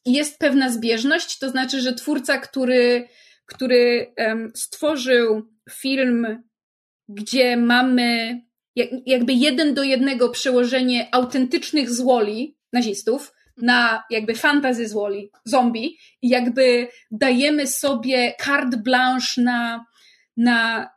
[0.06, 3.08] jest pewna zbieżność, to znaczy, że twórca, który,
[3.46, 4.14] który
[4.56, 6.44] stworzył film,
[7.10, 8.42] gdzie mamy
[9.06, 16.88] jakby jeden do jednego przełożenie autentycznych złoli nazistów na jakby fantazy złoli, zombie i jakby
[17.12, 19.86] dajemy sobie carte blanche na,
[20.38, 20.90] na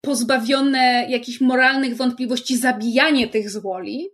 [0.00, 4.08] pozbawione jakichś moralnych wątpliwości zabijanie tych złoli.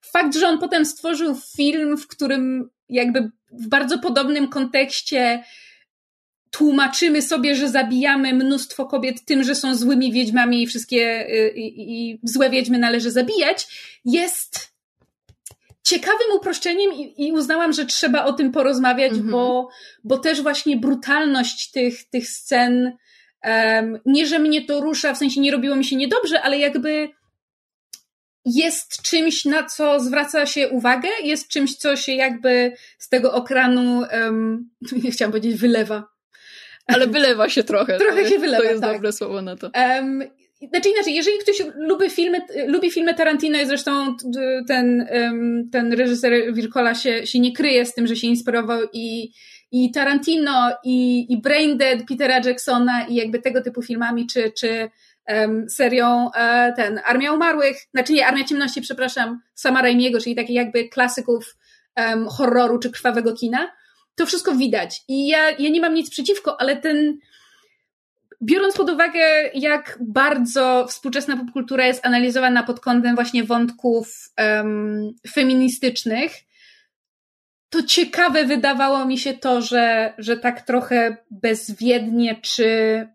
[0.00, 5.44] Fakt, że on potem stworzył film, w którym jakby w bardzo podobnym kontekście
[6.50, 12.10] tłumaczymy sobie, że zabijamy mnóstwo kobiet tym, że są złymi wiedźmami i wszystkie y, i,
[12.10, 13.66] i złe wiedźmy należy zabijać,
[14.04, 14.72] jest
[15.82, 19.30] ciekawym uproszczeniem i, i uznałam, że trzeba o tym porozmawiać, mhm.
[19.30, 19.68] bo,
[20.04, 22.96] bo też właśnie brutalność tych, tych scen,
[23.44, 27.08] um, nie, że mnie to rusza, w sensie nie robiło mi się niedobrze, ale jakby
[28.44, 34.02] jest czymś, na co zwraca się uwagę, jest czymś, co się jakby z tego okranu,
[34.12, 34.70] um,
[35.12, 36.08] chciałam powiedzieć, wylewa,
[36.86, 37.98] ale wylewa się trochę.
[37.98, 38.92] Trochę się wylewa, To jest tak.
[38.92, 39.70] dobre słowo na to.
[39.74, 40.22] Um,
[40.68, 44.16] znaczy inaczej, jeżeli ktoś lubi filmy, lubi filmy Tarantino i zresztą
[44.68, 45.08] ten,
[45.72, 49.32] ten reżyser Wirkola się, się nie kryje z tym, że się inspirował i,
[49.72, 54.90] i Tarantino, i, i Braindead Petera Jacksona i jakby tego typu filmami, czy, czy
[55.68, 60.88] serią e, ten Armia Umarłych, znaczy nie, Armia Ciemności, przepraszam, Sama Raimiego, czyli takich jakby
[60.88, 61.56] klasyków
[61.96, 63.72] um, horroru czy krwawego kina,
[64.14, 65.02] to wszystko widać.
[65.08, 67.18] I ja, ja nie mam nic przeciwko, ale ten,
[68.42, 76.32] biorąc pod uwagę, jak bardzo współczesna popkultura jest analizowana pod kątem właśnie wątków um, feministycznych,
[77.68, 83.08] to ciekawe wydawało mi się to, że, że tak trochę bezwiednie czy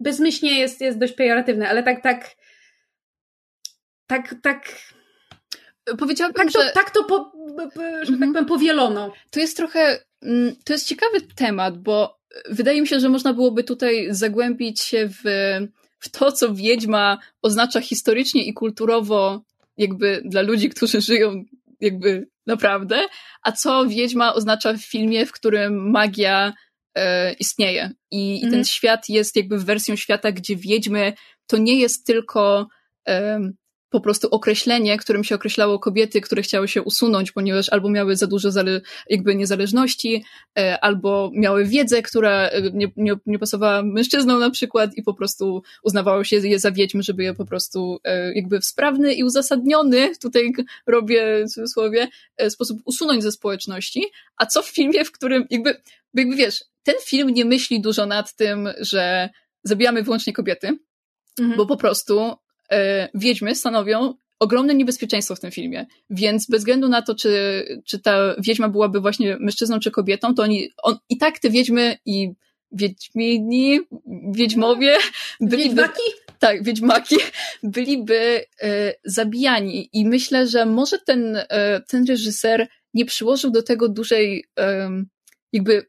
[0.00, 2.36] bezmyślnie jest, jest dość pejoratywne, ale tak, tak,
[4.06, 4.82] tak, tak.
[5.98, 6.70] Powiedziałabym, tak to, że...
[6.72, 7.32] tak to, po,
[8.02, 8.32] że tak mhm.
[8.32, 9.12] powiem, powielono.
[9.30, 12.18] To jest trochę Mm, to jest ciekawy temat, bo
[12.50, 15.22] wydaje mi się, że można byłoby tutaj zagłębić się w,
[15.98, 19.42] w to, co wiedźma oznacza historycznie i kulturowo,
[19.76, 21.44] jakby dla ludzi, którzy żyją
[21.80, 23.06] jakby naprawdę,
[23.42, 26.52] a co wiedźma oznacza w filmie, w którym magia
[26.94, 27.90] e, istnieje.
[28.10, 28.64] I, i ten mhm.
[28.64, 31.12] świat jest jakby wersją świata, gdzie wiedźmy
[31.46, 32.68] to nie jest tylko
[33.08, 33.40] e,
[33.90, 38.26] po prostu określenie, którym się określało kobiety, które chciały się usunąć, ponieważ albo miały za
[38.26, 40.24] dużo zale- jakby niezależności,
[40.58, 45.14] e, albo miały wiedzę, która e, nie, nie, nie pasowała mężczyznom na przykład i po
[45.14, 49.24] prostu uznawało się je za wiedźmy, żeby je po prostu e, jakby w sprawny i
[49.24, 50.52] uzasadniony, tutaj
[50.86, 52.08] robię w cudzysłowie,
[52.48, 54.04] sposób usunąć ze społeczności,
[54.36, 55.80] a co w filmie, w którym jakby,
[56.14, 59.28] jakby wiesz, ten film nie myśli dużo nad tym, że
[59.62, 60.78] zabijamy wyłącznie kobiety,
[61.38, 61.56] mhm.
[61.56, 62.36] bo po prostu
[62.72, 65.86] E, wiedźmy stanowią ogromne niebezpieczeństwo w tym filmie.
[66.10, 70.42] Więc bez względu na to, czy, czy ta wiedźma byłaby właśnie mężczyzną czy kobietą, to
[70.42, 72.32] oni, on, i tak te wiedźmy i
[72.72, 73.80] wiedźmini,
[74.34, 74.96] wiedźmowie
[75.40, 75.68] byliby...
[75.68, 76.02] Wiedźmaki?
[76.38, 77.16] Tak, wiedźmaki
[77.62, 79.88] byliby e, zabijani.
[79.92, 84.90] I myślę, że może ten, e, ten reżyser nie przyłożył do tego dużej e,
[85.52, 85.86] jakby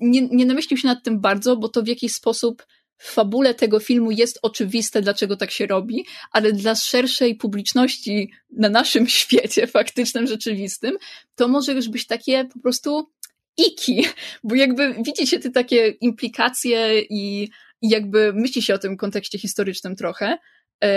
[0.00, 2.66] nie, nie namyślił się nad tym bardzo, bo to w jakiś sposób
[3.00, 8.68] w fabule tego filmu jest oczywiste, dlaczego tak się robi, ale dla szerszej publiczności na
[8.68, 10.96] naszym świecie faktycznym, rzeczywistym,
[11.34, 13.10] to może już być takie po prostu
[13.56, 14.06] iki,
[14.44, 17.50] bo jakby widzicie te takie implikacje i,
[17.82, 20.38] i jakby myśli się o tym kontekście historycznym trochę,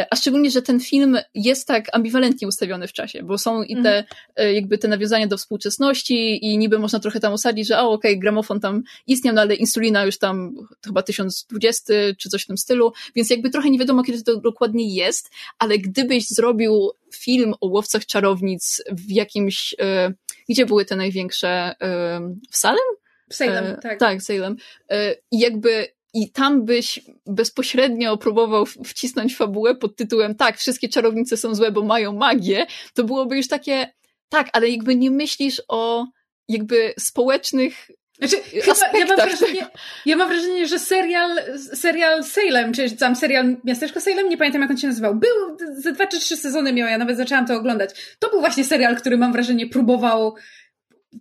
[0.10, 4.03] a szczególnie, że ten film jest tak ambiwalentnie ustawiony w czasie, bo są i te,
[4.35, 4.55] mm.
[4.55, 8.19] jakby te nawiązania do współczesności i niby można trochę tam usadzić, że o, okej, okay,
[8.19, 10.55] gramofon tam istniał, no ale insulina już tam
[10.85, 14.95] chyba 1020 czy coś w tym stylu, więc jakby trochę nie wiadomo, kiedy to dokładnie
[14.95, 20.14] jest, ale gdybyś zrobił film o łowcach czarownic w jakimś, e,
[20.49, 22.19] gdzie były te największe, e,
[22.51, 22.85] w Salem?
[23.30, 23.99] W Salem, e, tak.
[23.99, 24.55] Tak, Salem.
[24.89, 31.38] E, I jakby i tam byś bezpośrednio próbował wcisnąć fabułę pod tytułem tak, wszystkie czarownice
[31.38, 33.94] są złe, bo mają magię, to byłoby już takie
[34.30, 36.07] tak, ale jakby nie myślisz o
[36.48, 37.88] jakby społecznych
[38.19, 39.68] znaczy, chyba, ja, mam wrażenie,
[40.06, 44.72] ja mam wrażenie, że serial, serial Salem, czy tam serial Miasteczko Salem, nie pamiętam jak
[44.72, 48.15] on się nazywał, był, ze dwa czy trzy sezony miał, ja nawet zaczęłam to oglądać.
[48.19, 50.35] To był właśnie serial, który mam wrażenie próbował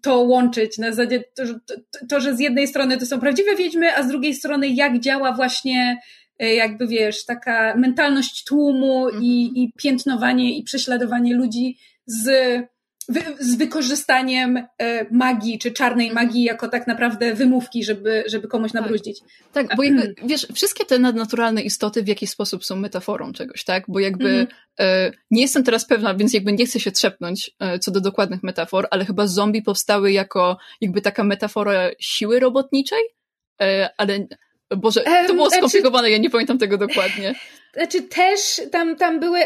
[0.02, 1.74] to łączyć na zasadzie to, to,
[2.08, 5.32] to, że z jednej strony to są prawdziwe wiedźmy, a z drugiej strony jak działa
[5.32, 6.00] właśnie
[6.38, 9.56] e, jakby wiesz, taka mentalność tłumu i, mhm.
[9.56, 12.30] i piętnowanie i prześladowanie ludzi z
[13.40, 16.26] z wykorzystaniem e, magii, czy czarnej mhm.
[16.26, 19.20] magii jako tak naprawdę wymówki, żeby, żeby komuś nabruździć.
[19.52, 23.64] Tak, tak bo jakby, wiesz, wszystkie te nadnaturalne istoty w jakiś sposób są metaforą czegoś,
[23.64, 23.84] tak?
[23.88, 24.46] Bo jakby mm.
[24.80, 28.42] e, nie jestem teraz pewna, więc jakby nie chcę się trzepnąć e, co do dokładnych
[28.42, 33.02] metafor, ale chyba zombie powstały jako jakby taka metafora siły robotniczej,
[33.60, 34.26] e, ale
[34.76, 37.34] Boże, to było znaczy- skomplikowane, ja nie pamiętam tego dokładnie.
[37.74, 39.38] Znaczy też tam, tam były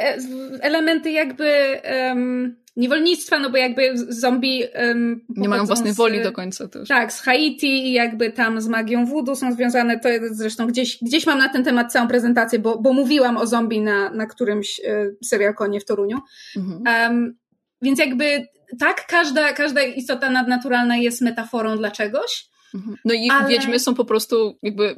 [0.60, 6.32] elementy jakby um, niewolnictwa, no bo jakby zombie um, nie mają własnej z, woli do
[6.32, 6.88] końca też.
[6.88, 11.26] Tak, z Haiti i jakby tam z magią voodoo są związane, to zresztą gdzieś, gdzieś
[11.26, 15.10] mam na ten temat całą prezentację, bo, bo mówiłam o zombie na, na którymś e,
[15.24, 16.18] serialkonie w Toruniu.
[16.56, 17.12] Mhm.
[17.12, 17.36] Um,
[17.82, 18.46] więc jakby
[18.78, 22.48] tak, każda, każda istota nadnaturalna jest metaforą dla czegoś.
[22.74, 22.96] Mhm.
[23.04, 23.48] No i ale...
[23.48, 24.94] wiedźmy są po prostu jakby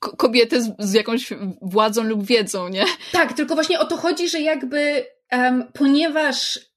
[0.00, 1.32] kobiety z, z, jakąś
[1.62, 2.84] władzą lub wiedzą, nie?
[3.12, 6.69] Tak, tylko właśnie o to chodzi, że jakby um, ponieważ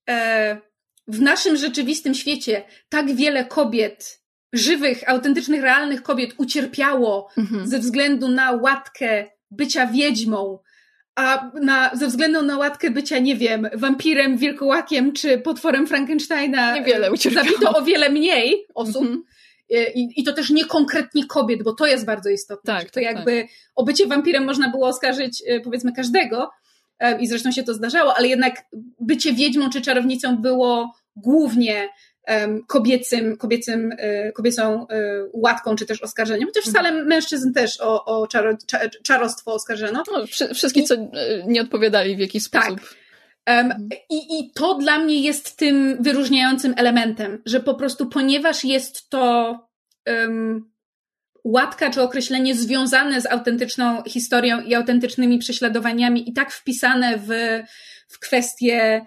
[1.07, 4.23] w naszym rzeczywistym świecie tak wiele kobiet,
[4.53, 7.67] żywych, autentycznych, realnych kobiet ucierpiało mhm.
[7.67, 10.59] ze względu na łatkę bycia wiedźmą,
[11.15, 17.11] a na, ze względu na łatkę bycia, nie wiem, wampirem, wilkołakiem czy potworem Frankensteina Niewiele
[17.11, 17.47] ucierpiało.
[17.47, 19.01] zabito o wiele mniej osób.
[19.01, 19.23] Mhm.
[19.69, 22.73] E, I, I to też nie konkretnie kobiet, bo to jest bardzo istotne.
[22.73, 23.51] Tak, to tak, jakby tak.
[23.75, 26.62] o bycie wampirem można było oskarżyć e, powiedzmy każdego, E,
[27.11, 28.65] i zresztą się to zdarzało, ale jednak
[28.99, 31.89] bycie wiedźmą czy czarownicą było głównie
[32.67, 34.95] kobiecym, kobiecym, e, kobiecą e,
[35.34, 37.07] łatką czy też oskarżeniem, chociaż wcale mhm.
[37.07, 38.57] mężczyzn też o, o czaro,
[39.03, 40.03] czarostwo oskarżono.
[40.11, 40.95] No, wszystkich, co
[41.47, 42.63] nie odpowiadali w jakiś tak.
[42.63, 42.80] sposób.
[42.80, 42.97] Tak.
[43.47, 49.09] Um, i, I to dla mnie jest tym wyróżniającym elementem, że po prostu ponieważ jest
[49.09, 49.57] to
[50.07, 50.72] um,
[51.43, 57.29] łatka czy określenie związane z autentyczną historią i autentycznymi prześladowaniami i tak wpisane w,
[58.07, 59.05] w kwestie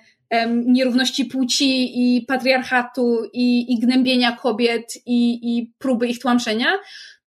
[0.66, 6.72] nierówności płci i patriarchatu i, i gnębienia kobiet i, i próby ich tłamszenia,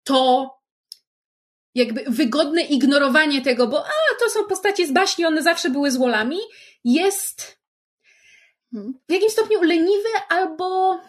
[0.03, 0.49] to
[1.76, 6.38] jakby wygodne ignorowanie tego, bo a, to są postacie z baśni, one zawsze były złolami,
[6.84, 7.60] jest
[9.10, 10.99] w jakimś stopniu leniwe albo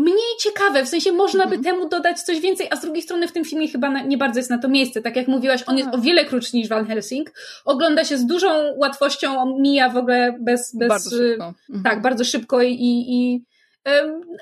[0.00, 1.64] mniej ciekawe, w sensie można by mhm.
[1.64, 4.50] temu dodać coś więcej, a z drugiej strony w tym filmie chyba nie bardzo jest
[4.50, 5.02] na to miejsce.
[5.02, 7.32] Tak jak mówiłaś, on jest o wiele krótszy niż Van Helsing.
[7.64, 10.76] Ogląda się z dużą łatwością, mija w ogóle bez...
[10.76, 11.54] bez bardzo szybko.
[11.70, 11.82] Mhm.
[11.84, 12.76] Tak, bardzo szybko i,
[13.08, 13.44] i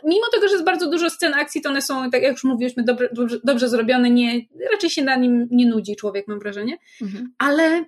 [0.04, 2.82] mimo tego, że jest bardzo dużo scen akcji, to one są, tak jak już mówiliśmy,
[2.82, 4.40] dobrze, dobrze, dobrze zrobione, nie,
[4.72, 6.78] raczej się na nim nie nudzi człowiek, mam wrażenie.
[7.02, 7.32] Mhm.
[7.38, 7.84] Ale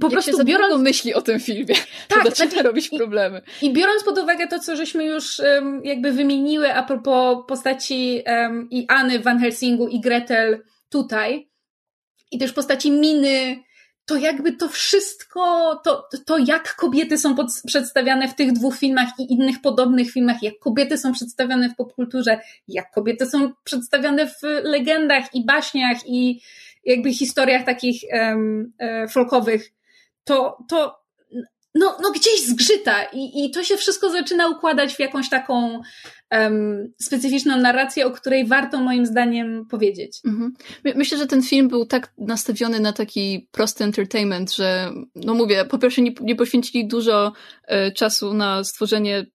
[0.00, 1.74] po Jak prostu biorąc myśli o tym filmie,
[2.08, 3.42] tak, to zaczyna znaczy, robić problemy.
[3.62, 8.22] I, I, biorąc pod uwagę to, co żeśmy już um, jakby wymieniły a propos postaci
[8.26, 11.48] um, i Anny Van Helsingu i Gretel tutaj
[12.30, 13.62] i też postaci Miny,
[14.06, 19.08] to jakby to wszystko, to, to jak kobiety są pod, przedstawiane w tych dwóch filmach
[19.18, 24.42] i innych podobnych filmach, jak kobiety są przedstawiane w popkulturze, jak kobiety są przedstawiane w
[24.62, 26.40] legendach i baśniach i
[26.84, 28.72] jakby historiach takich um,
[29.08, 29.72] folkowych,
[30.26, 31.06] to, to
[31.78, 35.80] no, no gdzieś zgrzyta i, i to się wszystko zaczyna układać w jakąś taką
[36.30, 40.20] um, specyficzną narrację, o której warto moim zdaniem powiedzieć.
[40.26, 40.54] Mhm.
[40.84, 45.78] Myślę, że ten film był tak nastawiony na taki prosty entertainment, że no mówię, po
[45.78, 47.32] pierwsze nie, nie poświęcili dużo
[47.64, 49.26] e, czasu na stworzenie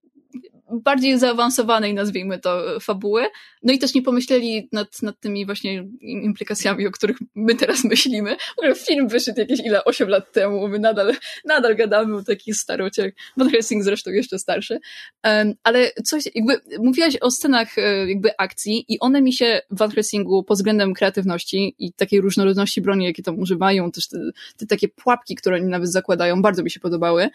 [0.71, 3.25] bardziej zaawansowanej, nazwijmy to, fabuły.
[3.63, 8.35] No i też nie pomyśleli nad, nad tymi właśnie implikacjami, o których my teraz myślimy.
[8.35, 11.13] W ogóle film wyszedł jakieś ile, 8 lat temu, my nadal,
[11.45, 13.11] nadal gadamy o takich starociach.
[13.37, 14.79] Van Helsing zresztą jeszcze starszy.
[15.23, 19.77] Um, ale coś, jakby mówiłaś o scenach e, jakby akcji i one mi się w
[19.77, 24.17] Van Helsingu pod względem kreatywności i takiej różnorodności broni, jakie tam używają, też te,
[24.57, 27.29] te takie pułapki, które oni nawet zakładają, bardzo mi się podobały.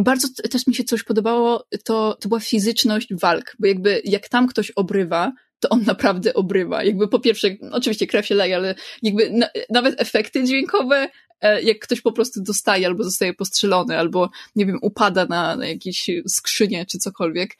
[0.00, 4.46] Bardzo też mi się coś podobało, to, to była fizyczność walk, bo jakby jak tam
[4.46, 6.84] ktoś obrywa, to on naprawdę obrywa.
[6.84, 11.08] Jakby po pierwsze, oczywiście krew się leje, ale jakby na, nawet efekty dźwiękowe,
[11.40, 15.66] e, jak ktoś po prostu dostaje albo zostaje postrzelony, albo nie wiem, upada na, na
[15.68, 17.56] jakieś skrzynie czy cokolwiek,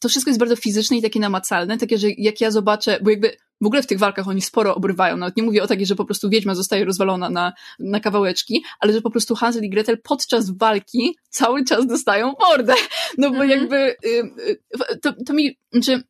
[0.00, 3.36] to wszystko jest bardzo fizyczne i takie namacalne, takie, że jak ja zobaczę, bo jakby
[3.60, 5.16] w ogóle w tych walkach oni sporo obrywają.
[5.16, 8.92] Nawet nie mówię o takiej, że po prostu wiedźma zostaje rozwalona na, na kawałeczki, ale
[8.92, 12.74] że po prostu Hansel i Gretel podczas walki cały czas dostają mordę.
[13.18, 13.50] No bo mhm.
[13.50, 14.08] jakby y,
[14.92, 16.02] y, to, to mi, znaczy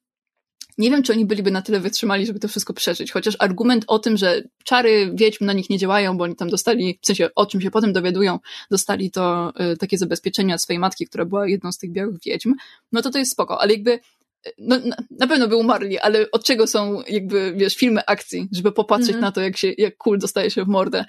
[0.79, 3.13] nie wiem, czy oni byliby na tyle wytrzymali, żeby to wszystko przeżyć.
[3.13, 6.99] Chociaż argument o tym, że czary wiedźm na nich nie działają, bo oni tam dostali,
[7.03, 8.39] w sensie o czym się potem dowiadują,
[8.71, 12.55] dostali to y, takie zabezpieczenia od swojej matki, która była jedną z tych białych wiedźm,
[12.93, 13.61] no to to jest spoko.
[13.61, 13.99] Ale jakby
[14.59, 14.77] no,
[15.11, 19.21] na pewno by umarli, ale od czego są jakby, wiesz, filmy akcji, żeby popatrzeć mm
[19.21, 19.25] -hmm.
[19.25, 21.05] na to, jak się, jak kul dostaje się w mordę.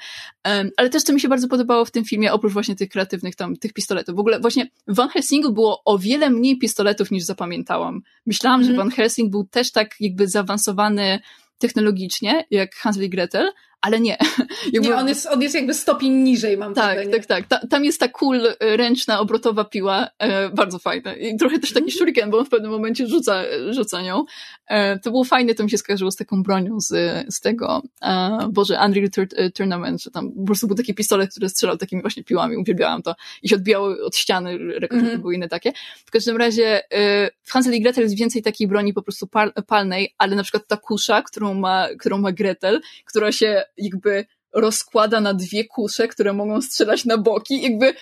[0.45, 3.35] Um, ale też, co mi się bardzo podobało w tym filmie, oprócz właśnie tych kreatywnych
[3.35, 4.15] tam, tych pistoletów.
[4.15, 8.01] W ogóle właśnie w Van Helsingu było o wiele mniej pistoletów niż zapamiętałam.
[8.25, 8.67] Myślałam, mm -hmm.
[8.67, 8.89] że mhm.
[8.89, 11.19] Van Helsing był też tak jakby zaawansowany
[11.57, 13.51] technologicznie, jak Hansel i Gretel,
[13.85, 14.17] ale nie.
[14.73, 14.89] Jakby...
[14.89, 17.13] Nie, on jest, on jest jakby stopień niżej, mam Tak, wrażenie.
[17.13, 17.47] tak, tak.
[17.47, 21.15] Ta, tam jest ta cool, y, ręczna, obrotowa piła, e, bardzo fajna.
[21.15, 21.97] I trochę też taki mhm.
[21.97, 24.25] shuriken, bo on w pewnym momencie rzuca, rzuca nią.
[24.67, 26.87] E, to było fajne, to mi się skojarzyło z taką bronią z,
[27.35, 31.31] z tego, e, Boże, Unreal Tur e, Tournament, że tam po prostu był taki pistolet,
[31.31, 33.15] który strzelał takimi właśnie piłami, uwielbiałam to.
[33.43, 35.73] I się odbijały od ściany, rekordy mm były inne takie.
[36.05, 39.53] W każdym razie e, w Hansel i Gretel jest więcej takiej broni po prostu pal,
[39.67, 45.21] palnej, ale na przykład ta kusza, którą ma, którą ma Gretel, która się jakby rozkłada
[45.21, 47.93] na dwie kusze, które mogą strzelać na boki, jakby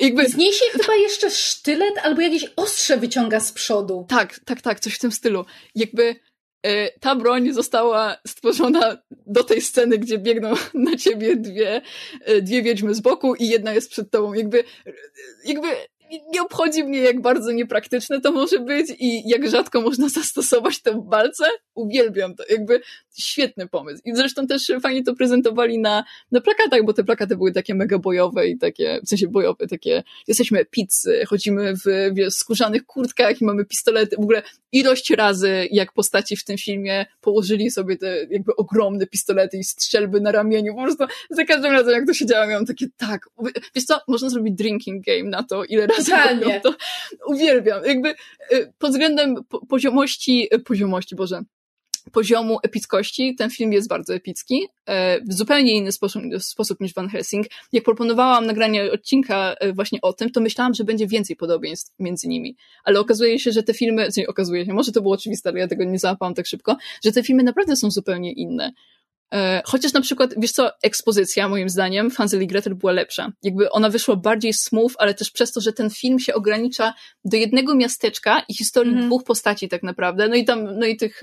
[0.00, 0.28] jakby...
[0.28, 4.06] Z niej się chyba jeszcze sztylet albo jakieś ostrze wyciąga z przodu.
[4.08, 5.44] Tak, tak, tak, coś w tym stylu.
[5.74, 6.16] Jakby
[6.62, 11.82] e, ta broń została stworzona do tej sceny, gdzie biegną na ciebie dwie,
[12.24, 14.34] e, dwie wiedźmy z boku i jedna jest przed tobą.
[14.34, 14.64] Jakby,
[15.44, 15.68] jakby
[16.32, 20.94] nie obchodzi mnie, jak bardzo niepraktyczne to może być i jak rzadko można zastosować to
[20.94, 21.44] w walce.
[21.74, 22.44] Uwielbiam to.
[22.50, 22.80] Jakby
[23.18, 24.02] świetny pomysł.
[24.04, 27.98] I zresztą też fajnie to prezentowali na, na plakatach, bo te plakaty były takie mega
[27.98, 33.44] bojowe i takie, w sensie bojowe, takie, jesteśmy pizzy, chodzimy w wiesz, skórzanych kurtkach i
[33.44, 34.16] mamy pistolety.
[34.16, 34.42] W ogóle
[34.72, 40.20] ilość razy, jak postaci w tym filmie położyli sobie te jakby ogromne pistolety i strzelby
[40.20, 40.74] na ramieniu.
[40.74, 43.28] Po prostu za każdym razem, jak to się działo, miałam takie, tak,
[43.74, 46.60] wiesz co, można zrobić drinking game na to, ile razy Totalnie.
[46.60, 46.74] to.
[47.26, 47.84] Uwielbiam.
[47.84, 48.14] Jakby
[48.52, 49.34] y, pod względem
[49.68, 51.42] poziomości, y, poziomości, Boże,
[52.12, 57.08] poziomu epickości ten film jest bardzo epicki, e, w zupełnie inny sposób, sposób niż Van
[57.08, 57.46] Helsing.
[57.72, 62.28] Jak proponowałam nagranie odcinka e, właśnie o tym, to myślałam, że będzie więcej podobieństw między
[62.28, 62.56] nimi.
[62.84, 65.68] Ale okazuje się, że te filmy, nie okazuje się, może to było oczywiste, ale ja
[65.68, 68.72] tego nie załapałam tak szybko, że te filmy naprawdę są zupełnie inne.
[69.34, 73.32] E, chociaż na przykład, wiesz co, ekspozycja moim zdaniem Hansel i Gretel była lepsza.
[73.42, 76.94] Jakby ona wyszła bardziej smooth, ale też przez to, że ten film się ogranicza
[77.24, 79.06] do jednego miasteczka i historii mm.
[79.06, 81.20] dwóch postaci tak naprawdę, no i tam, no i tych,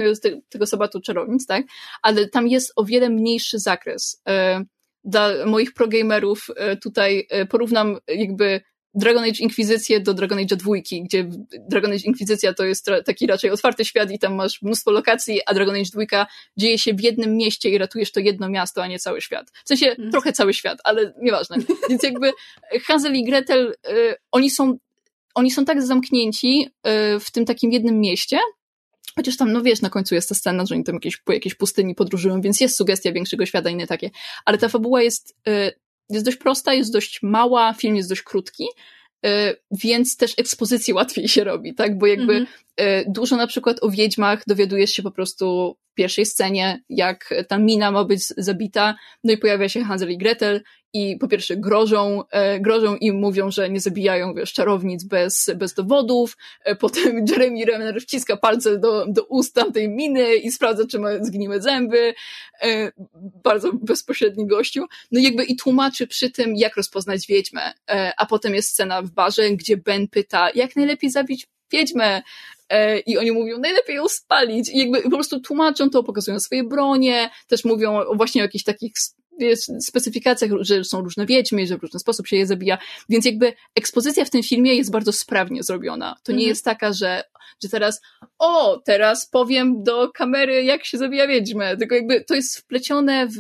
[0.49, 1.65] tego sabatu czarownic, tak?
[2.01, 4.21] Ale tam jest o wiele mniejszy zakres.
[4.29, 4.63] E,
[5.03, 8.61] dla moich progamerów e, tutaj porównam jakby
[8.95, 11.29] Dragon Age Inkwizycję do Dragon Age dwójki, gdzie
[11.69, 15.53] Dragon Age Inkwizycja to jest taki raczej otwarty świat i tam masz mnóstwo lokacji, a
[15.53, 18.99] Dragon Age dwójka dzieje się w jednym mieście i ratujesz to jedno miasto, a nie
[18.99, 19.51] cały świat.
[19.65, 20.11] W sensie mm.
[20.11, 21.57] trochę cały świat, ale nieważne.
[21.89, 22.31] Więc jakby
[22.85, 24.77] Hansel i Gretel, y, oni są
[25.35, 26.69] oni są tak zamknięci
[27.15, 28.39] y, w tym takim jednym mieście,
[29.15, 31.55] Chociaż tam, no wiesz, na końcu jest ta scena, że oni tam jakieś, po jakiejś
[31.55, 34.09] pustyni podróżują, więc jest sugestia większego świata i nie takie.
[34.45, 35.71] Ale ta fabuła jest y,
[36.09, 38.65] jest dość prosta, jest dość mała, film jest dość krótki,
[39.25, 39.29] y,
[39.71, 41.97] więc też ekspozycję łatwiej się robi, tak?
[41.97, 42.45] Bo jakby mm
[42.79, 43.03] -hmm.
[43.07, 47.91] dużo na przykład o wiedźmach dowiadujesz się po prostu w pierwszej scenie, jak ta mina
[47.91, 50.61] ma być zabita, no i pojawia się Hansel i Gretel
[50.93, 55.73] i po pierwsze grożą, e, grożą im, mówią, że nie zabijają wiesz, czarownic bez, bez
[55.73, 60.99] dowodów, e, potem Jeremy Renner wciska palce do, do ust tamtej miny i sprawdza, czy
[60.99, 62.13] ma zgniłe zęby,
[62.61, 62.91] e,
[63.43, 67.73] bardzo bezpośredni gościu, no jakby i tłumaczy przy tym, jak rozpoznać wiedźmę,
[68.17, 72.21] a potem jest scena w barze, gdzie Ben pyta, jak najlepiej zabić wiedźmę,
[73.05, 74.69] i oni mówią, najlepiej ją spalić.
[74.69, 78.91] I jakby po prostu tłumaczą to, pokazują swoje bronie, też mówią właśnie o jakichś takich
[79.39, 82.77] jest w specyfikacjach, że są różne wiedźmy, że w różny sposób się je zabija,
[83.09, 86.15] więc jakby ekspozycja w tym filmie jest bardzo sprawnie zrobiona.
[86.23, 86.49] To nie mhm.
[86.49, 87.23] jest taka, że,
[87.63, 88.01] że teraz
[88.39, 93.39] o, teraz powiem do kamery, jak się zabija wiedźmę, tylko jakby to jest wplecione w...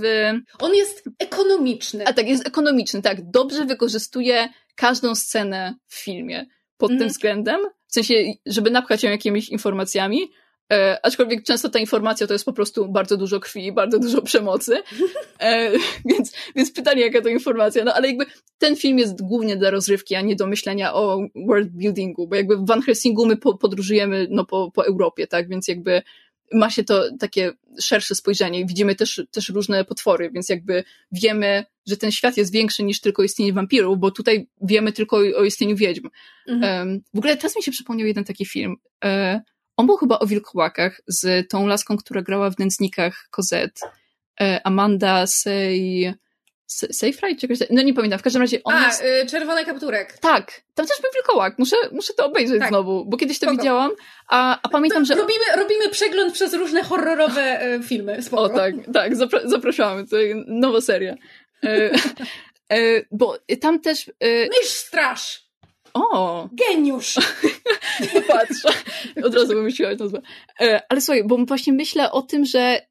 [0.59, 2.07] On jest ekonomiczny.
[2.07, 3.31] A tak, jest ekonomiczny, tak.
[3.31, 6.45] Dobrze wykorzystuje każdą scenę w filmie
[6.77, 6.99] pod mhm.
[6.99, 8.13] tym względem, w sensie,
[8.45, 10.31] żeby napchać ją jakimiś informacjami,
[10.71, 14.77] E, aczkolwiek często ta informacja to jest po prostu bardzo dużo krwi, bardzo dużo przemocy.
[15.39, 15.71] E,
[16.09, 17.83] więc, więc pytanie, jaka to informacja.
[17.83, 18.25] No ale jakby
[18.57, 22.57] ten film jest głównie dla rozrywki, a nie do myślenia o world buildingu, bo jakby
[22.57, 25.49] w Van Helsingu my po, podróżujemy no, po, po Europie, tak?
[25.49, 26.01] Więc jakby
[26.53, 28.65] ma się to takie szersze spojrzenie.
[28.65, 33.23] Widzimy też, też różne potwory, więc jakby wiemy, że ten świat jest większy niż tylko
[33.23, 36.09] istnienie wampirów, bo tutaj wiemy tylko o, o istnieniu wiedźm.
[36.47, 36.87] Mhm.
[36.87, 38.75] Um, w ogóle teraz mi się przypomniał jeden taki film.
[39.03, 39.41] E,
[39.77, 43.81] on był chyba o wilkołakach z tą laską, która grała w nędznikach Cosette.
[44.63, 46.13] Amanda Sey...
[46.91, 49.03] Seyfried czy jakoś No nie pamiętam, w każdym razie on A, jest...
[49.03, 50.17] y, czerwony kapturek.
[50.19, 51.59] Tak, tam też był wilkołak.
[51.59, 52.69] Muszę, muszę to obejrzeć tak.
[52.69, 53.57] znowu, bo kiedyś to Spoko.
[53.57, 53.91] widziałam,
[54.29, 55.15] a, a pamiętam, że...
[55.15, 58.21] Robimy, robimy przegląd przez różne horrorowe y, filmy.
[58.21, 58.43] Spoko.
[58.43, 60.07] O tak, tak, zapra zapraszamy.
[60.07, 60.17] To
[60.47, 61.15] nowa seria.
[61.63, 61.91] E,
[62.77, 64.09] e, bo tam też...
[64.19, 64.47] E...
[64.47, 65.43] Mysz straż!
[65.93, 66.49] O!
[66.51, 67.15] Geniusz!
[68.27, 68.65] Patrz,
[69.23, 70.21] od razu wymyśliłaś nazwę.
[70.61, 72.81] E, ale słuchaj, bo właśnie myślę o tym, że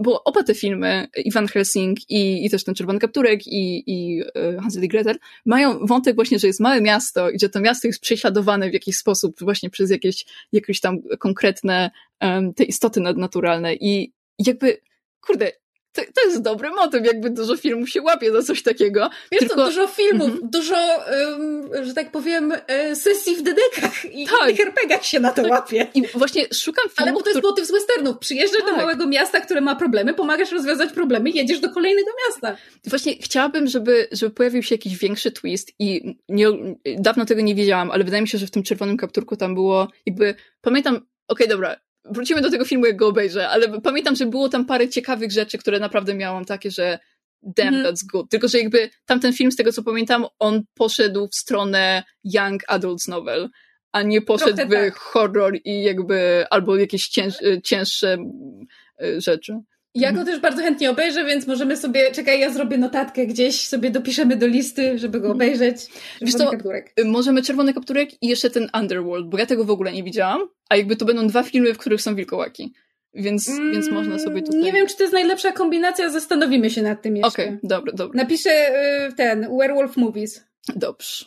[0.00, 4.60] bo oba te filmy, Ivan Helsing i, i też ten Czerwony Kapturek i, i e,
[4.60, 8.00] Hansel i Gretel, mają wątek właśnie, że jest małe miasto i że to miasto jest
[8.00, 11.90] prześladowane w jakiś sposób właśnie przez jakieś, jakieś tam konkretne
[12.20, 14.80] um, te istoty nadnaturalne i jakby,
[15.20, 15.52] kurde,
[15.96, 19.10] to, to jest dobry motyw, jakby dużo filmów się łapie za coś takiego.
[19.32, 19.54] Wiesz tylko...
[19.54, 20.50] to dużo filmów, mm -hmm.
[20.50, 20.76] dużo,
[21.30, 24.48] um, że tak powiem, e, sesji w dedekach i tak.
[24.48, 25.50] innych RPGach się na to tak.
[25.50, 25.86] łapie.
[25.94, 27.50] I właśnie szukam filmów, Ale bo to jest który...
[27.50, 28.18] motyw z westernów.
[28.18, 28.70] Przyjeżdżasz tak.
[28.70, 32.56] do małego miasta, które ma problemy, pomagasz rozwiązać problemy, jedziesz do kolejnego miasta.
[32.84, 36.46] Właśnie chciałabym, żeby, żeby pojawił się jakiś większy twist i nie,
[36.98, 39.88] dawno tego nie wiedziałam, ale wydaje mi się, że w tym czerwonym kapturku tam było
[40.06, 41.76] jakby, pamiętam, okej, okay, dobra,
[42.10, 45.58] wrócimy do tego filmu, jak go obejrzę, ale pamiętam, że było tam parę ciekawych rzeczy,
[45.58, 46.98] które naprawdę miałam takie, że
[47.42, 47.86] damn, mm.
[47.86, 48.30] that's good.
[48.30, 53.08] Tylko, że jakby tamten film, z tego co pamiętam, on poszedł w stronę young adults
[53.08, 53.48] novel,
[53.92, 54.98] a nie poszedł Trochę w tak.
[54.98, 57.34] horror i jakby, albo jakieś cięż,
[57.64, 58.16] cięższe
[59.02, 59.52] y, rzeczy.
[59.96, 63.90] Ja go też bardzo chętnie obejrzę, więc możemy sobie, czekaj, ja zrobię notatkę gdzieś, sobie
[63.90, 65.76] dopiszemy do listy, żeby go obejrzeć.
[66.20, 66.92] Wiesz to, kapturek.
[67.04, 70.76] Możemy Czerwony Kapturek i jeszcze ten Underworld, bo ja tego w ogóle nie widziałam, a
[70.76, 72.72] jakby to będą dwa filmy, w których są wilkołaki.
[73.14, 74.60] Więc, mm, więc można sobie tutaj...
[74.60, 77.28] Nie wiem, czy to jest najlepsza kombinacja, zastanowimy się nad tym jeszcze.
[77.28, 78.22] Okej, okay, dobra, dobra.
[78.22, 78.50] Napiszę
[79.08, 80.44] y, ten, Werewolf Movies.
[80.76, 81.24] Dobrze.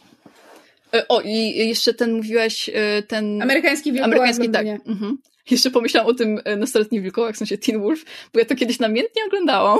[0.95, 2.69] Y, o, i jeszcze ten mówiłaś,
[3.07, 3.41] ten...
[3.41, 4.65] Amerykański wilkołak Amerykański, tak.
[4.87, 5.17] Mhm.
[5.51, 8.79] Jeszcze pomyślałam o tym e, nastoletni wilkołach, w sensie Teen Wolf, bo ja to kiedyś
[8.79, 9.79] namiętnie oglądałam.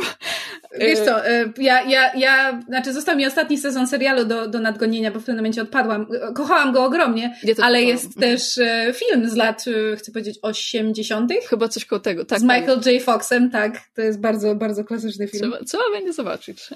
[0.80, 5.12] Wiesz co, e, ja, ja, ja, znaczy został mi ostatni sezon serialu do, do nadgonienia,
[5.12, 6.08] bo w pewnym momencie odpadłam.
[6.36, 9.66] Kochałam go ogromnie, ja ale jest też e, film z lat,
[9.98, 11.32] chcę powiedzieć, 80.
[11.50, 12.40] Chyba coś koło tego, tak.
[12.40, 12.60] Z tak.
[12.60, 13.04] Michael J.
[13.04, 13.82] Foxem, tak.
[13.96, 15.44] To jest bardzo, bardzo klasyczny film.
[15.52, 16.70] Trzeba, trzeba będzie zobaczyć.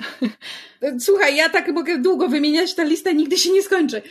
[1.00, 4.02] Słuchaj, ja tak mogę długo wymieniać, ta lista nigdy się nie skończy.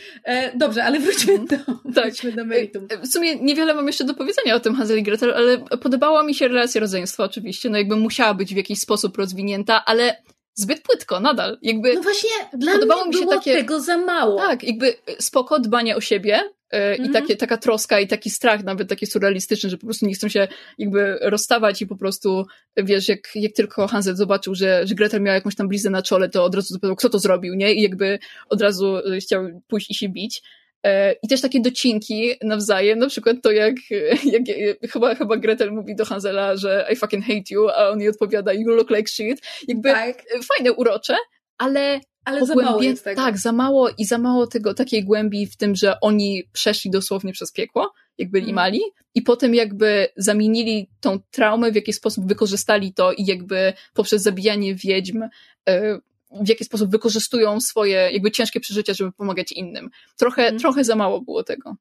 [0.55, 1.57] Dobrze, ale wróćmy do,
[1.95, 2.05] tak.
[2.05, 2.87] wróćmy do meritum.
[3.03, 6.35] W sumie niewiele mam jeszcze do powiedzenia o tym Hansel i Gretel, ale podobała mi
[6.35, 10.23] się relacja rodzeństwa oczywiście, no jakby musiała być w jakiś sposób rozwinięta, ale
[10.55, 11.57] zbyt płytko, nadal.
[11.61, 14.37] Jakby no właśnie, dla podobało mnie mi się takie, tego za mało.
[14.37, 16.41] Tak, jakby spoko dbanie o siebie
[16.73, 16.97] yy, mm -hmm.
[16.97, 17.13] i mhm.
[17.13, 20.47] takie, taka troska i taki strach nawet taki surrealistyczny, że po prostu nie chcą się
[20.77, 22.45] jakby rozstawać i po prostu,
[22.77, 26.29] wiesz, jak, jak tylko Hansel zobaczył, że, że Gretel miała jakąś tam bliznę na czole,
[26.29, 27.73] to od razu zapytał, kto to zrobił, nie?
[27.73, 28.19] I jakby
[28.49, 30.41] od razu chciał pójść i się bić.
[30.83, 33.75] E, I też takie docinki nawzajem, na przykład to jak,
[34.33, 34.43] jak,
[34.91, 38.53] chyba, chyba Gretel mówi do Hansela, że I fucking hate you, a on jej odpowiada
[38.53, 39.41] you look like shit.
[39.67, 40.23] Jakby tak.
[40.47, 41.15] fajne, urocze,
[41.57, 43.21] ale ale za mało jest tego.
[43.21, 47.33] Tak, za mało i za mało tego, takiej głębi w tym, że oni przeszli dosłownie
[47.33, 48.55] przez piekło, jak byli mm.
[48.55, 48.81] mali
[49.15, 54.75] i potem jakby zamienili tą traumę, w jaki sposób wykorzystali to i jakby poprzez zabijanie
[54.75, 55.23] wiedźm
[55.69, 55.99] e,
[56.41, 59.89] w jaki sposób wykorzystują swoje jakby ciężkie przeżycia, żeby pomagać innym.
[60.17, 60.59] Trochę, mm.
[60.59, 61.75] trochę za mało było tego.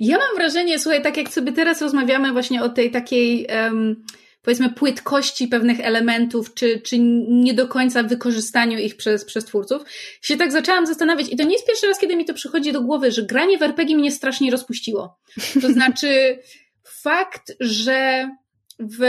[0.00, 4.04] Ja mam wrażenie, słuchaj, tak jak sobie teraz rozmawiamy właśnie o tej takiej um,
[4.46, 9.82] powiedzmy płytkości pewnych elementów, czy, czy nie do końca wykorzystaniu ich przez, przez twórców,
[10.22, 12.80] się tak zaczęłam zastanawiać i to nie jest pierwszy raz, kiedy mi to przychodzi do
[12.80, 15.18] głowy, że granie w RPG mnie strasznie rozpuściło.
[15.62, 16.38] To znaczy
[17.02, 18.30] fakt, że
[18.78, 19.02] w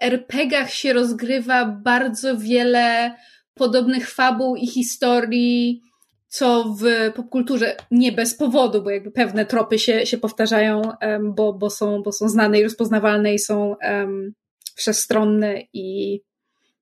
[0.00, 3.14] RPGach się rozgrywa bardzo wiele
[3.56, 5.82] podobnych fabuł i historii,
[6.28, 10.82] co w popkulturze nie bez powodu, bo jakby pewne tropy się, się powtarzają,
[11.22, 14.32] bo, bo, są, bo są znane i rozpoznawalne i są um,
[14.74, 16.20] wszechstronne i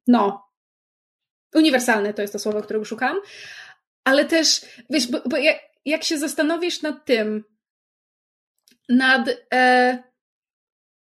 [0.06, 0.44] no.
[1.54, 3.16] uniwersalny to jest to słowo, którego szukam,
[4.04, 4.60] ale też,
[4.90, 7.44] wiesz, bo, bo jak, jak się zastanowisz nad tym,
[8.88, 10.02] nad, e,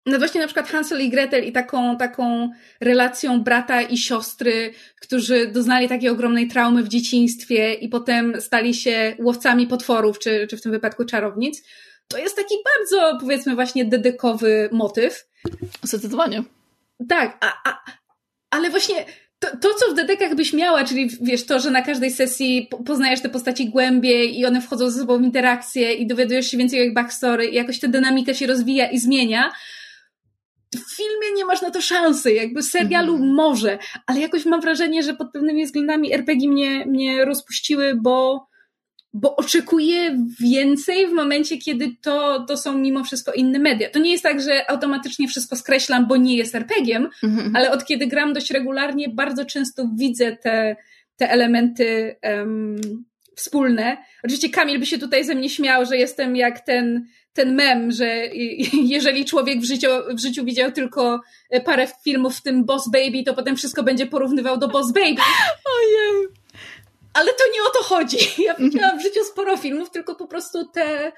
[0.09, 5.47] nad właśnie na przykład Hansel i Gretel i taką, taką relacją brata i siostry, którzy
[5.47, 10.63] doznali takiej ogromnej traumy w dzieciństwie i potem stali się łowcami potworów, czy, czy w
[10.63, 11.63] tym wypadku czarownic,
[12.09, 15.29] to jest taki bardzo, powiedzmy, właśnie dedykowy motyw.
[15.83, 16.43] Zdecydowanie.
[17.09, 17.85] Tak, a, a,
[18.51, 19.05] ale właśnie
[19.39, 23.21] to, to, co w dedekach byś miała, czyli wiesz, to, że na każdej sesji poznajesz
[23.21, 26.85] te postaci głębiej i one wchodzą ze sobą w interakcję i dowiadujesz się więcej o
[26.85, 29.53] ich backstory i jakoś ta dynamika się rozwija i zmienia,
[30.75, 33.35] w filmie nie masz na to szansy, jakby serialu mhm.
[33.35, 38.49] może, ale jakoś mam wrażenie, że pod pewnymi względami RPG mnie, mnie rozpuściły, bo
[39.13, 43.91] bo oczekuję więcej w momencie, kiedy to, to są mimo wszystko inne media.
[43.91, 47.51] To nie jest tak, że automatycznie wszystko skreślam, bo nie jest RPG-iem, mm-hmm.
[47.55, 50.77] ale od kiedy gram dość regularnie, bardzo często widzę te,
[51.17, 52.81] te elementy um,
[53.37, 53.97] wspólne.
[54.25, 58.07] Oczywiście Kamil by się tutaj ze mnie śmiał, że jestem jak ten, ten mem, że
[58.73, 61.21] jeżeli człowiek w życiu, w życiu widział tylko
[61.65, 65.23] parę filmów, w tym Boss Baby, to potem wszystko będzie porównywał do Boss Baby.
[65.79, 66.29] Ojej
[67.19, 68.19] ale to nie o to chodzi.
[68.47, 71.13] Ja widziałam w życiu sporo filmów, tylko po prostu te,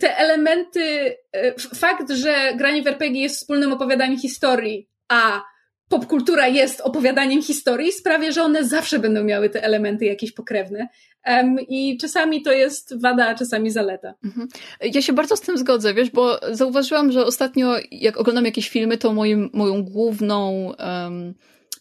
[0.00, 5.42] te elementy, e, fakt, że granie w RPG jest wspólnym opowiadaniem historii, a
[5.88, 10.88] popkultura jest opowiadaniem historii, sprawia, że one zawsze będą miały te elementy jakieś pokrewne.
[11.26, 14.14] Um, I czasami to jest wada, a czasami zaleta.
[14.24, 14.48] Mhm.
[14.82, 18.98] Ja się bardzo z tym zgodzę, wiesz, bo zauważyłam, że ostatnio, jak oglądam jakieś filmy,
[18.98, 20.72] to moim, moją główną.
[20.78, 21.34] Um,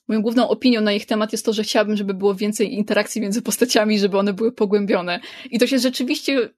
[0.08, 3.42] moją główną opinią na ich temat jest to, że chciałabym, żeby było więcej interakcji między
[3.42, 5.20] postaciami, żeby one były pogłębione.
[5.52, 6.50] I to się rzeczywiście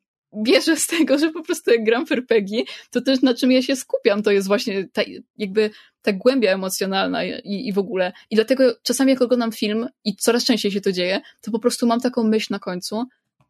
[0.44, 3.62] bierze z tego, że po prostu jak gram w RPG, to też na czym ja
[3.62, 5.02] się skupiam, to jest właśnie ta,
[5.38, 5.70] jakby
[6.02, 8.14] ta głębia emocjonalna i, i w ogóle.
[8.30, 11.88] I dlatego czasami jak oglądam film i coraz częściej się to dzieje, to po prostu
[11.88, 13.06] mam taką myśl na końcu,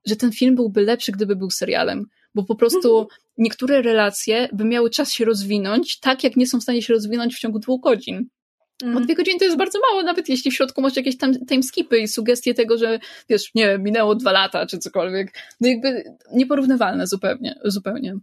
[0.05, 2.05] że ten film byłby lepszy, gdyby był serialem.
[2.35, 3.19] Bo po prostu mhm.
[3.37, 7.35] niektóre relacje by miały czas się rozwinąć, tak jak nie są w stanie się rozwinąć
[7.35, 8.29] w ciągu dwóch godzin.
[8.83, 8.93] Mm.
[8.93, 11.99] Bo dwie godziny to jest bardzo mało, nawet jeśli w środku masz jakieś tam timeskipy
[11.99, 12.99] i sugestie tego, że
[13.29, 15.33] wiesz, nie wiem, minęło dwa lata czy cokolwiek.
[15.61, 16.03] No jakby
[16.33, 18.15] nieporównywalne zupełnie, zupełnie.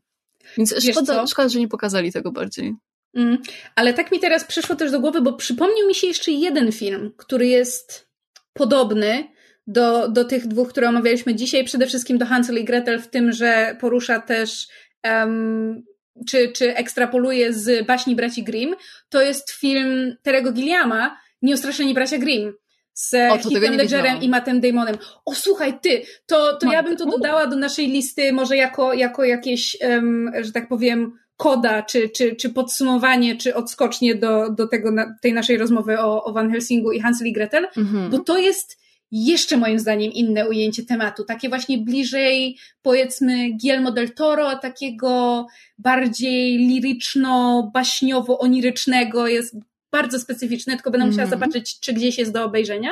[0.57, 2.74] Więc szkoda, szkoda, że nie pokazali tego bardziej.
[3.15, 3.39] Mm.
[3.77, 7.12] Ale tak mi teraz przyszło też do głowy, bo przypomniał mi się jeszcze jeden film,
[7.16, 8.09] który jest
[8.53, 9.24] podobny
[9.66, 11.65] do, do tych dwóch, które omawialiśmy dzisiaj.
[11.65, 14.69] Przede wszystkim do Hansel i Gretel w tym, że porusza też
[15.05, 15.82] um,
[16.28, 18.77] czy, czy ekstrapoluje z baśni braci Grimm,
[19.09, 22.53] to jest film Terego Gilliama, Nieustraszeni bracia Grimm
[22.95, 24.99] z Heath'em Ledgerem i Mattem Damonem.
[25.24, 29.24] O, słuchaj, ty, to, to ja bym to dodała do naszej listy może jako, jako
[29.24, 34.91] jakieś, um, że tak powiem, koda, czy, czy, czy podsumowanie, czy odskocznie do, do tego,
[35.23, 38.11] tej naszej rozmowy o, o Van Helsingu i Hansel i Gretel, mhm.
[38.11, 38.81] bo to jest
[39.12, 45.47] jeszcze moim zdaniem inne ujęcie tematu, takie właśnie bliżej powiedzmy Guillermo del Toro, takiego
[45.78, 49.57] bardziej liryczno-baśniowo-onirycznego, jest
[49.91, 51.41] bardzo specyficzne, tylko będę musiała mm.
[51.41, 52.91] zobaczyć, czy gdzieś jest do obejrzenia.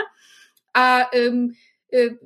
[0.73, 1.53] A ym,
[1.95, 2.19] y,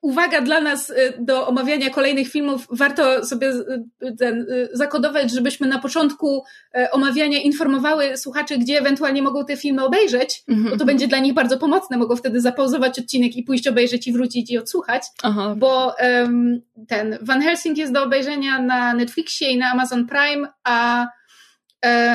[0.00, 5.66] uwaga dla nas y, do omawiania kolejnych filmów, warto sobie y, ten, y, zakodować, żebyśmy
[5.66, 6.44] na początku
[6.92, 10.64] omawiania informowały słuchaczy, gdzie ewentualnie mogą te filmy obejrzeć, mm -hmm.
[10.64, 10.86] bo to mhm.
[10.86, 11.96] będzie dla nich bardzo pomocne.
[11.96, 15.54] Mogą wtedy zapauzować odcinek i pójść obejrzeć i wrócić i odsłuchać, Aha.
[15.58, 21.06] bo um, ten Van Helsing jest do obejrzenia na Netflixie i na Amazon Prime, a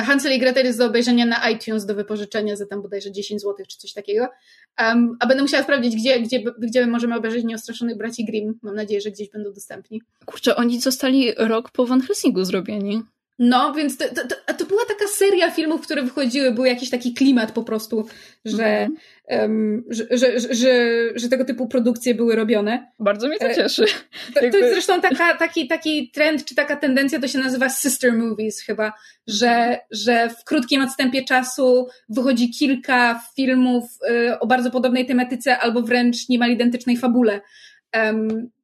[0.04, 3.66] Hansel i Gretel jest do obejrzenia na iTunes do wypożyczenia za tam bodajże 10 zł
[3.68, 4.28] czy coś takiego.
[4.80, 8.58] Um, a będę musiała sprawdzić, gdzie, gdzie, gdzie możemy obejrzeć Nieostraszonych Braci Grimm.
[8.62, 10.02] Mam nadzieję, że gdzieś będą dostępni.
[10.26, 13.02] Kurczę, oni zostali rok po Van Helsingu zrobieni.
[13.38, 17.52] No, więc to, to, to, była taka seria filmów, które wychodziły, był jakiś taki klimat
[17.52, 18.06] po prostu,
[18.44, 18.88] że,
[19.28, 20.04] um, że,
[20.50, 20.78] że,
[21.14, 22.92] że, tego typu produkcje były robione.
[22.98, 23.84] Bardzo mnie to e, cieszy.
[24.34, 28.60] To, jest zresztą taka, taki, taki trend, czy taka tendencja, to się nazywa sister movies
[28.60, 28.92] chyba,
[29.26, 35.82] że, że w krótkim odstępie czasu wychodzi kilka filmów y, o bardzo podobnej tematyce albo
[35.82, 37.40] wręcz niemal identycznej fabule.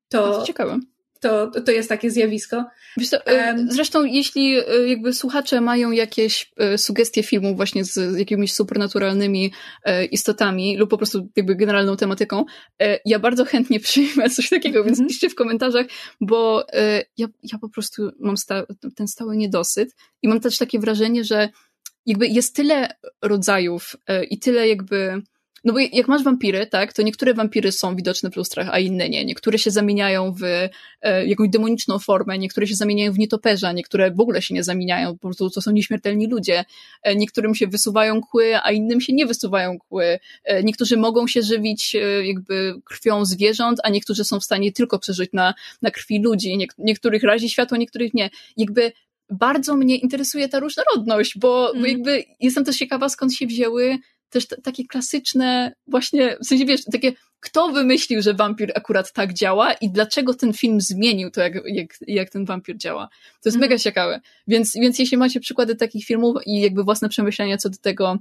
[0.09, 0.79] To, to ciekawe
[1.21, 2.65] to, to jest takie zjawisko.
[3.11, 8.53] Co, um, zresztą, jeśli e, jakby słuchacze mają jakieś e, sugestie filmów właśnie z jakimiś
[8.53, 9.53] supernaturalnymi
[10.11, 12.45] istotami lub po prostu jakby generalną tematyką,
[13.05, 15.09] ja bardzo chętnie przyjmę coś takiego, więc mhm.
[15.09, 15.87] piszcie w komentarzach,
[16.21, 16.67] bo
[17.17, 18.67] ja, ja po prostu mam sta
[18.97, 21.49] ten stały niedosyt i mam też takie wrażenie, że
[22.07, 22.89] jakby jest tyle
[23.23, 23.97] rodzajów
[24.31, 25.23] i tyle jakby
[25.65, 29.09] no bo jak masz wampiry, tak, to niektóre wampiry są widoczne w lustrach, a inne
[29.09, 29.25] nie.
[29.25, 30.43] Niektóre się zamieniają w
[31.03, 35.13] e, jakąś demoniczną formę, niektóre się zamieniają w nietoperza, niektóre w ogóle się nie zamieniają,
[35.19, 36.65] po prostu to są nieśmiertelni ludzie.
[37.03, 40.19] E, niektórym się wysuwają kły, a innym się nie wysuwają kły.
[40.45, 44.99] E, niektórzy mogą się żywić e, jakby krwią zwierząt, a niektórzy są w stanie tylko
[44.99, 46.57] przeżyć na, na krwi ludzi.
[46.57, 48.31] Niek niektórych razi światło, niektórych nie.
[48.57, 48.93] Jakby
[49.31, 51.83] bardzo mnie interesuje ta różnorodność, bo, mm.
[51.83, 51.93] bo mhm.
[51.93, 53.99] jakby jestem też ciekawa, skąd się wzięły
[54.31, 59.73] też takie klasyczne, właśnie, w sensie wiesz, takie, kto wymyślił, że wampir akurat tak działa
[59.73, 63.09] i dlaczego ten film zmienił to, jak, jak, jak ten wampir działa.
[63.43, 63.61] To jest mhm.
[63.61, 64.21] mega ciekawe.
[64.49, 68.19] Więc, więc jeśli macie przykłady takich filmów i jakby własne przemyślenia co do tego,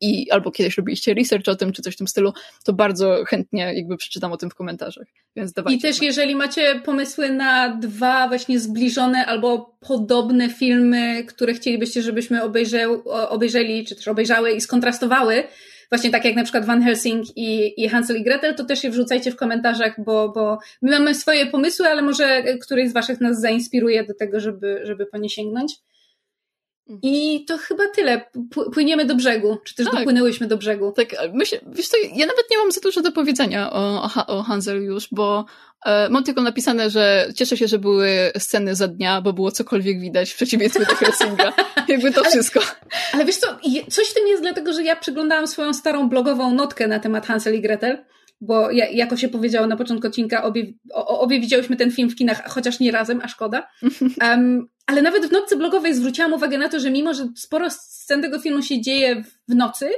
[0.00, 2.32] i albo kiedyś robiliście research o tym, czy coś w tym stylu,
[2.64, 5.06] to bardzo chętnie jakby przeczytam o tym w komentarzach.
[5.36, 5.78] Więc dawajcie.
[5.78, 12.42] I też jeżeli macie pomysły na dwa właśnie zbliżone albo podobne filmy, które chcielibyście, żebyśmy
[12.42, 15.44] obejrzał, obejrzeli, czy też obejrzały i skontrastowały,
[15.90, 18.90] właśnie tak jak na przykład Van Helsing i, i Hansel i Gretel, to też je
[18.90, 23.40] wrzucajcie w komentarzach, bo, bo my mamy swoje pomysły, ale może któryś z waszych nas
[23.40, 25.72] zainspiruje do tego, żeby, żeby po nie sięgnąć.
[26.90, 27.00] Mhm.
[27.02, 28.24] I to chyba tyle.
[28.74, 29.94] Płyniemy do brzegu, czy też tak.
[29.94, 30.92] dopłynęłyśmy do brzegu.
[30.92, 34.82] Tak, myślę, wiesz co, ja nawet nie mam za dużo do powiedzenia o, o Hansel
[34.82, 35.44] już, bo
[35.86, 40.00] e, mam tylko napisane, że cieszę się, że były sceny za dnia, bo było cokolwiek
[40.00, 41.52] widać w przeciwieństwie do Helsinga.
[41.88, 42.60] Jakby to wszystko.
[43.12, 43.46] Ale wiesz co,
[43.90, 47.54] coś w tym jest dlatego, że ja przeglądałam swoją starą blogową notkę na temat Hansel
[47.54, 48.04] i Gretel
[48.40, 52.80] bo jako się powiedziało na początku odcinka, obie, obie widziałyśmy ten film w kinach, chociaż
[52.80, 53.68] nie razem, a szkoda.
[54.22, 58.22] Um, ale nawet w nocy blogowej zwróciłam uwagę na to, że mimo, że sporo scen
[58.22, 59.90] tego filmu się dzieje w nocy,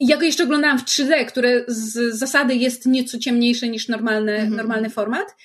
[0.00, 4.56] ja go jeszcze oglądałam w 3D, które z zasady jest nieco ciemniejsze niż normalny, mhm.
[4.56, 5.36] normalny format,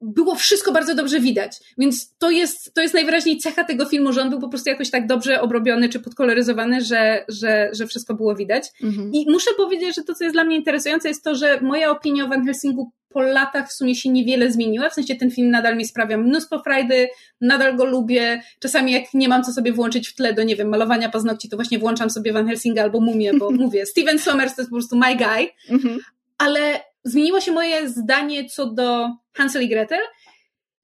[0.00, 1.52] było wszystko bardzo dobrze widać.
[1.78, 4.90] Więc to jest, to jest najwyraźniej cecha tego filmu, że on był po prostu jakoś
[4.90, 8.68] tak dobrze obrobiony czy podkoloryzowany, że, że, że wszystko było widać.
[8.82, 9.12] Mhm.
[9.12, 12.24] I muszę powiedzieć, że to, co jest dla mnie interesujące, jest to, że moja opinia
[12.24, 14.90] o Van Helsingu po latach w sumie się niewiele zmieniła.
[14.90, 17.08] W sensie ten film nadal mi sprawia mnóstwo frajdy,
[17.40, 18.42] nadal go lubię.
[18.60, 21.56] Czasami jak nie mam co sobie włączyć w tle do, nie wiem, malowania paznokci, to
[21.56, 24.96] właśnie włączam sobie Van Helsinga albo Mumię, bo mówię, Steven Sommers to jest po prostu
[24.96, 25.48] my guy.
[25.70, 25.98] Mhm.
[26.38, 30.00] Ale zmieniło się moje zdanie co do Hansel i Gretel.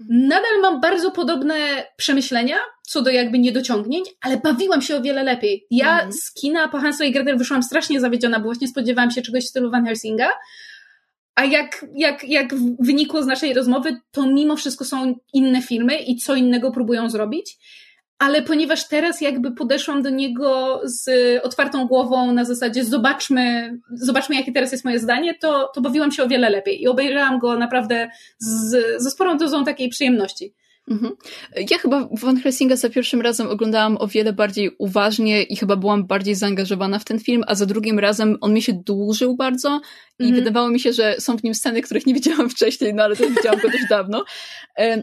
[0.09, 1.55] Nadal mam bardzo podobne
[1.97, 5.67] przemyślenia co do jakby niedociągnięć, ale bawiłam się o wiele lepiej.
[5.71, 6.13] Ja mm.
[6.13, 9.49] z kina po Hansel i Gretel wyszłam strasznie zawiedziona, bo właśnie spodziewałam się czegoś w
[9.49, 10.29] stylu Van Helsinga,
[11.35, 16.17] a jak, jak, jak wynikło z naszej rozmowy, to mimo wszystko są inne filmy i
[16.17, 17.59] co innego próbują zrobić
[18.23, 21.11] ale ponieważ teraz jakby podeszłam do niego z
[21.45, 26.23] otwartą głową na zasadzie zobaczmy, zobaczmy jakie teraz jest moje zdanie, to, to bawiłam się
[26.23, 30.55] o wiele lepiej i obejrzałam go naprawdę z, ze sporą dozą takiej przyjemności.
[30.91, 31.13] Mhm.
[31.71, 36.07] Ja chyba Van Helsinga za pierwszym razem oglądałam o wiele bardziej uważnie i chyba byłam
[36.07, 39.81] bardziej zaangażowana w ten film, a za drugim razem on mi się dłużył bardzo
[40.19, 40.35] i mhm.
[40.35, 43.29] wydawało mi się, że są w nim sceny, których nie widziałam wcześniej, no ale to
[43.29, 44.25] widziałam go dość dawno.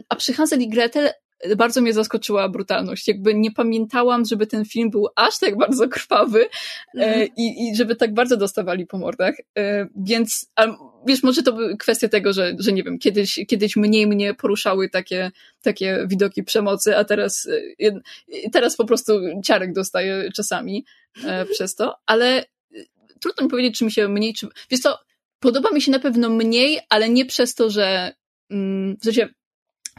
[0.08, 1.10] A przy Hansel i Gretel
[1.56, 3.08] bardzo mnie zaskoczyła brutalność.
[3.08, 6.46] Jakby nie pamiętałam, żeby ten film był aż tak bardzo krwawy
[6.94, 7.28] mm.
[7.36, 9.34] i, i żeby tak bardzo dostawali po mordach.
[9.58, 10.66] E, więc, a,
[11.06, 15.30] wiesz, może to kwestia tego, że, że nie wiem, kiedyś, kiedyś mniej mnie poruszały takie,
[15.62, 17.48] takie widoki przemocy, a teraz,
[17.82, 19.12] e, teraz po prostu
[19.44, 20.84] ciarek dostaję czasami
[21.52, 22.44] przez to, ale
[23.20, 24.98] trudno mi powiedzieć, czy mi się mniej, czy, wiesz co,
[25.40, 28.12] podoba mi się na pewno mniej, ale nie przez to, że
[28.50, 29.28] mm, w sensie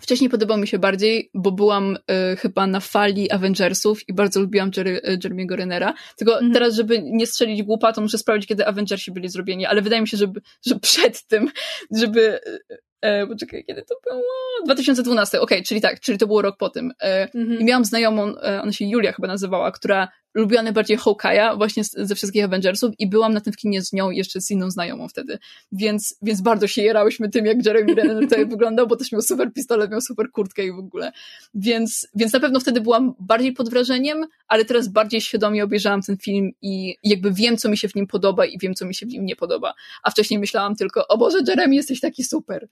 [0.02, 1.96] Wcześniej podobał mi się bardziej, bo byłam
[2.34, 5.94] y, chyba na fali Avengersów i bardzo lubiłam Jerry, y, Jeremy'ego Renera.
[6.18, 6.54] Tylko mhm.
[6.54, 10.08] teraz, żeby nie strzelić głupa, to muszę sprawdzić, kiedy Avengersi byli zrobieni, ale wydaje mi
[10.08, 10.32] się, że,
[10.66, 11.52] że przed tym,
[11.92, 12.40] żeby
[13.02, 14.24] E, poczekaj, kiedy to było?
[14.66, 16.92] 2012, okej, okay, czyli tak, czyli to było rok po tym.
[17.02, 17.60] E, mhm.
[17.60, 22.16] I miałam znajomą, e, ona się Julia chyba nazywała, która lubiła najbardziej Hawkeye'a właśnie ze
[22.16, 25.40] wszystkich Avengersów i byłam na tym w kinie z nią jeszcze z inną znajomą wtedy.
[25.72, 29.54] Więc, więc bardzo się jerałyśmy tym, jak Jeremy Renner tutaj wyglądał, bo też miał super
[29.54, 31.12] pistolet, miał super kurtkę i w ogóle.
[31.54, 36.18] Więc, więc na pewno wtedy byłam bardziej pod wrażeniem, ale teraz bardziej świadomie obejrzałam ten
[36.18, 39.06] film i jakby wiem, co mi się w nim podoba i wiem, co mi się
[39.06, 39.74] w nim nie podoba.
[40.04, 42.68] A wcześniej myślałam tylko, o Boże, Jeremy, jesteś taki super.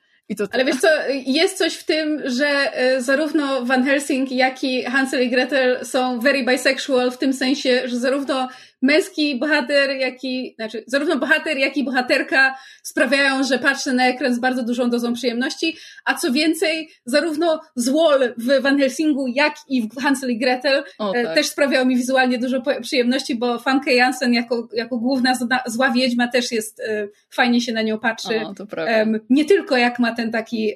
[0.52, 0.88] Ale wiesz co,
[1.26, 6.20] jest coś w tym, że e, zarówno Van Helsing, jak i Hansel i Gretel są
[6.20, 8.50] very bisexual w tym sensie, że zarówno
[8.82, 14.34] męski bohater, jak i, znaczy, zarówno bohater, jak i bohaterka sprawiają, że patrzę na ekran
[14.34, 19.90] z bardzo dużą dozą przyjemności, a co więcej, zarówno Zwol w Van Helsingu, jak i
[19.90, 21.36] w Hansel i Gretel o, e, tak.
[21.36, 25.34] też sprawiało mi wizualnie dużo przyjemności, bo Famke Jansen jako, jako główna
[25.66, 28.42] zła wiedźma też jest, e, fajnie się na nią patrzy.
[28.42, 29.20] O, prawda.
[29.30, 30.74] nie tylko jak ma ten taki,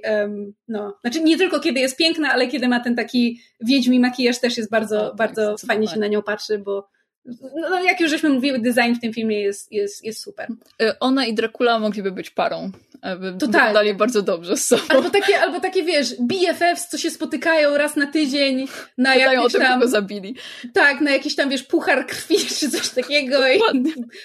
[0.68, 4.58] no, znaczy nie tylko kiedy jest piękna, ale kiedy ma ten taki wiedźmi makijaż też
[4.58, 6.93] jest bardzo, o, tak, bardzo fajnie się na nią patrzy, bo
[7.26, 10.48] no, no, jak już żeśmy mówiły, design w tym filmie jest, jest, jest super.
[10.82, 12.72] E, ona i Dracula mogliby być parą.
[13.40, 13.94] Totalnie.
[13.94, 14.84] Bardzo dobrze z sobą.
[14.90, 18.68] Albo takie, albo takie, wiesz, BFFs, co się spotykają raz na tydzień
[18.98, 19.88] na jakimś o tym, tam...
[19.88, 20.36] zabili.
[20.74, 23.60] Tak, na jakiś tam, wiesz, puchar krwi czy coś takiego i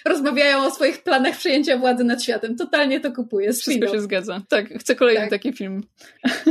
[0.05, 2.57] rozmawiają o swoich planach przejęcia władzy nad światem.
[2.57, 3.53] Totalnie to kupuję.
[3.53, 4.43] Wszystko się zgadza.
[4.49, 5.31] Tak, chcę kolejny tak.
[5.31, 5.83] taki film.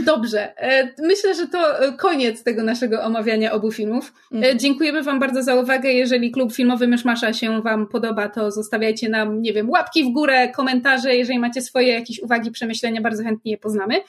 [0.06, 0.58] Dobrze.
[0.58, 4.14] E, myślę, że to e, koniec tego naszego omawiania obu filmów.
[4.32, 4.60] Mhm.
[4.60, 5.94] Dziękujemy Wam bardzo za uwagę.
[5.94, 10.52] Jeżeli klub filmowy Myszmasza się Wam podoba, to zostawiajcie nam, nie wiem, łapki w górę,
[10.52, 14.02] komentarze, jeżeli macie swoje jakieś uwagi, przemyślenia, bardzo chętnie je poznamy.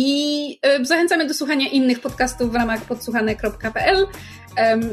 [0.00, 4.06] I e, zachęcamy do słuchania innych podcastów w ramach podsłuchane.pl,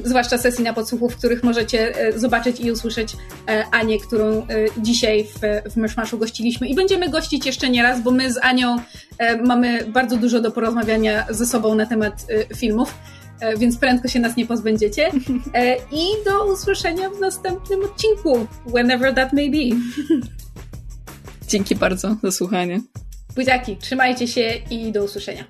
[0.04, 3.14] zwłaszcza sesji na podsłuchu, w których możecie e, zobaczyć i usłyszeć
[3.48, 4.48] e, Anię, którą
[4.78, 6.68] dzisiaj w, w Myszmaszu gościliśmy.
[6.68, 8.76] I będziemy gościć jeszcze nie raz, bo my z Anią
[9.44, 12.26] mamy bardzo dużo do porozmawiania ze sobą na temat
[12.56, 12.94] filmów.
[13.58, 15.12] Więc prędko się nas nie pozbędziecie.
[16.02, 19.76] I do usłyszenia w następnym odcinku, whenever that may be.
[21.48, 22.82] Dzięki bardzo za słuchanie.
[23.36, 25.46] Buziaki, trzymajcie się i do usłyszenia.